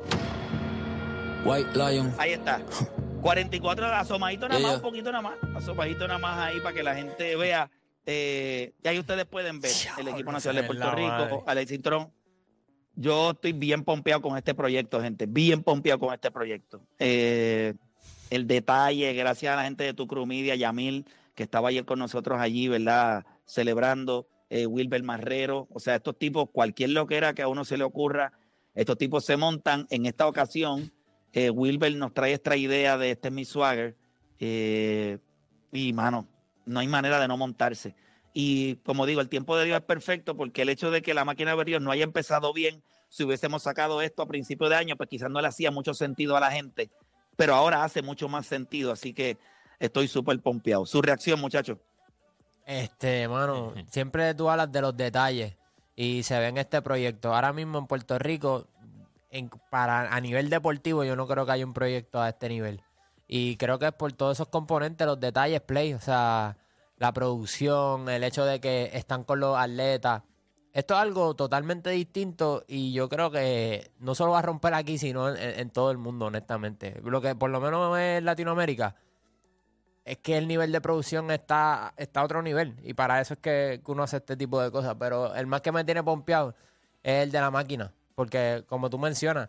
White 1.45 1.77
Lion. 1.77 2.15
Ahí 2.17 2.34
está. 2.34 2.60
44 3.21 3.86
asomadito 3.88 4.47
nada 4.47 4.62
más, 4.62 4.75
un 4.75 4.82
poquito 4.82 5.12
nada 5.12 5.21
más. 5.21 5.36
Asomadito 5.56 6.08
nada 6.08 6.19
más 6.19 6.38
ahí 6.39 6.60
para 6.60 6.75
que 6.75 6.84
la 6.84 6.95
gente 6.95 7.36
vea. 7.36 7.69
Eh, 8.06 8.73
y 8.84 8.88
ahí 8.88 8.99
ustedes 8.99 9.25
pueden 9.25 9.60
ver 9.60 9.71
el 9.97 10.08
equipo 10.08 10.32
nacional 10.32 10.62
de 10.62 10.67
Puerto 10.67 10.91
Rico. 10.91 11.43
Alex 11.45 11.69
Cintrón. 11.69 12.12
Yo 12.95 13.32
estoy 13.32 13.53
bien 13.53 13.84
pompeado 13.84 14.21
con 14.21 14.38
este 14.38 14.56
proyecto, 14.56 15.01
gente. 15.01 15.25
Bien 15.27 15.62
pompeado 15.62 15.99
con 15.99 16.13
este 16.13 16.32
proyecto. 16.32 16.82
Eh, 16.97 17.73
el 18.30 18.47
detalle, 18.47 19.13
gracias 19.13 19.53
a 19.53 19.58
la 19.58 19.63
gente 19.63 19.84
de 19.84 19.93
Tu 19.93 20.08
Crew 20.08 20.25
Media, 20.25 20.56
Yamil, 20.56 21.06
que 21.36 21.43
estaba 21.43 21.69
ayer 21.69 21.86
con 21.86 21.99
nosotros 21.99 22.39
allí, 22.39 22.67
¿verdad? 22.67 23.25
Celebrando, 23.45 24.27
eh, 24.49 24.65
Wilber 24.65 25.03
Marrero. 25.03 25.67
O 25.71 25.80
sea, 25.80 25.95
estos 25.95 26.17
tipos, 26.17 26.49
cualquier 26.51 26.91
lo 26.91 27.06
que 27.06 27.17
era 27.17 27.34
que 27.34 27.43
a 27.43 27.47
uno 27.47 27.65
se 27.65 27.77
le 27.77 27.84
ocurra, 27.84 28.34
estos 28.73 28.97
tipos 28.97 29.25
se 29.25 29.38
montan. 29.38 29.86
En 29.89 30.06
esta 30.06 30.27
ocasión, 30.27 30.91
eh, 31.34 31.50
Wilber 31.50 31.96
nos 31.96 32.13
trae 32.13 32.34
esta 32.34 32.56
idea 32.56 32.98
de 32.98 33.12
este 33.12 33.28
es 33.30 33.34
mi 33.34 33.46
swagger. 33.46 33.96
eh, 34.40 35.20
y, 35.72 35.94
mano, 35.94 36.28
no 36.66 36.80
hay 36.80 36.88
manera 36.88 37.20
de 37.20 37.28
no 37.28 37.38
montarse. 37.38 37.96
Y 38.34 38.76
como 38.78 39.06
digo, 39.06 39.22
el 39.22 39.30
tiempo 39.30 39.58
de 39.58 39.66
Dios 39.66 39.78
es 39.78 39.84
perfecto 39.84 40.38
porque 40.38 40.62
el 40.62 40.70
hecho 40.70 40.92
de 40.92 41.02
que 41.02 41.13
la 41.13 41.26
máquina 41.26 41.52
de 41.52 41.58
Berríos 41.58 41.82
no 41.82 41.92
haya 41.92 42.04
empezado 42.04 42.54
bien, 42.54 42.84
si 43.10 43.24
hubiésemos 43.24 43.63
sacado 43.63 44.02
esto 44.02 44.22
a 44.22 44.28
principio 44.28 44.70
de 44.70 44.76
año, 44.76 44.96
pues 44.96 45.10
quizás 45.10 45.32
no 45.32 45.42
le 45.42 45.48
hacía 45.48 45.72
mucho 45.72 45.94
sentido 45.94 46.38
a 46.38 46.40
la 46.40 46.52
gente, 46.52 46.92
pero 47.36 47.56
ahora 47.56 47.84
hace 47.84 48.02
mucho 48.02 48.30
más 48.30 48.46
sentido, 48.46 48.92
así 48.92 49.13
que 49.13 49.38
estoy 49.80 50.08
súper 50.08 50.40
pompeado. 50.40 50.86
Su 50.86 51.02
reacción, 51.02 51.40
muchachos. 51.40 51.78
Este, 52.66 53.28
mano, 53.28 53.74
siempre 53.90 54.34
tú 54.36 54.50
hablas 54.50 54.72
de 54.72 54.82
los 54.82 54.96
detalles 54.96 55.56
y 55.96 56.22
se 56.24 56.38
ve 56.38 56.48
en 56.48 56.58
este 56.58 56.82
proyecto. 56.82 57.34
Ahora 57.34 57.54
mismo 57.54 57.80
en 57.80 57.88
Puerto 57.88 58.20
Rico, 58.20 58.68
para, 59.70 60.13
a 60.16 60.22
nivel 60.22 60.50
deportivo, 60.50 61.04
yo 61.04 61.16
no 61.16 61.28
creo 61.28 61.46
que 61.46 61.52
haya 61.52 61.66
un 61.66 61.74
proyecto 61.74 62.22
a 62.22 62.30
este 62.30 62.50
nivel. 62.50 62.82
Y 63.28 63.58
creo 63.58 63.78
que 63.78 63.88
es 63.88 63.94
por 63.94 64.13
todos 64.13 64.38
esos 64.38 64.48
componentes, 64.48 65.06
los 65.06 65.20
detalles, 65.20 65.62
play, 65.62 65.94
o 65.94 66.00
sea, 66.00 66.58
la 66.98 67.12
producción, 67.13 68.10
el 68.10 68.24
hecho 68.24 68.46
de 68.46 68.60
que 68.60 68.92
están 68.94 69.24
con 69.24 69.40
los 69.40 69.58
atletas. 69.58 70.24
Esto 70.74 70.94
es 70.94 71.00
algo 71.00 71.36
totalmente 71.36 71.90
distinto 71.90 72.63
y 72.68 72.94
yo 72.94 73.10
creo 73.10 73.32
que 73.32 73.92
no 74.00 74.13
solo 74.16 74.34
va 74.34 74.40
a 74.40 74.44
romper 74.44 74.74
aquí, 74.76 74.98
sino 74.98 75.36
en, 75.36 75.70
todo 75.72 75.92
el 75.92 75.98
mundo, 75.98 76.26
honestamente. 76.28 77.02
Lo 77.04 77.20
que 77.20 77.36
por 77.36 77.50
lo 77.50 77.60
menos 77.60 77.98
en 77.98 78.24
Latinoamérica, 78.24 78.96
es 80.06 80.20
que 80.20 80.38
el 80.38 80.48
nivel 80.48 80.72
de 80.72 80.80
producción 80.80 81.32
está, 81.32 81.94
está 81.98 82.22
a 82.22 82.24
otro 82.24 82.42
nivel. 82.42 82.76
Y 82.84 82.94
para 82.94 83.20
eso 83.20 83.34
es 83.34 83.40
que 83.42 83.82
uno 83.88 84.04
hace 84.04 84.18
este 84.18 84.38
tipo 84.38 84.62
de 84.62 84.72
cosas. 84.72 84.96
Pero 84.98 85.36
el 85.36 85.48
más 85.48 85.62
que 85.62 85.72
me 85.72 85.84
tiene 85.84 86.02
pompeado 86.02 86.56
es 87.04 87.24
el 87.24 87.32
de 87.32 87.42
la 87.42 87.52
máquina. 87.52 87.92
Porque, 88.17 88.63
como 88.67 88.89
tú 88.89 88.97
mencionas, 88.97 89.47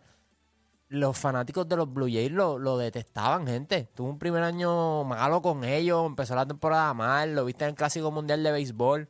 los 0.89 1.17
fanáticos 1.17 1.67
de 1.67 1.75
los 1.75 1.91
Blue 1.91 2.05
Jays 2.05 2.31
lo, 2.31 2.59
lo 2.59 2.77
detestaban, 2.77 3.47
gente. 3.47 3.89
Tuvo 3.95 4.09
un 4.09 4.19
primer 4.19 4.43
año 4.43 5.03
malo 5.05 5.41
con 5.41 5.63
ellos, 5.63 6.05
empezó 6.05 6.35
la 6.35 6.45
temporada 6.45 6.93
mal, 6.93 7.33
lo 7.33 7.45
viste 7.45 7.63
en 7.63 7.71
el 7.71 7.75
Clásico 7.75 8.11
Mundial 8.11 8.43
de 8.43 8.51
Béisbol. 8.51 9.09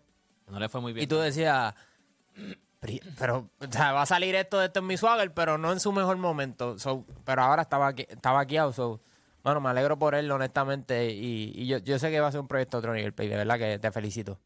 No 0.50 0.60
le 0.62 0.70
fue 0.70 0.80
muy 0.80 0.94
bien. 0.94 1.04
Y 1.04 1.08
tú 1.08 1.18
decías, 1.18 1.76
"Pri- 2.80 3.02
pero, 3.18 3.50
o 3.60 3.70
sea, 3.70 3.92
va 3.92 4.04
a 4.04 4.06
salir 4.06 4.34
esto 4.36 4.60
de 4.60 4.68
esto 4.68 4.80
en 4.80 4.88
mi 4.88 4.96
swagger, 4.96 5.34
pero 5.34 5.58
no 5.58 5.74
en 5.74 5.82
su 5.82 5.92
mejor 5.92 6.16
momento. 6.16 6.80
So, 6.80 7.04
pero 7.26 7.42
ahora 7.42 7.64
estaba 7.64 7.88
aquí, 7.88 8.06
estaba 8.08 8.40
aquí 8.40 8.56
so, 8.74 9.02
bueno, 9.44 9.60
me 9.60 9.68
alegro 9.68 10.00
por 10.00 10.16
él, 10.16 10.32
honestamente, 10.32 11.12
y, 11.12 11.52
y 11.54 11.68
yo, 11.68 11.80
yo 11.80 12.00
sé 12.00 12.12
que 12.12 12.22
va 12.22 12.28
a 12.28 12.32
ser 12.32 12.40
un 12.40 12.48
proyecto 12.48 12.78
otro 12.78 12.94
nivel, 12.94 13.12
Play, 13.12 13.28
de 13.28 13.36
verdad 13.36 13.58
que 13.58 13.78
te 13.78 13.92
felicito. 13.92 14.40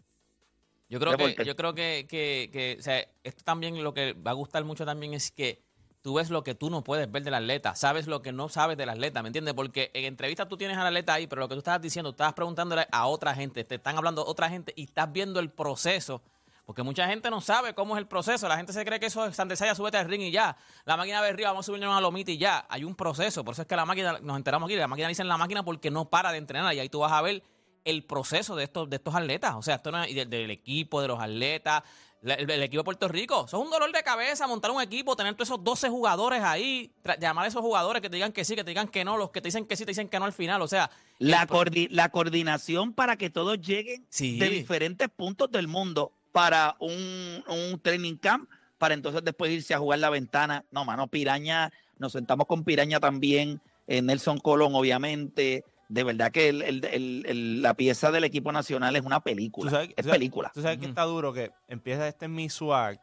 Yo 0.93 0.99
creo 0.99 1.17
que, 1.17 1.43
yo 1.43 1.56
creo 1.56 1.73
que, 1.73 2.06
que, 2.08 2.51
que, 2.53 2.77
o 2.79 2.84
sea, 2.84 3.03
esto 3.23 3.43
también 3.43 3.84
lo 3.84 3.95
que 3.95 4.13
va 4.13 4.29
a 4.29 4.36
gustar 4.36 4.63
mucho 4.63 4.86
también 4.86 5.15
es 5.15 5.32
que 5.32 5.60
tú 6.03 6.13
ves 6.13 6.29
lo 6.29 6.43
que 6.43 6.53
tú 6.53 6.69
no 6.69 6.84
puedes 6.84 7.12
ver 7.12 7.23
del 7.23 7.34
atleta, 7.34 7.73
sabes 7.73 8.06
lo 8.06 8.21
que 8.21 8.32
no 8.32 8.47
sabes 8.47 8.77
del 8.77 8.89
atleta, 8.89 9.23
¿me 9.23 9.29
entiendes? 9.29 9.56
Porque 9.56 9.89
en 9.95 10.06
entrevistas 10.06 10.47
tú 10.47 10.56
tienes 10.56 10.77
al 10.77 10.86
atleta 10.86 11.15
ahí, 11.15 11.25
pero 11.25 11.39
lo 11.39 11.47
que 11.49 11.56
tú 11.56 11.60
estabas 11.60 11.82
diciendo, 11.82 12.12
estabas 12.12 12.36
preguntándole 12.36 12.86
a 12.91 13.08
otra 13.08 13.34
gente, 13.34 13.63
te 13.63 13.75
están 13.75 13.97
hablando 13.97 14.23
otra 14.23 14.49
gente 14.49 14.71
y 14.75 14.84
estás 14.84 15.12
viendo 15.12 15.39
el 15.39 15.49
proceso. 15.49 16.21
Porque 16.65 16.84
mucha 16.84 17.08
gente 17.08 17.32
no 17.32 17.41
sabe 17.41 17.73
cómo 17.73 17.95
es 17.95 17.99
el 17.99 18.08
proceso. 18.08 18.47
La 18.47 18.56
gente 18.56 18.71
se 18.71 18.86
cree 18.86 18.99
que 18.99 19.08
eso 19.08 19.25
es 19.25 19.36
Santesaya, 19.36 19.75
súbete 19.75 19.97
al 19.97 20.08
ring 20.08 20.21
y 20.21 20.32
ya. 20.32 20.56
La 20.86 20.95
máquina 20.95 21.21
de 21.21 21.29
arriba, 21.29 21.49
vamos 21.49 21.65
a 21.65 21.67
subirnos 21.67 21.97
a 21.97 21.99
lomita 21.99 22.32
y 22.32 22.38
ya. 22.38 22.65
Hay 22.69 22.86
un 22.86 22.95
proceso. 22.95 23.43
Por 23.43 23.53
eso 23.53 23.63
es 23.63 23.67
que 23.67 23.75
la 23.75 23.86
máquina, 23.86 24.19
nos 24.21 24.38
enteramos 24.38 24.67
aquí, 24.67 24.77
la 24.77 24.88
máquina 24.88 25.10
dice 25.10 25.23
en 25.23 25.27
la 25.27 25.38
máquina 25.38 25.63
porque 25.63 25.91
no 25.91 26.06
para 26.06 26.32
de 26.32 26.38
entrenar. 26.38 26.73
Y 26.73 26.79
ahí 26.79 26.88
tú 26.88 26.99
vas 26.99 27.12
a 27.12 27.21
ver 27.21 27.43
el 27.86 28.04
proceso 28.04 28.56
de 28.56 28.63
estos, 28.65 28.89
de 28.89 28.96
estos 28.98 29.13
atletas. 29.15 29.56
O 29.56 29.62
sea, 29.62 29.76
esto 29.76 29.91
no 29.91 30.04
es- 30.04 30.12
y 30.12 30.13
del, 30.13 30.30
del 30.30 30.52
equipo, 30.52 31.02
de 31.02 31.08
los 31.10 31.19
atletas, 31.19 31.84
la- 32.22 32.36
el, 32.36 32.50
el 32.50 32.63
equipo 32.63 32.80
de 32.82 32.86
Puerto 32.86 33.08
Rico. 33.10 33.43
Eso 33.48 33.58
es 33.60 33.63
un 33.65 33.69
dolor 33.72 33.91
de 33.91 34.02
cabeza 34.04 34.48
montar 34.48 34.72
un 34.72 34.82
equipo, 34.82 35.15
tener 35.15 35.34
todos 35.36 35.50
esos 35.50 35.63
12 35.63 35.89
jugadores 35.89 36.41
ahí, 36.41 36.91
llamar 37.19 37.46
a 37.46 37.48
esos 37.50 37.62
jugadores 37.62 38.02
que 38.02 38.10
te 38.10 38.15
digan 38.15 38.32
que 38.32 38.46
sí, 38.46 38.56
que 38.56 38.63
te 38.63 38.72
digan 38.72 38.88
que 38.88 39.04
no, 39.04 39.17
los 39.17 39.32
que 39.32 39.41
te 39.41 39.48
dicen 39.50 39.65
que 39.65 39.76
sí, 39.76 39.84
te 39.86 39.91
dicen 39.91 40.08
que 40.08 40.17
no 40.19 40.26
al 40.26 40.34
final. 40.34 40.62
O 40.62 40.67
sea, 40.67 40.89
La, 41.19 41.46
coordi- 41.48 41.89
la 41.91 42.10
coordinación 42.10 42.93
para 42.93 43.17
que 43.17 43.30
todos 43.30 43.60
lleguen 43.60 44.06
Sí. 44.10 44.39
de 44.39 44.50
diferentes 44.50 45.10
puntos 45.10 45.52
del 45.52 45.67
mundo 45.67 46.13
para 46.32 46.76
un, 46.80 47.43
un 47.48 47.80
training 47.82 48.15
camp, 48.15 48.50
para 48.78 48.93
entonces 48.93 49.22
después 49.24 49.52
irse 49.52 49.74
a 49.74 49.80
jugar 49.80 50.00
la 50.00 50.10
ventana. 50.10 50.63
No, 50.72 50.84
mano, 50.86 51.08
Piraña, 51.08 51.72
nos 52.00 52.13
sentamos 52.13 52.48
con 52.48 52.63
Piraña 52.63 53.00
también, 53.00 53.62
eh, 53.88 54.02
Nelson 54.02 54.39
Colón, 54.39 54.74
obviamente. 54.76 55.63
De 55.93 56.03
verdad 56.03 56.32
que 56.32 56.49
el- 56.49 56.62
el- 56.63 56.86
el- 56.86 57.25
el- 57.27 57.62
la 57.62 57.73
pieza 57.75 58.10
del 58.12 58.23
equipo 58.23 58.51
nacional 58.51 58.95
es 58.95 59.03
una 59.03 59.19
película. 59.19 59.69
¿Tú 59.69 59.75
sabes- 59.75 59.89
es 59.89 59.95
tú 59.95 60.03
sabes- 60.03 60.13
película. 60.17 60.51
Tú 60.53 60.62
sabes 60.62 60.77
que 60.79 60.86
está 60.88 61.03
duro 61.03 61.32
que 61.34 61.51
empiezas 61.67 62.08
este 62.08 62.27
mi 62.27 62.49
swag 62.49 62.99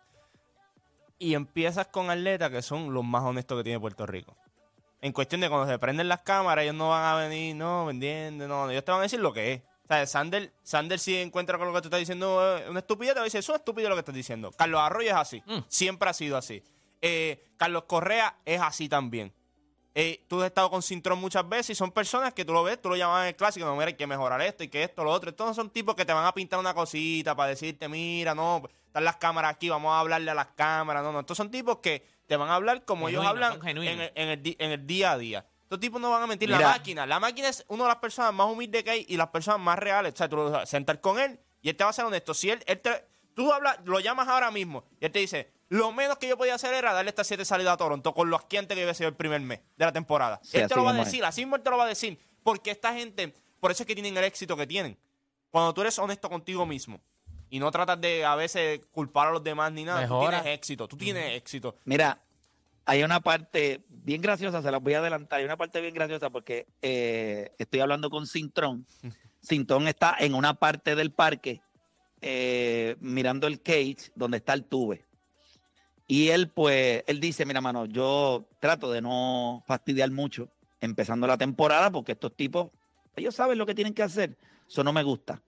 y 1.18 1.35
empiezas 1.35 1.87
con 1.88 2.11
atletas 2.11 2.50
que 2.50 2.62
son 2.62 2.92
los 2.92 3.05
más 3.05 3.22
honestos 3.22 3.59
que 3.59 3.64
tiene 3.64 3.79
Puerto 3.79 4.07
Rico. 4.07 4.37
En 5.03 5.12
cuestión 5.12 5.40
de 5.40 5.48
cuando 5.48 5.70
se 5.70 5.79
prenden 5.79 6.09
las 6.09 6.20
cámaras, 6.22 6.62
ellos 6.64 6.74
no 6.74 6.90
van 6.90 7.05
a 7.05 7.14
venir, 7.16 7.57
no, 7.57 7.87
vendiendo, 7.87 8.46
no, 8.48 8.68
ellos 8.70 8.85
te 8.85 8.90
van 8.90 9.00
a 9.00 9.05
decir 9.05 9.20
lo 9.20 9.33
que 9.33 9.53
es. 9.53 9.61
O 9.85 9.88
sea, 9.88 10.07
Sander, 10.07 10.53
Sander 10.62 10.98
si 10.98 11.16
encuentra 11.16 11.59
con 11.59 11.66
lo 11.68 11.74
que 11.74 11.81
tú 11.81 11.88
estás 11.88 12.00
diciendo 12.00 12.59
eh, 12.59 12.68
una 12.70 12.81
estupidez, 12.81 13.14
te 13.14 13.20
va 13.20 13.22
a 13.22 13.24
decir, 13.24 13.40
eso 13.40 13.53
es 13.55 13.59
estúpido 13.61 13.88
lo 13.88 13.94
que 13.94 14.00
estás 14.00 14.14
diciendo. 14.14 14.50
Carlos 14.57 14.81
Arroyo 14.81 15.09
es 15.11 15.16
así, 15.16 15.42
Mm. 15.46 15.59
siempre 15.68 16.11
ha 16.11 16.12
sido 16.12 16.37
así. 16.37 16.62
Eh, 17.03 17.42
Carlos 17.57 17.85
Correa 17.85 18.37
es 18.44 18.61
así 18.61 18.88
también. 18.88 19.33
Eh, 19.94 20.24
tú 20.29 20.40
has 20.40 20.46
estado 20.46 20.70
con 20.70 20.83
Cintrón 20.83 21.18
muchas 21.18 21.48
veces 21.48 21.70
y 21.70 21.74
son 21.74 21.90
personas 21.90 22.33
que 22.33 22.44
tú 22.44 22.53
lo 22.53 22.62
ves, 22.62 22.81
tú 22.81 22.88
lo 22.90 22.96
llamas 22.96 23.22
en 23.22 23.29
el 23.29 23.37
clásico, 23.37 23.66
no, 23.66 23.74
mira, 23.74 23.87
hay 23.88 23.94
que 23.94 24.07
mejorar 24.07 24.40
esto 24.42 24.62
y 24.62 24.68
que 24.68 24.85
esto, 24.85 25.03
lo 25.03 25.11
otro. 25.11 25.31
Estos 25.31 25.46
no 25.48 25.55
son 25.55 25.68
tipos 25.70 25.96
que 25.96 26.05
te 26.05 26.12
van 26.12 26.24
a 26.24 26.33
pintar 26.33 26.61
una 26.61 26.74
cosita 26.74 27.35
para 27.35 27.48
decirte, 27.50 27.88
mira, 27.88 28.33
no, 28.35 28.62
están 28.87 29.05
las 29.05 29.16
cámaras 29.16 29.53
aquí, 29.53 29.68
vamos 29.68 29.92
a 29.92 29.98
hablarle 30.00 30.31
a 30.31 30.35
las 30.35 30.46
cámaras. 30.55 31.03
No, 31.03 31.11
no, 31.12 31.20
estos 31.20 31.37
son 31.37 31.50
tipos 31.50 31.79
que 31.79 32.07
te 32.26 32.37
van 32.37 32.48
a 32.50 32.55
hablar 32.55 32.85
como 32.85 33.09
ellos 33.09 33.24
hablan 33.31 33.53
en 33.94 34.00
el, 34.00 34.12
en 34.14 34.29
el 34.29 34.42
di- 34.42 34.57
en 34.61 34.70
el 34.70 34.87
día 34.87 35.12
a 35.12 35.18
día. 35.18 35.46
Estos 35.64 35.81
tipos 35.81 36.00
no 36.00 36.11
van 36.11 36.22
a 36.22 36.26
mentir. 36.29 36.48
Mira. 36.48 36.61
La 36.61 36.68
máquina, 36.68 37.07
la 37.07 37.18
máquina 37.20 37.48
es 37.48 37.64
una 37.68 37.85
de 37.85 37.88
las 37.88 37.98
personas 37.98 38.33
más 38.33 38.46
humildes 38.46 38.85
que 38.85 38.90
hay 38.90 39.07
y 39.09 39.16
las 39.16 39.29
personas 39.29 39.59
más 39.61 39.79
reales. 39.79 40.14
O 40.14 40.16
sea, 40.16 40.29
tú 40.29 40.37
lo 40.37 40.50
vas 40.50 40.62
a 40.62 40.66
sentar 40.66 41.00
con 41.00 41.18
él 41.18 41.38
y 41.62 41.68
él 41.68 41.76
te 41.76 41.83
va 41.85 41.90
a 41.90 41.92
ser 41.92 42.05
honesto. 42.05 42.33
Si 42.35 42.48
él, 42.50 42.62
él 42.66 42.81
te- 42.81 43.05
tú 43.35 43.53
hablas, 43.53 43.79
lo 43.85 43.98
llamas 43.98 44.29
ahora 44.29 44.50
mismo 44.53 44.85
y 45.00 45.05
él 45.07 45.11
te 45.12 45.18
dice, 45.18 45.53
lo 45.71 45.93
menos 45.93 46.19
que 46.19 46.29
yo 46.29 46.37
podía 46.37 46.57
hacer 46.57 46.75
era 46.75 46.93
darle 46.93 47.11
estas 47.11 47.29
siete 47.29 47.45
salidas 47.45 47.75
a 47.75 47.77
Toronto 47.77 48.13
con 48.13 48.29
lo 48.29 48.37
asquiente 48.37 48.75
que 48.75 48.83
iba 48.83 48.91
a 48.91 48.95
ser 48.95 49.07
el 49.07 49.15
primer 49.15 49.41
mes 49.41 49.61
de 49.77 49.85
la 49.85 49.93
temporada. 49.93 50.41
Sí, 50.43 50.59
él 50.59 50.69
te 50.69 50.75
lo 50.75 50.83
va 50.83 50.91
a 50.91 50.95
decir, 50.95 51.25
así 51.25 51.43
mismo 51.43 51.57
él 51.57 51.63
te 51.63 51.71
lo 51.71 51.77
va 51.77 51.85
a 51.85 51.89
decir. 51.89 52.19
Porque 52.43 52.73
esta 52.73 52.93
gente, 52.93 53.33
por 53.61 53.71
eso 53.71 53.85
es 53.85 53.87
que 53.87 53.95
tienen 53.95 54.17
el 54.17 54.25
éxito 54.25 54.57
que 54.57 54.67
tienen. 54.67 54.99
Cuando 55.49 55.73
tú 55.73 55.83
eres 55.83 55.97
honesto 56.01 56.29
contigo 56.29 56.67
mismo 56.67 57.01
y 57.49 57.61
no 57.61 57.71
tratas 57.71 58.01
de 58.01 58.25
a 58.25 58.35
veces 58.35 58.81
culpar 58.91 59.29
a 59.29 59.31
los 59.31 59.45
demás 59.45 59.71
ni 59.71 59.85
nada, 59.85 60.01
Mejora. 60.01 60.39
tú 60.39 60.43
tienes 60.43 60.59
éxito, 60.59 60.89
tú 60.89 60.97
tienes 60.97 61.37
éxito. 61.37 61.77
Mira, 61.85 62.21
hay 62.85 63.05
una 63.05 63.21
parte 63.21 63.85
bien 63.89 64.21
graciosa, 64.21 64.63
se 64.63 64.71
las 64.73 64.83
voy 64.83 64.95
a 64.95 64.99
adelantar. 64.99 65.39
Hay 65.39 65.45
una 65.45 65.57
parte 65.57 65.81
bien 65.81 65.95
graciosa 65.95 66.31
porque 66.31 66.67
eh, 66.83 67.53
estoy 67.59 67.79
hablando 67.79 68.11
con 68.11 68.27
Cintrón. 68.27 68.87
Cintrón 69.41 69.87
está 69.87 70.17
en 70.19 70.35
una 70.35 70.55
parte 70.55 70.97
del 70.97 71.13
parque 71.13 71.63
eh, 72.21 72.97
mirando 72.99 73.47
el 73.47 73.63
cage 73.63 74.11
donde 74.17 74.39
está 74.39 74.53
el 74.53 74.65
tube. 74.65 75.07
Y 76.11 76.31
él, 76.31 76.49
pues, 76.49 77.05
él 77.07 77.20
dice: 77.20 77.46
Mira, 77.46 77.61
mano, 77.61 77.87
yo 77.87 78.44
trato 78.59 78.90
de 78.90 79.01
no 79.01 79.62
fastidiar 79.64 80.11
mucho 80.11 80.49
empezando 80.81 81.25
la 81.29 81.38
temporada 81.38 81.88
porque 81.88 82.12
estos 82.12 82.35
tipos, 82.35 82.73
ellos 83.14 83.33
saben 83.33 83.57
lo 83.57 83.64
que 83.64 83.77
tienen 83.77 83.94
que 83.94 84.03
hacer. 84.03 84.37
Eso 84.68 84.83
no 84.83 84.92
me 84.92 85.05
gusta. 85.05 85.40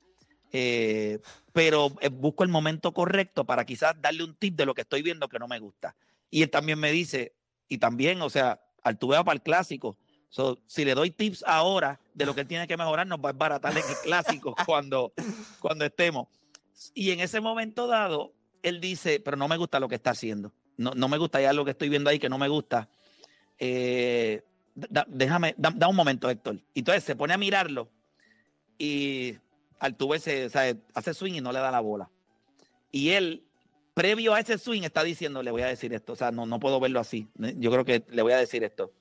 Eh, 0.52 1.18
pero 1.52 1.90
eh, 2.00 2.10
busco 2.10 2.44
el 2.44 2.48
momento 2.48 2.94
correcto 2.94 3.44
para 3.44 3.64
quizás 3.64 4.00
darle 4.00 4.22
un 4.22 4.36
tip 4.36 4.54
de 4.54 4.64
lo 4.64 4.72
que 4.72 4.82
estoy 4.82 5.02
viendo 5.02 5.28
que 5.28 5.40
no 5.40 5.48
me 5.48 5.58
gusta. 5.58 5.96
Y 6.30 6.42
él 6.44 6.50
también 6.50 6.78
me 6.78 6.92
dice, 6.92 7.32
y 7.68 7.78
también, 7.78 8.22
o 8.22 8.30
sea, 8.30 8.60
Altuve 8.84 9.16
va 9.16 9.24
para 9.24 9.34
el 9.34 9.42
clásico. 9.42 9.96
So, 10.28 10.60
si 10.68 10.84
le 10.84 10.94
doy 10.94 11.10
tips 11.10 11.42
ahora 11.44 11.98
de 12.14 12.24
lo 12.24 12.36
que 12.36 12.42
él 12.42 12.46
tiene 12.46 12.68
que 12.68 12.76
mejorar, 12.76 13.08
nos 13.08 13.18
va 13.18 13.30
a 13.30 13.32
baratar 13.32 13.72
en 13.72 13.78
el 13.78 13.96
clásico 14.04 14.54
cuando, 14.64 15.12
cuando 15.58 15.84
estemos. 15.84 16.28
Y 16.94 17.10
en 17.10 17.18
ese 17.18 17.40
momento 17.40 17.88
dado, 17.88 18.32
él 18.62 18.80
dice, 18.80 19.20
pero 19.20 19.36
no 19.36 19.48
me 19.48 19.56
gusta 19.56 19.80
lo 19.80 19.88
que 19.88 19.94
está 19.96 20.10
haciendo. 20.10 20.52
No, 20.76 20.92
no 20.94 21.08
me 21.08 21.18
gusta 21.18 21.40
ya 21.40 21.52
lo 21.52 21.64
que 21.64 21.72
estoy 21.72 21.88
viendo 21.88 22.10
ahí, 22.10 22.18
que 22.18 22.28
no 22.28 22.38
me 22.38 22.48
gusta. 22.48 22.88
Eh, 23.58 24.42
da- 24.74 25.06
déjame, 25.08 25.54
da, 25.58 25.70
da 25.74 25.88
un 25.88 25.96
momento, 25.96 26.28
Héctor. 26.30 26.60
Y 26.74 26.80
entonces 26.80 27.04
se 27.04 27.16
pone 27.16 27.34
a 27.34 27.38
mirarlo 27.38 27.90
y 28.78 29.36
Altuve 29.78 30.18
se, 30.18 30.48
hace 30.94 31.14
swing 31.14 31.34
y 31.34 31.40
no 31.40 31.52
le 31.52 31.58
da 31.58 31.70
la 31.70 31.80
bola. 31.80 32.10
Y 32.90 33.10
él, 33.10 33.44
previo 33.94 34.34
a 34.34 34.40
ese 34.40 34.58
swing, 34.58 34.82
está 34.82 35.02
diciendo, 35.02 35.42
le 35.42 35.50
voy 35.50 35.62
a 35.62 35.66
decir 35.66 35.92
esto. 35.92 36.12
O 36.12 36.16
sea, 36.16 36.30
no, 36.30 36.46
no 36.46 36.60
puedo 36.60 36.80
verlo 36.80 37.00
así. 37.00 37.28
Yo 37.36 37.70
creo 37.70 37.84
que 37.84 38.04
le 38.08 38.22
voy 38.22 38.32
a 38.32 38.38
decir 38.38 38.64
esto. 38.64 38.92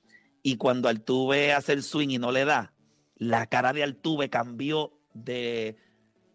Y 0.42 0.56
cuando 0.56 0.88
Altuve 0.88 1.52
hace 1.52 1.72
el 1.72 1.82
swing 1.82 2.08
y 2.10 2.18
no 2.18 2.32
le 2.32 2.44
da, 2.44 2.72
la 3.16 3.46
cara 3.46 3.72
de 3.72 3.82
Altuve 3.82 4.28
cambió 4.28 4.92
de... 5.14 5.76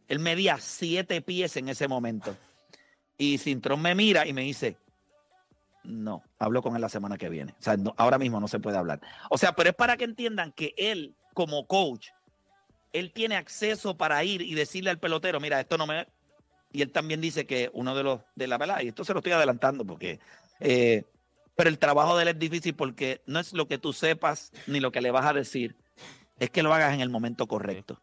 Él 0.07 0.19
medía 0.19 0.57
siete 0.59 1.21
pies 1.21 1.57
en 1.57 1.67
ese 1.67 1.89
momento. 1.89 2.35
Y 3.17 3.37
Cintrón 3.37 3.81
me 3.81 3.95
mira 3.95 4.27
y 4.27 4.33
me 4.33 4.41
dice, 4.41 4.77
no, 5.83 6.23
hablo 6.39 6.61
con 6.61 6.75
él 6.75 6.81
la 6.81 6.89
semana 6.89 7.17
que 7.17 7.29
viene. 7.29 7.53
O 7.59 7.63
sea, 7.63 7.77
no- 7.77 7.93
ahora 7.97 8.17
mismo 8.17 8.39
no 8.39 8.47
se 8.47 8.59
puede 8.59 8.77
hablar. 8.77 9.01
O 9.29 9.37
sea, 9.37 9.53
pero 9.53 9.69
es 9.69 9.75
para 9.75 9.97
que 9.97 10.03
entiendan 10.03 10.51
que 10.51 10.73
él, 10.77 11.15
como 11.33 11.65
coach, 11.65 12.09
él 12.93 13.11
tiene 13.13 13.35
acceso 13.35 13.97
para 13.97 14.23
ir 14.23 14.41
y 14.41 14.53
decirle 14.53 14.89
al 14.89 14.99
pelotero, 14.99 15.39
mira, 15.39 15.59
esto 15.59 15.77
no 15.77 15.87
me... 15.87 16.07
Y 16.73 16.81
él 16.81 16.91
también 16.91 17.21
dice 17.21 17.45
que 17.47 17.69
uno 17.73 17.95
de 17.95 18.03
los, 18.03 18.21
de 18.35 18.47
la 18.47 18.57
verdad, 18.57 18.81
y 18.81 18.89
esto 18.89 19.03
se 19.03 19.13
lo 19.13 19.19
estoy 19.19 19.31
adelantando 19.33 19.85
porque... 19.85 20.19
eh, 20.59 21.03
pero 21.55 21.69
el 21.69 21.79
trabajo 21.79 22.15
de 22.15 22.21
él 22.21 22.27
es 22.29 22.37
difícil 22.37 22.75
porque 22.75 23.23
no 23.25 23.39
es 23.39 23.51
lo 23.53 23.67
que 23.67 23.79
tú 23.79 23.91
sepas 23.91 24.51
ni 24.67 24.79
lo 24.79 24.91
que 24.91 25.01
le 25.01 25.09
vas 25.09 25.25
a 25.25 25.33
decir, 25.33 25.75
es 26.37 26.51
que 26.51 26.61
lo 26.61 26.71
hagas 26.71 26.93
en 26.93 27.01
el 27.01 27.09
momento 27.09 27.47
correcto, 27.47 27.99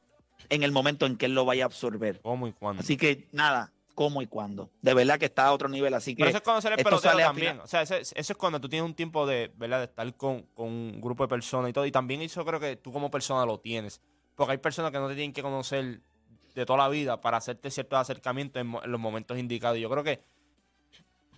en 0.49 0.65
el 0.65 0.73
momento 0.73 1.07
en 1.07 1.17
que 1.17 1.27
él 1.27 1.37
lo 1.37 1.45
vaya 1.45 1.63
a 1.63 1.67
absorber. 1.67 2.21
¿Cómo 2.21 2.49
y 2.49 2.53
cuándo? 2.53 2.81
Así 2.81 2.97
que 2.97 3.29
nada, 3.31 3.73
cómo 3.95 4.23
y 4.23 4.27
cuándo. 4.27 4.71
De 4.83 4.95
verdad 4.95 5.19
que 5.19 5.27
está 5.27 5.47
a 5.47 5.53
otro 5.53 5.69
nivel, 5.69 5.95
así 5.95 6.15
que... 6.15 6.21
Pero 6.21 6.31
eso 6.31 6.39
es 6.39 6.45
cuando 6.45 6.61
sale 6.61 6.75
el 6.77 6.87
a 6.87 7.27
también. 7.27 7.61
O 7.61 7.67
sea, 7.67 7.83
eso, 7.83 7.95
es- 7.95 8.13
eso 8.17 8.33
es 8.33 8.37
cuando 8.37 8.61
tú 8.61 8.69
tienes 8.69 8.87
un 8.89 8.95
tiempo 8.95 9.27
de, 9.27 9.53
¿verdad? 9.57 9.79
de 9.79 9.85
estar 9.85 10.15
con, 10.17 10.43
con 10.55 10.69
un 10.69 11.01
grupo 11.01 11.25
de 11.25 11.29
personas 11.29 11.71
y 11.71 11.73
todo. 11.73 11.87
Y 11.87 11.93
también 11.93 12.21
eso 12.21 12.45
creo 12.45 12.61
que 12.61 12.77
tú 12.77 12.93
como 12.93 13.11
persona 13.11 13.47
lo 13.47 13.59
tienes. 13.59 14.01
Porque 14.35 14.53
hay 14.53 14.59
personas 14.59 14.91
que 14.91 14.99
no 14.99 15.09
te 15.09 15.15
tienen 15.15 15.33
que 15.33 15.43
conocer 15.43 16.01
de 16.55 16.67
toda 16.67 16.79
la 16.79 16.89
vida 16.89 17.21
para 17.21 17.37
hacerte 17.37 17.71
ciertos 17.71 17.99
acercamientos 17.99 18.61
en, 18.61 18.91
los 18.91 19.01
momentos 19.01 19.39
indicados. 19.39 19.79
Y 19.79 19.81
yo 19.81 19.91
creo 19.91 20.05
que 20.05 20.23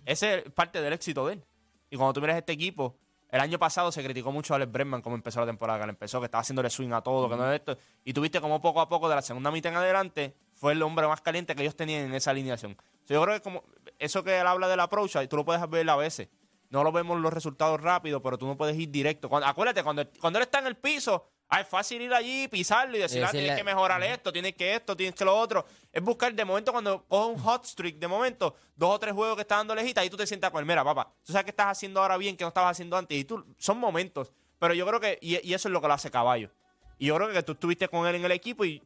ese 0.05 0.39
es 0.39 0.51
parte 0.51 0.81
del 0.81 0.93
éxito 0.93 1.27
de 1.27 1.33
él. 1.33 1.43
Y 1.89 1.97
cuando 1.97 2.13
tú 2.13 2.21
miras 2.21 2.37
este 2.37 2.53
equipo, 2.53 2.97
el 3.29 3.39
año 3.39 3.59
pasado 3.59 3.91
se 3.91 4.03
criticó 4.03 4.31
mucho 4.31 4.53
a 4.53 4.57
Alex 4.57 4.71
Bregman 4.71 5.01
como 5.01 5.15
empezó 5.15 5.39
la 5.39 5.45
temporada, 5.45 5.79
que 5.79 5.83
él 5.83 5.89
empezó, 5.89 6.19
que 6.19 6.25
estaba 6.25 6.41
haciéndole 6.41 6.69
swing 6.69 6.91
a 6.91 7.01
todo, 7.01 7.29
que 7.29 7.35
no 7.35 7.51
es 7.51 7.59
esto. 7.59 7.77
Y 8.05 8.13
tú 8.13 8.21
viste 8.21 8.39
como 8.39 8.61
poco 8.61 8.79
a 8.79 8.87
poco 8.87 9.09
de 9.09 9.15
la 9.15 9.21
segunda 9.21 9.51
mitad 9.51 9.71
en 9.71 9.77
adelante 9.77 10.35
fue 10.57 10.73
el 10.73 10.81
hombre 10.81 11.07
más 11.07 11.21
caliente 11.21 11.55
que 11.55 11.61
ellos 11.61 11.75
tenían 11.75 12.05
en 12.05 12.13
esa 12.13 12.31
alineación. 12.31 12.75
So, 13.05 13.13
yo 13.13 13.21
creo 13.23 13.35
que 13.35 13.41
como 13.41 13.63
eso 13.99 14.23
que 14.23 14.39
él 14.39 14.47
habla 14.47 14.67
del 14.67 14.79
approach, 14.81 15.15
tú 15.29 15.37
lo 15.37 15.45
puedes 15.45 15.69
ver 15.69 15.89
a 15.89 15.95
veces. 15.95 16.27
No 16.69 16.83
lo 16.83 16.91
vemos 16.91 17.17
los 17.21 17.31
resultados 17.31 17.79
rápidos, 17.79 18.21
pero 18.21 18.37
tú 18.37 18.45
no 18.45 18.57
puedes 18.57 18.77
ir 18.77 18.91
directo. 18.91 19.29
Cuando- 19.29 19.47
acuérdate, 19.47 19.83
cuando, 19.83 20.05
cuando 20.19 20.39
él 20.39 20.43
está 20.43 20.59
en 20.59 20.67
el 20.67 20.75
piso, 20.75 21.29
Ah, 21.49 21.61
es 21.61 21.67
fácil 21.69 22.01
ir 22.01 22.13
allí, 22.13 22.49
pisarlo 22.49 22.97
y 22.97 22.99
decir, 22.99 23.23
ah, 23.23 23.31
tienes 23.31 23.55
que 23.55 23.63
mejorar 23.63 24.03
esto, 24.03 24.33
tienes 24.33 24.53
que 24.53 24.75
esto, 24.75 24.97
tienes 24.97 25.15
que 25.15 25.23
lo 25.23 25.33
otro. 25.33 25.65
Es 25.93 26.03
buscar 26.03 26.33
de 26.33 26.43
momento 26.43 26.73
cuando 26.73 27.05
coges 27.07 27.37
un 27.37 27.41
hot 27.41 27.63
streak, 27.65 27.95
de 27.99 28.07
momento, 28.09 28.53
dos 28.75 28.95
o 28.95 28.99
tres 28.99 29.13
juegos 29.13 29.37
que 29.37 29.43
está 29.43 29.55
dando 29.55 29.73
lejita, 29.73 30.03
y 30.03 30.09
tú 30.09 30.17
te 30.17 30.27
sientas 30.27 30.51
con 30.51 30.59
él, 30.59 30.65
mira, 30.65 30.83
papá, 30.83 31.09
tú 31.23 31.31
sabes 31.31 31.45
que 31.45 31.51
estás 31.51 31.67
haciendo 31.67 32.01
ahora 32.01 32.17
bien 32.17 32.35
que 32.35 32.43
no 32.43 32.49
estabas 32.49 32.71
haciendo 32.71 32.97
antes. 32.97 33.17
Y 33.17 33.23
tú, 33.23 33.45
son 33.57 33.77
momentos. 33.77 34.33
Pero 34.59 34.73
yo 34.73 34.85
creo 34.85 34.99
que, 34.99 35.19
y, 35.21 35.35
y 35.49 35.53
eso 35.53 35.69
es 35.69 35.71
lo 35.71 35.79
que 35.79 35.87
lo 35.87 35.93
hace 35.93 36.11
caballo. 36.11 36.51
Y 36.97 37.05
yo 37.05 37.15
creo 37.15 37.31
que 37.31 37.41
tú 37.43 37.53
estuviste 37.53 37.87
con 37.87 38.05
él 38.05 38.15
en 38.15 38.25
el 38.25 38.31
equipo 38.33 38.65
y 38.65 38.83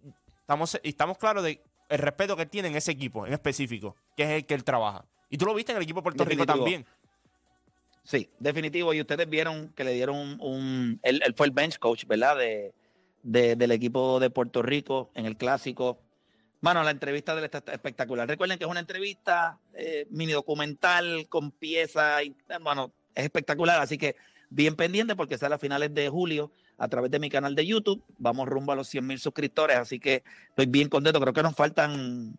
estamos, 0.52 0.80
estamos 0.84 1.18
claros 1.18 1.44
de 1.44 1.62
el 1.90 1.98
respeto 2.00 2.36
que 2.36 2.46
tiene 2.46 2.68
en 2.68 2.76
ese 2.76 2.92
equipo 2.92 3.26
en 3.26 3.34
específico, 3.34 3.96
que 4.18 4.24
es 4.24 4.30
el 4.30 4.46
que 4.46 4.54
él 4.54 4.64
trabaja. 4.64 5.06
Y 5.30 5.38
tú 5.38 5.46
lo 5.46 5.54
viste 5.54 5.72
en 5.72 5.78
el 5.78 5.84
equipo 5.84 6.00
de 6.00 6.04
Puerto 6.04 6.26
Rico 6.26 6.46
Definitivo. 6.46 6.66
también. 6.66 6.86
Sí, 8.04 8.30
definitivo. 8.40 8.94
Y 8.94 9.02
ustedes 9.02 9.30
vieron 9.30 9.70
que 9.76 9.84
le 9.84 9.94
dieron 9.94 10.16
un... 10.18 10.38
un- 10.42 11.00
él, 11.04 11.22
él 11.26 11.34
fue 11.36 11.46
el 11.48 11.52
bench 11.54 11.78
coach, 11.80 12.06
¿verdad? 12.06 12.38
De, 12.38 12.74
de- 13.24 13.56
del 13.56 13.72
equipo 13.72 14.20
de 14.20 14.30
Puerto 14.30 14.62
Rico 14.62 15.12
en 15.16 15.26
el 15.26 15.38
clásico. 15.38 16.00
Bueno, 16.62 16.84
la 16.84 16.92
entrevista 16.92 17.34
de 17.34 17.40
él 17.40 17.46
está 17.52 17.72
espectacular. 17.72 18.28
Recuerden 18.28 18.58
que 18.58 18.66
es 18.66 18.70
una 18.70 18.80
entrevista 18.82 19.60
eh, 19.74 20.06
mini 20.10 20.32
documental 20.34 21.28
con 21.30 21.52
piezas. 21.52 22.24
y, 22.24 22.36
Bueno, 22.62 22.92
es 23.16 23.24
espectacular. 23.24 23.80
Así 23.82 23.98
que 23.98 24.16
bien 24.50 24.76
pendiente 24.76 25.16
porque 25.16 25.38
sale 25.38 25.56
a 25.56 25.60
finales 25.60 25.94
de 25.94 26.10
julio 26.10 26.52
a 26.82 26.88
través 26.88 27.12
de 27.12 27.20
mi 27.20 27.30
canal 27.30 27.54
de 27.54 27.64
YouTube. 27.64 28.04
Vamos 28.18 28.50
rumbo 28.50 28.72
a 28.72 28.76
los 28.76 28.88
100 28.88 29.06
mil 29.06 29.20
suscriptores. 29.20 29.78
Así 29.78 30.00
que 30.00 30.24
estoy 30.50 30.66
bien 30.66 30.90
contento. 30.90 31.22
Creo 31.22 31.32
que 31.32 31.44
nos 31.44 31.56
faltan 31.56 32.36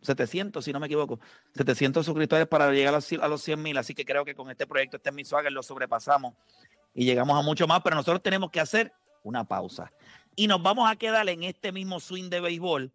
700, 0.00 0.64
si 0.64 0.72
no 0.72 0.80
me 0.80 0.86
equivoco. 0.86 1.20
700 1.54 2.06
suscriptores 2.06 2.46
para 2.46 2.72
llegar 2.72 2.94
a 2.94 2.96
los, 2.96 3.12
a 3.12 3.28
los 3.28 3.42
100 3.42 3.62
mil. 3.62 3.76
Así 3.76 3.94
que 3.94 4.06
creo 4.06 4.24
que 4.24 4.34
con 4.34 4.50
este 4.50 4.66
proyecto, 4.66 4.96
este 4.96 5.10
es 5.10 5.28
swagger, 5.28 5.52
lo 5.52 5.62
sobrepasamos 5.62 6.34
y 6.94 7.04
llegamos 7.04 7.38
a 7.38 7.42
mucho 7.42 7.66
más. 7.66 7.82
Pero 7.82 7.96
nosotros 7.96 8.22
tenemos 8.22 8.50
que 8.50 8.60
hacer 8.60 8.94
una 9.22 9.44
pausa. 9.44 9.92
Y 10.34 10.46
nos 10.46 10.62
vamos 10.62 10.90
a 10.90 10.96
quedar 10.96 11.28
en 11.28 11.42
este 11.42 11.70
mismo 11.70 12.00
swing 12.00 12.30
de 12.30 12.40
béisbol 12.40 12.92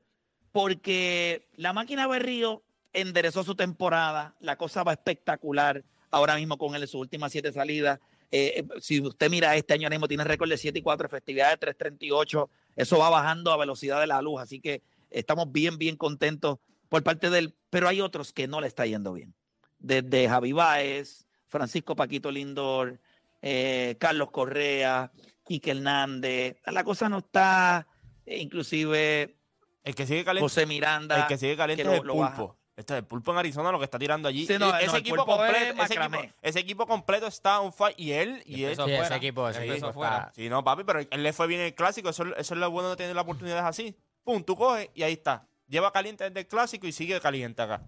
porque 0.51 1.47
la 1.57 1.73
máquina 1.73 2.07
Berrío 2.07 2.63
enderezó 2.91 3.43
su 3.43 3.53
temporada. 3.53 4.35
La 4.39 4.55
cosa 4.55 4.83
va 4.83 4.93
espectacular 4.93 5.83
ahora 6.09 6.37
mismo 6.37 6.57
con 6.57 6.73
él 6.75 6.81
en 6.81 6.87
sus 6.87 7.01
últimas 7.01 7.31
siete 7.31 7.51
salidas. 7.51 7.99
Eh, 8.31 8.65
si 8.79 9.01
usted 9.01 9.29
mira 9.29 9.55
este 9.55 9.73
año 9.73 9.89
mismo 9.89 10.07
tiene 10.07 10.23
récord 10.23 10.49
de 10.49 10.57
7 10.57 10.79
y 10.79 10.81
4, 10.81 11.05
efectividad 11.05 11.49
de 11.51 11.57
338. 11.57 12.49
Eso 12.75 12.97
va 12.97 13.09
bajando 13.09 13.51
a 13.51 13.57
velocidad 13.57 13.99
de 13.99 14.07
la 14.07 14.21
luz. 14.21 14.41
Así 14.41 14.59
que 14.61 14.81
estamos 15.09 15.51
bien, 15.51 15.77
bien 15.77 15.97
contentos 15.97 16.59
por 16.89 17.03
parte 17.03 17.29
de 17.29 17.39
él. 17.39 17.55
Pero 17.69 17.87
hay 17.89 17.99
otros 18.01 18.31
que 18.33 18.47
no 18.47 18.61
le 18.61 18.67
está 18.67 18.85
yendo 18.85 19.13
bien. 19.13 19.33
Desde 19.79 20.29
Javi 20.29 20.51
Báez, 20.53 21.25
Francisco 21.47 21.95
Paquito 21.95 22.31
Lindor, 22.31 22.99
eh, 23.41 23.95
Carlos 23.99 24.31
Correa, 24.31 25.11
Quique 25.45 25.71
Hernández. 25.71 26.57
La 26.65 26.83
cosa 26.83 27.09
no 27.09 27.17
está, 27.17 27.87
eh, 28.25 28.37
inclusive 28.37 29.35
El 29.83 29.95
que 29.95 30.05
sigue 30.05 30.23
caliente, 30.23 30.43
José 30.45 30.65
Miranda. 30.65 31.21
el 31.21 31.27
que 31.27 31.37
sigue 31.37 31.57
caliente 31.57 31.83
que 31.83 31.89
es 31.89 31.95
lo- 31.95 32.01
el 32.01 32.07
lo 32.07 32.13
pulpo. 32.13 32.57
Este 32.81 32.93
es 32.93 32.99
el 32.99 33.05
pulpo 33.05 33.31
en 33.31 33.37
Arizona 33.37 33.71
lo 33.71 33.79
que 33.79 33.85
está 33.85 33.97
tirando 33.97 34.27
allí. 34.27 34.45
Sí, 34.45 34.57
no, 34.59 34.75
E- 34.75 34.83
ese, 34.83 34.91
no, 34.91 34.97
equipo 34.97 35.25
completo, 35.25 35.55
ese, 35.55 35.69
equipo, 35.69 35.81
macramé. 35.81 36.33
ese 36.41 36.59
equipo 36.59 36.85
completo 36.87 37.27
está 37.27 37.61
on 37.61 37.71
fire. 37.73 37.95
Y 37.97 38.11
él, 38.11 38.43
y 38.45 38.63
él. 38.65 38.75
Sí, 38.75 38.91
ese 38.91 39.15
equipo, 39.15 39.47
ese 39.49 39.63
Empezó 39.63 39.87
equipo 39.87 40.03
está- 40.03 40.31
Sí, 40.35 40.49
no, 40.49 40.63
papi, 40.63 40.83
pero 40.83 40.99
él 40.99 41.23
le 41.23 41.33
fue 41.33 41.47
bien 41.47 41.61
en 41.61 41.67
el 41.67 41.75
clásico. 41.75 42.09
Eso, 42.09 42.23
eso 42.35 42.53
es 42.53 42.59
lo 42.59 42.69
bueno 42.69 42.89
de 42.91 42.95
tener 42.97 43.15
la 43.15 43.21
oportunidad 43.21 43.65
así. 43.67 43.95
Pum, 44.23 44.43
tú 44.43 44.55
coges 44.55 44.89
y 44.93 45.03
ahí 45.03 45.13
está. 45.13 45.47
Lleva 45.67 45.91
caliente 45.91 46.25
desde 46.25 46.41
el 46.41 46.47
clásico 46.47 46.85
y 46.85 46.91
sigue 46.91 47.19
caliente 47.21 47.61
acá. 47.61 47.81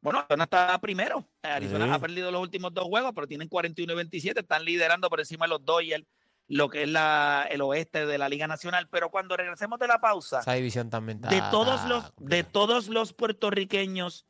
Bueno, 0.00 0.18
Arizona 0.20 0.44
está 0.44 0.78
primero. 0.78 1.24
Arizona 1.42 1.86
Sí. 1.86 1.90
ha 1.92 1.98
perdido 1.98 2.30
los 2.30 2.40
últimos 2.42 2.72
dos 2.74 2.84
juegos, 2.84 3.12
pero 3.14 3.26
tienen 3.26 3.48
41 3.48 3.92
y 3.94 3.96
27. 3.96 4.40
Están 4.40 4.64
liderando 4.64 5.08
por 5.08 5.18
encima 5.18 5.46
de 5.46 5.50
los 5.50 5.64
Dodgers, 5.64 6.04
lo 6.48 6.68
que 6.68 6.82
es 6.84 6.88
la, 6.88 7.46
el 7.50 7.60
oeste 7.62 8.06
de 8.06 8.18
la 8.18 8.28
Liga 8.28 8.46
Nacional. 8.46 8.88
Pero 8.90 9.10
cuando 9.10 9.36
regresemos 9.36 9.78
de 9.78 9.88
la 9.88 10.00
pausa, 10.00 10.40
Esa 10.40 10.52
división 10.52 10.90
también 10.90 11.18
está. 11.18 11.28
de 11.28 11.40
todos 11.50 11.84
los 11.88 12.12
de 12.18 12.44
todos 12.44 12.88
los 12.88 13.12
puertorriqueños 13.12 14.26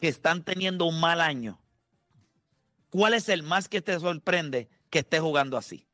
que 0.00 0.08
están 0.08 0.44
teniendo 0.44 0.84
un 0.84 1.00
mal 1.00 1.20
año, 1.20 1.60
¿cuál 2.90 3.14
es 3.14 3.28
el 3.28 3.42
más 3.42 3.68
que 3.68 3.82
te 3.82 3.98
sorprende 3.98 4.68
que 4.90 5.00
esté 5.00 5.18
jugando 5.20 5.56
así? 5.56 5.86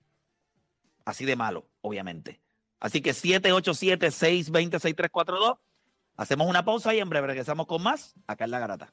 Así 1.05 1.25
de 1.25 1.37
malo, 1.37 1.68
obviamente. 1.81 2.41
Así 2.81 3.01
que 3.01 3.12
787-620-6342. 3.12 5.59
Hacemos 6.16 6.47
una 6.49 6.64
pausa 6.64 6.95
y 6.95 7.01
en 7.01 7.09
breve 7.09 7.27
regresamos 7.29 7.66
con 7.66 7.83
más 7.83 8.14
acá 8.27 8.45
en 8.45 8.51
La 8.53 8.59
Garata. 8.59 8.93